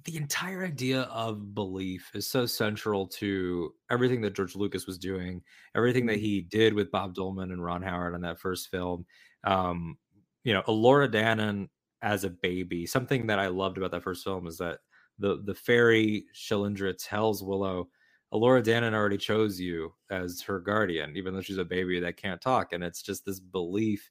[0.07, 5.43] The entire idea of belief is so central to everything that George Lucas was doing,
[5.75, 6.25] everything that mm-hmm.
[6.25, 9.05] he did with Bob Dolman and Ron Howard on that first film.
[9.43, 9.99] Um,
[10.45, 11.69] you know, Elora Danan
[12.03, 14.79] as a baby, something that I loved about that first film is that
[15.19, 17.89] the the fairy Cherlindrea tells Willow
[18.33, 22.41] Elora Danan already chose you as her guardian, even though she's a baby that can't
[22.41, 22.73] talk.
[22.73, 24.09] And it's just this belief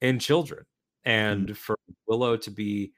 [0.00, 0.64] in children.
[1.04, 1.54] And mm-hmm.
[1.54, 1.76] for
[2.08, 2.92] Willow to be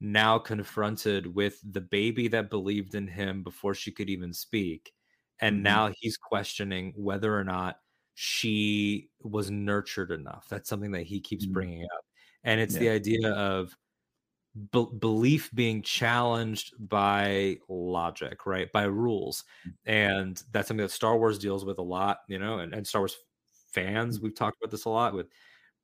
[0.00, 4.92] now confronted with the baby that believed in him before she could even speak.
[5.40, 5.64] And mm-hmm.
[5.64, 7.76] now he's questioning whether or not
[8.14, 10.46] she was nurtured enough.
[10.48, 11.52] That's something that he keeps mm-hmm.
[11.52, 12.04] bringing up.
[12.44, 12.80] And it's yeah.
[12.80, 13.76] the idea of
[14.72, 18.70] be- belief being challenged by logic, right?
[18.72, 19.44] By rules.
[19.66, 19.72] Mm.
[19.86, 23.02] And that's something that Star Wars deals with a lot, you know, and, and Star
[23.02, 23.16] Wars
[23.72, 25.28] fans, we've talked about this a lot with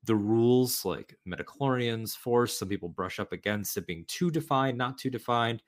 [0.07, 2.57] the rules like midichlorians, force.
[2.59, 5.63] Some people brush up against it being too defined, not too defined.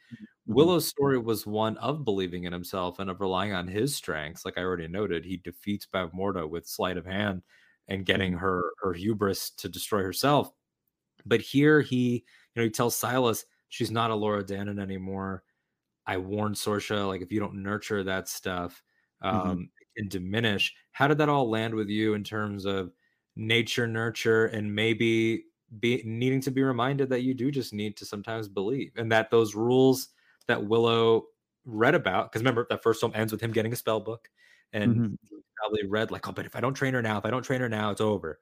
[0.47, 0.53] Mm-hmm.
[0.55, 4.45] Willow's story was one of believing in himself and of relying on his strengths.
[4.45, 7.43] Like I already noted, he defeats Bavmorda with sleight of hand
[7.89, 8.39] and getting Mhm.
[8.39, 10.51] her her hubris to destroy herself.
[11.25, 12.21] But here he, you
[12.57, 15.43] know, he tells Silas she's not Elora Danan anymore.
[16.07, 18.83] I warned Sorsha, like if you don't nurture that stuff,
[19.31, 19.59] Mhm.
[19.61, 20.75] um, it can diminish.
[20.91, 22.93] How did that all land with you in terms of
[23.39, 25.45] nature, nurture, and maybe
[25.79, 29.31] be needing to be reminded that you do just need to sometimes believe, and that
[29.31, 30.09] those rules
[30.47, 31.27] that Willow
[31.65, 34.29] read about, because remember that first film ends with him getting a spell book,
[34.73, 35.17] and Mhm.
[35.57, 37.61] probably read like, oh, but if I don't train her now, if I don't train
[37.61, 38.41] her now, it's over.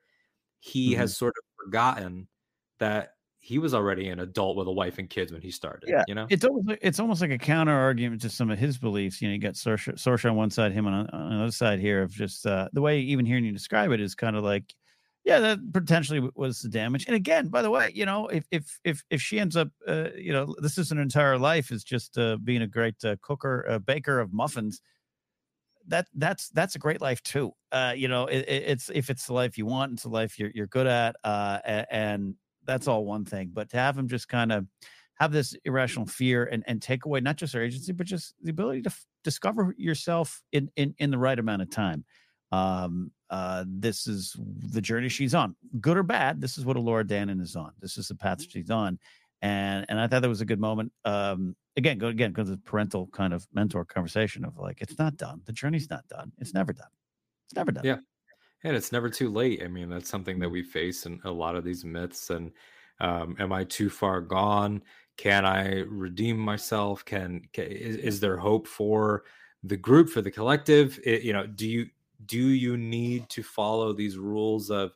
[0.62, 0.96] He Mhm.
[0.96, 2.28] has sort of forgotten
[2.80, 5.90] that he was already an adult with a wife and kids when he started.
[5.90, 6.28] Yeah, you know.
[6.30, 9.22] It's almost like, it's almost like a counter argument to some of his beliefs.
[9.22, 11.80] You know, you got Sorsha, Sorsha on one side, him on, on the other side
[11.80, 14.76] here of just uh, the way even hearing you describe it is kind of like,
[15.28, 17.06] yeah, that potentially was the damage.
[17.08, 20.10] And again, by the way, you know, if if if if she ends up, uh,
[20.16, 23.66] you know, this is an entire life is just uh, being a great uh, cooker,
[23.70, 24.82] uh, baker of muffins.
[25.88, 27.54] That that's that's a great life too.
[27.72, 30.38] Uh, you know, it, it- it's if it's the life you want, it's the life
[30.38, 31.60] you're you're good at, uh,
[31.90, 32.36] and
[32.66, 33.52] that's all one thing.
[33.54, 34.66] But to have him just kind of
[35.16, 38.52] have this irrational fear and and take away not just our agency, but just the
[38.52, 42.04] ability to f- discover yourself in in in the right amount of time.
[42.52, 46.42] Um, uh, this is the journey she's on, good or bad.
[46.42, 47.72] This is what Elora Danan is on.
[47.80, 49.00] This is the path she's on,
[49.42, 50.92] and and I thought that was a good moment.
[51.06, 55.16] Um, again, go again because of parental kind of mentor conversation of like it's not
[55.18, 55.42] done.
[55.46, 56.32] The journey's not done.
[56.40, 56.90] It's never done.
[57.46, 57.86] It's never done.
[57.86, 57.98] Yeah.
[58.64, 59.62] And it's never too late.
[59.64, 62.32] I mean, that's something that we face in a lot of these myths.
[62.32, 62.52] And
[63.00, 64.82] um, am I too far gone?
[65.16, 67.06] Can I redeem myself?
[67.06, 69.24] Can, can is, is there hope for
[69.64, 71.00] the group, for the collective?
[71.04, 71.88] It, you know, do you
[72.28, 74.92] do you need to follow these rules of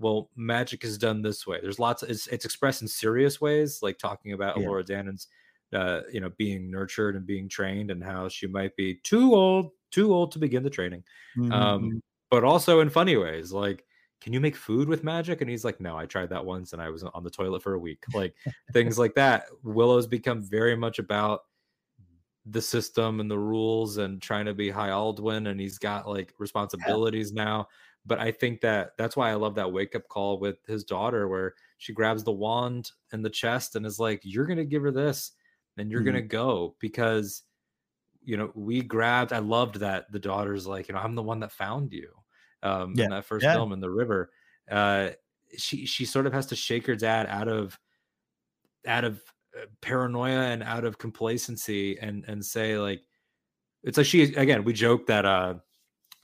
[0.00, 1.58] well, magic is done this way?
[1.60, 2.02] There's lots.
[2.02, 4.66] Of, it's it's expressed in serious ways, like talking about Yeah.
[4.66, 5.26] Elora Danan's,
[5.72, 9.72] uh, you know, being nurtured and being trained, and how she might be too old,
[9.90, 11.02] too old to begin the training
[11.36, 13.84] Mhm, um but also in funny ways like
[14.20, 16.82] can you make food with magic and he's like no i tried that once and
[16.82, 18.34] i was on the toilet for a week like
[18.72, 21.42] things like that willow's become very much about
[22.50, 26.32] the system and the rules and trying to be high aldwin and he's got like
[26.38, 27.66] responsibilities now
[28.06, 31.28] but i think that that's why i love that wake up call with his daughter
[31.28, 34.92] where she grabs the wand and the chest and is like you're gonna give her
[34.92, 35.32] this
[35.76, 36.04] and you're Mhm.
[36.04, 37.44] gonna go because
[38.22, 39.32] you know, we grabbed.
[39.32, 42.14] I loved that the daughter's like, you know, I'm the one that found you.
[42.62, 43.06] Um, Yeah.
[43.06, 43.52] in that first Yeah.
[43.52, 44.32] film in the river,
[44.70, 45.10] uh,
[45.56, 47.78] she she sort of has to shake her dad out of
[48.86, 49.22] out of
[49.80, 53.02] paranoia and out of complacency and and say like,
[53.82, 54.64] it's like she again.
[54.64, 55.54] We joke that uh,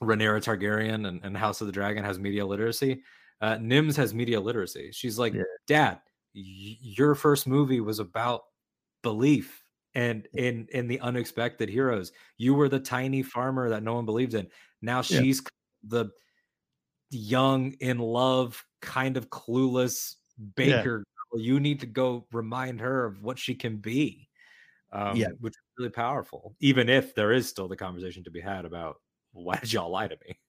[0.03, 3.01] Rhaenyra Targaryen and, and House of the Dragon has media literacy.
[3.41, 4.91] Uh, Mims has media literacy.
[4.93, 5.43] She's like, Yeah.
[5.67, 5.99] Dad,
[6.35, 8.43] y- your first movie was about
[9.03, 9.63] belief
[9.93, 12.11] and in in the unexpected heroes.
[12.37, 14.47] You were the tiny farmer that no one believed in.
[14.81, 15.21] Now Yeah.
[15.21, 15.41] she's
[15.83, 16.07] the
[17.11, 20.15] young, in love, kind of clueless
[20.55, 21.03] baker.
[21.35, 21.41] Girl.
[21.41, 24.29] You need to go remind her of what she can be.
[24.91, 25.29] Um, Yeah.
[25.39, 29.01] which is really powerful, even if there is still the conversation to be had about
[29.33, 30.39] why did y'all lie to me?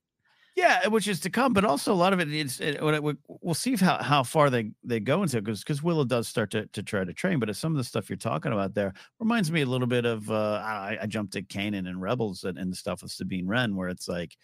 [0.55, 2.61] Yeah, which is to come, but also a lot of it is.
[2.61, 6.05] It, it- we- we'll see how, how far they, they go into because because Willow
[6.05, 8.73] does start to, to try to train, but some of the stuff you're talking about
[8.75, 12.45] there reminds me a little bit of uh, I, I jumped at Kanan and Rebels
[12.45, 14.37] and, and the stuff with Sabine Wren, where it's like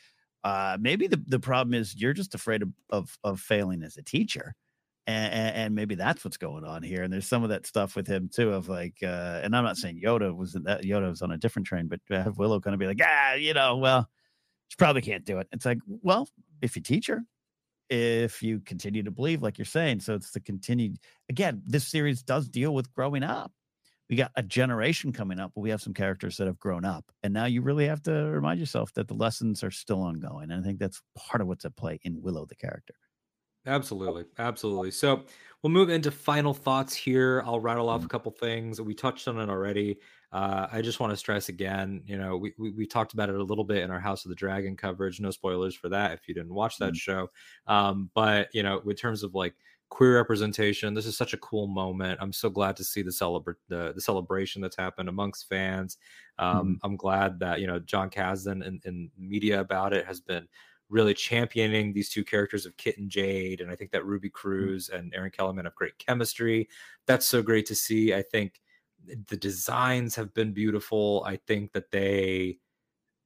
[0.44, 4.02] uh, maybe the, the problem is you're just afraid of of, of failing as a
[4.02, 4.54] teacher,
[5.06, 7.02] and, and maybe that's what's going on here.
[7.02, 9.76] And there's some of that stuff with him too of like, uh, and I'm not
[9.76, 12.80] saying Yoda was that Yoda was on a different train, but have Willow kind of
[12.80, 14.08] be like, ah, you know, well
[14.72, 15.46] she probably can't do it.
[15.52, 16.26] It's like, well,
[16.62, 17.20] if you teach her,
[17.90, 20.96] if you continue to believe, like you're saying, so it's the continued.
[21.28, 23.52] Again, this series does deal with growing up.
[24.08, 27.04] We got a generation coming up, but we have some characters that have grown up,
[27.22, 30.50] and now you really have to remind yourself that the lessons are still ongoing.
[30.50, 32.94] And I think that's part of what's at play in Willow, the character.
[33.64, 34.90] Absolutely, absolutely.
[34.90, 35.24] So
[35.62, 37.42] we'll move into final thoughts here.
[37.46, 38.80] I'll rattle off a couple things.
[38.80, 39.98] We touched on it already.
[40.32, 42.02] Uh, I just want to stress again.
[42.04, 44.30] You know, we, we we talked about it a little bit in our House of
[44.30, 45.20] the Dragon coverage.
[45.20, 46.96] No spoilers for that if you didn't watch that Mhm.
[46.96, 47.28] show.
[47.68, 49.54] Um, but you know, in terms of like
[49.90, 52.18] queer representation, this is such a cool moment.
[52.20, 55.98] I'm so glad to see the celebrate the, the celebration that's happened amongst fans.
[56.38, 60.48] Um, I'm glad that you know Jon Kasdan and, and media about it has been
[60.92, 63.60] really championing these two characters of Kit and Jade.
[63.60, 66.68] And I think that Ruby Cruz and Erin Kellyman have great chemistry.
[67.06, 68.14] That's so great to see.
[68.14, 68.60] I think
[69.28, 71.24] the designs have been beautiful.
[71.26, 72.58] I think that they,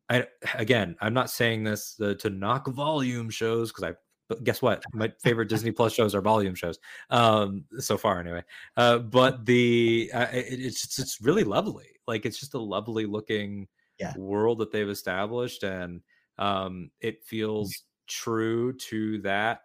[0.09, 3.95] I again, I'm not saying this uh, to knock volume shows because I.
[4.29, 4.83] But guess what?
[4.93, 6.81] My favorite Disney Plus shows are volume shows,
[7.11, 8.43] um, so far anyway.
[8.77, 11.87] Uh, but the uh, it, it's just, it's really lovely.
[12.09, 13.69] Like it's just a lovely looking
[14.01, 14.17] Yeah.
[14.17, 16.01] world that they've established, and
[16.39, 19.61] um, it feels true to that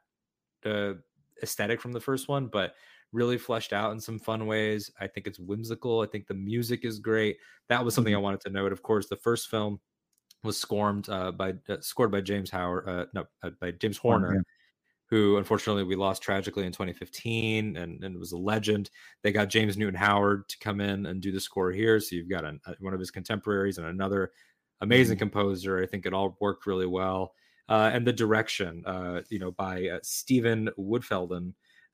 [0.66, 0.94] uh,
[1.44, 2.74] aesthetic from the first one, but
[3.14, 4.90] really fleshed out in some fun ways.
[5.00, 6.02] I think it's whimsical.
[6.02, 7.38] I think the music is great.
[7.70, 8.20] That was something mm-hmm.
[8.20, 8.72] I wanted to note.
[8.72, 9.80] Of course, the first film
[10.44, 14.36] was scored uh, by uh, scored by James Howard, uh, no, uh, by James Horner,
[14.36, 14.42] yeah.
[15.10, 18.90] who unfortunately we lost tragically in 2015, and, and was a legend.
[19.24, 22.30] They got James Newton Howard to come in and do the score here, so you've
[22.30, 24.32] got an, one of his contemporaries and another
[24.82, 25.30] amazing mm-hmm.
[25.30, 25.82] composer.
[25.82, 27.34] I think it all worked really well.
[27.70, 31.54] Uh, and the direction, uh, you know, by uh, Stephen Woodfelden,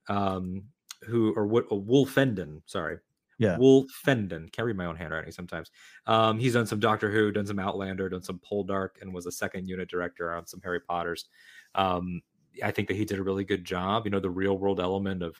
[0.09, 0.64] um,
[1.03, 2.97] who or what Woolfenden, sorry,
[3.38, 4.51] yeah, Woolfenden.
[4.51, 5.69] Can't read my own handwriting sometimes.
[6.07, 9.31] Um, he's done some Doctor Who, done some Outlander, done some Poldark, and was a
[9.31, 11.26] second unit director on some Harry Potters.
[11.76, 12.22] Um,
[12.64, 14.05] I think that he did a really good job.
[14.05, 15.39] You know, the real world element of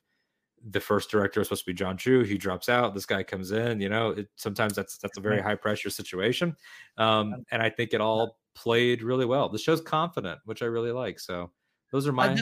[0.70, 2.24] the first director was supposed to be Jon Chu.
[2.24, 2.94] He drops out.
[2.94, 3.80] This guy comes in.
[3.80, 6.56] You know, it, sometimes that's that's a very high pressure situation,
[6.98, 9.50] um, and I think it all played really well.
[9.50, 11.20] The show's confident, which I really like.
[11.20, 11.52] So
[11.92, 12.36] those are my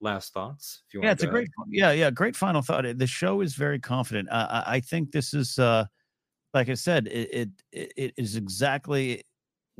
[0.00, 0.82] last thoughts.
[0.88, 2.84] If you yeah, it's a great, yeah, yeah, great final thought.
[2.98, 4.28] The show is very confident.
[4.30, 5.84] Uh, I think this is, uh,
[6.54, 9.22] like I said, it, it it is exactly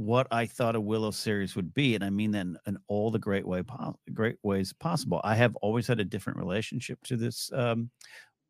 [0.01, 3.11] what I thought a Willow series would be, and I mean that in, in all
[3.11, 5.21] the great way, po- great ways possible.
[5.25, 7.91] I have always had a different relationship to this um,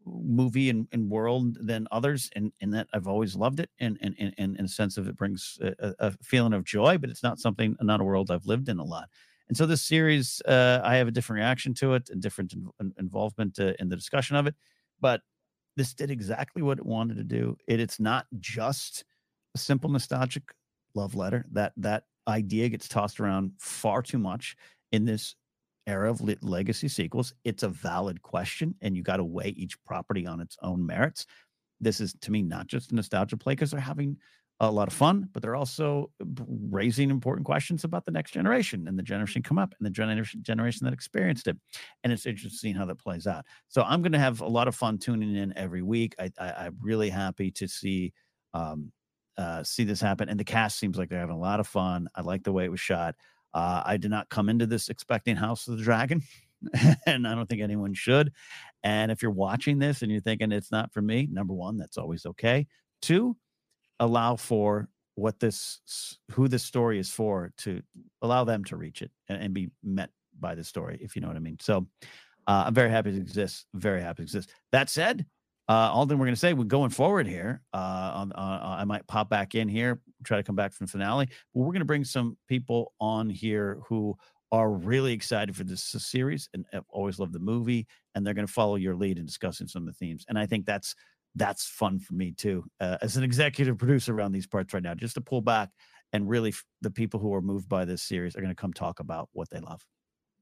[0.07, 4.57] movie and, and, world than others, and in, that I've always loved it, and in
[4.65, 8.01] a sense of it brings a, a, feeling of joy, but it's not something, not
[8.01, 9.09] a world I've lived in a lot.
[9.49, 12.95] And so this series, uh, I have a different reaction to it, and different in,
[12.97, 14.55] involvement uh, in the discussion of it,
[15.01, 15.23] but
[15.77, 17.57] this did exactly what it wanted to do.
[17.67, 19.05] It, it's not just
[19.57, 20.45] a simple nostalgic
[20.95, 21.47] love letter.
[21.53, 24.57] That that idea gets tossed around far too much
[24.93, 25.35] in this
[25.87, 27.35] era of legacy sequels.
[27.45, 31.27] It's a valid question, and you got to weigh each property on its own merits.
[31.81, 34.19] This is to me not just a nostalgia play because they're having
[34.63, 36.11] a lot of fun, but they're also
[36.69, 40.43] raising important questions about the next generation and the generation come up and the generation
[40.43, 41.57] generation that experienced it.
[42.05, 43.47] And it's interesting how that plays out.
[43.69, 46.15] So I'm going to have a lot of fun tuning in every week.
[46.19, 48.13] I, I, am really happy to see
[48.53, 48.93] um,
[49.41, 50.29] uh, see this happen.
[50.29, 52.09] And the cast seems like they're having a lot of fun.
[52.15, 53.15] I like the way it was shot.
[53.55, 56.23] Uh, I did not come into this expecting House of the Dragon,
[57.07, 58.33] and I don't think anyone should.
[58.85, 61.99] And if you're watching this and you're thinking it's not for me, number one, that's
[61.99, 62.67] always okay.
[63.03, 63.37] Two,
[63.99, 65.81] allow for what this,
[66.33, 67.83] who this story is for, to
[68.23, 71.29] allow them to reach it and, and be met by the story, if you know
[71.29, 71.57] what I mean.
[71.61, 71.87] So
[72.47, 73.67] uh, I'm very happy to exist.
[73.75, 74.51] Very happy to exist.
[74.71, 75.27] That said,
[75.71, 77.63] uh, all that we're going to say, we're going forward here.
[77.73, 81.27] Uh, on, uh, I might pop back in here, try to come back from finale.
[81.27, 84.17] But we're going to bring some people on here who
[84.51, 87.87] are really excited for this series and have always loved the movie,
[88.17, 90.25] and they're going to follow your lead in discussing some of the themes.
[90.29, 90.97] And I think that's
[91.37, 94.95] that's fun for me too, uh, as an executive producer around these parts right now,
[94.95, 95.71] just to pull back
[96.13, 98.73] and really f- the people who are moved by this series are going to come
[98.73, 99.87] talk about what they love.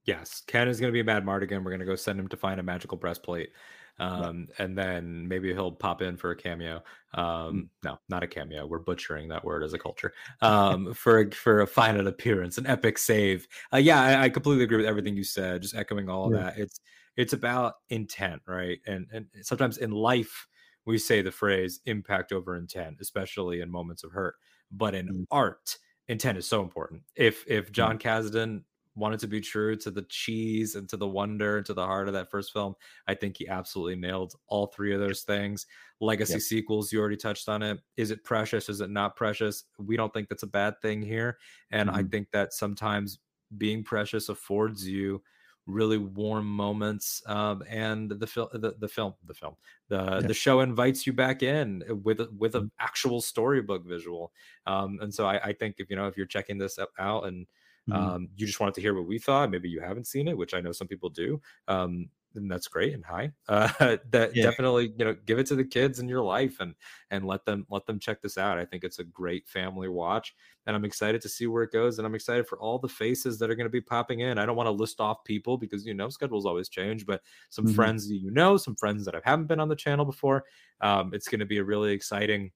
[0.07, 1.63] Yes, Ken is going to be Madmartigan.
[1.63, 3.51] We're going to go send him to find a magical breastplate
[3.99, 6.83] um, and then maybe he'll pop in for a cameo.
[7.15, 7.69] Um, mm.
[7.85, 8.67] No, not a cameo.
[8.67, 10.13] We're butchering that word as a culture.
[10.41, 13.49] Um, for for a final appearance, an epic save.
[13.73, 15.63] Uh, yeah, I, I, completely agree with everything you said.
[15.63, 16.43] Just echoing all yeah.
[16.43, 16.59] that.
[16.59, 16.81] It's
[17.17, 18.79] it's about intent, right?
[18.87, 20.47] And and sometimes in life
[20.85, 24.37] we say the phrase impact over intent, especially in moments of hurt.
[24.71, 25.25] But in mm.
[25.31, 25.77] art,
[26.07, 27.03] intent is so important.
[27.17, 27.73] If if mm.
[27.73, 28.63] Jon Kasdan
[28.99, 32.09] wanted to be true to the cheese and to the wonder and to the heart
[32.09, 32.75] of that first film.
[33.07, 35.67] I think he absolutely nailed all three of those things.
[36.01, 36.43] Legacy yep.
[36.43, 37.79] sequels, you already touched on it.
[37.97, 38.69] Is it precious?
[38.69, 39.65] Is it not precious?
[39.79, 41.39] We don't think that's a bad thing here.
[41.71, 41.99] And mm-hmm.
[41.99, 43.19] I think that sometimes
[43.57, 45.23] being precious affords you
[45.69, 49.55] really warm moments um, and the film the, the film the film
[49.89, 52.85] the the show invites you back in with with an mm-hmm.
[52.85, 54.33] actual storybook visual
[54.67, 57.47] um, and so I, I think if you know if you're checking this out and
[57.89, 57.93] Mm-hmm.
[57.93, 59.51] Um, you just wanted to hear what we thought.
[59.51, 61.41] Maybe you haven't seen it, which I know some people do.
[61.67, 63.33] Um, and that's great and hi.
[63.49, 64.45] Uh, that yeah.
[64.45, 66.75] definitely you know give it to the kids in your life and
[67.11, 68.59] and let them let them check this out.
[68.59, 70.35] I think it's a great family watch,
[70.67, 71.99] and I'm excited to see where it goes.
[71.99, 74.39] And I'm excited for all the faces that are going to be popping in.
[74.39, 77.65] I don't want to list off people because you know schedules always change, but some
[77.65, 77.75] mm-hmm.
[77.75, 80.45] friends that you know, some friends that I haven't been on the channel before.
[80.81, 82.53] Um, it's going to be a really exciting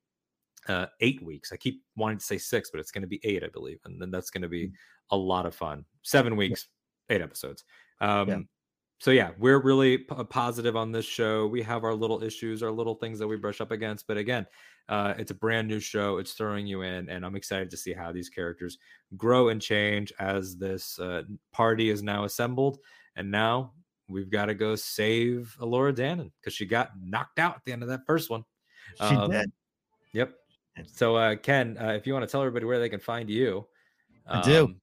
[0.68, 1.52] uh, eight weeks.
[1.52, 4.01] I keep wanting to say six, but it's going to be eight, I believe, and
[4.01, 5.14] then that's going to be mm-hmm.
[5.14, 5.84] a lot of fun.
[6.02, 6.68] Seven weeks,
[7.09, 7.16] yeah.
[7.16, 7.64] eight episodes.
[8.01, 8.39] Um, yeah.
[8.98, 11.48] So yeah, we're really p- uh, positive on this show.
[11.48, 14.47] We have our little issues, our little things that we brush up against, but again,
[14.89, 16.18] uh, it's a brand new show.
[16.18, 18.78] It's throwing you in, and I'm excited to see how these characters
[19.16, 21.22] grow and change as this uh,
[21.52, 22.78] party is now assembled.
[23.16, 23.72] And now
[24.09, 27.82] we've got to go save Elora Danan because she got knocked out at the end
[27.82, 28.44] of that first one.
[28.98, 29.51] She um, did.
[30.12, 30.34] Yep.
[30.86, 33.66] So, uh, Ken, uh, if you want to tell everybody where they can find you,
[34.27, 34.65] um, I do.
[34.65, 34.77] Um,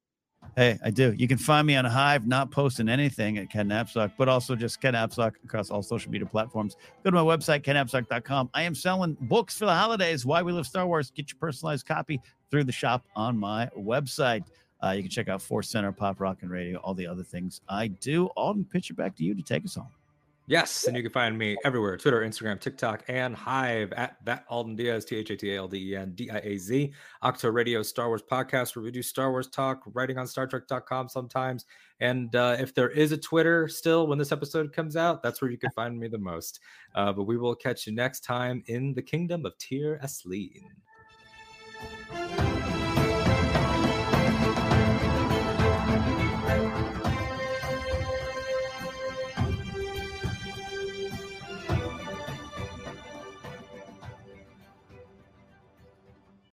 [0.55, 1.13] Hey, I do.
[1.17, 4.81] You can find me on Hive, not posting anything at Ken Napzok, but also just
[4.81, 6.75] Ken Napzok across all social media platforms.
[7.03, 8.49] Go to my website, kennapzok.com.
[8.53, 10.25] I am selling books for the holidays.
[10.25, 11.11] Why We Love Star Wars.
[11.11, 12.19] Get your personalized copy
[12.51, 14.43] through the shop on my website.
[14.83, 17.61] Uh, you can check out Force Center, Pop Rock and Radio, all the other things
[17.69, 18.27] I do.
[18.35, 19.87] Alden, pitch it back to you to take us home.
[20.49, 24.75] Yes, and you can find me everywhere Twitter, Instagram, TikTok, and Hive at that Alden
[24.75, 26.91] Diaz, T H A T A L D E N D I A Z.
[27.21, 31.07] Octo Radio Star Wars podcast where we do Star Wars talk, writing on Star Trek.com
[31.07, 31.65] sometimes.
[31.99, 35.51] And uh, if there is a Twitter still when this episode comes out, that's where
[35.51, 36.61] you can find me the most.
[36.95, 40.63] Uh, but we will catch you next time in the kingdom of Tir Asleen.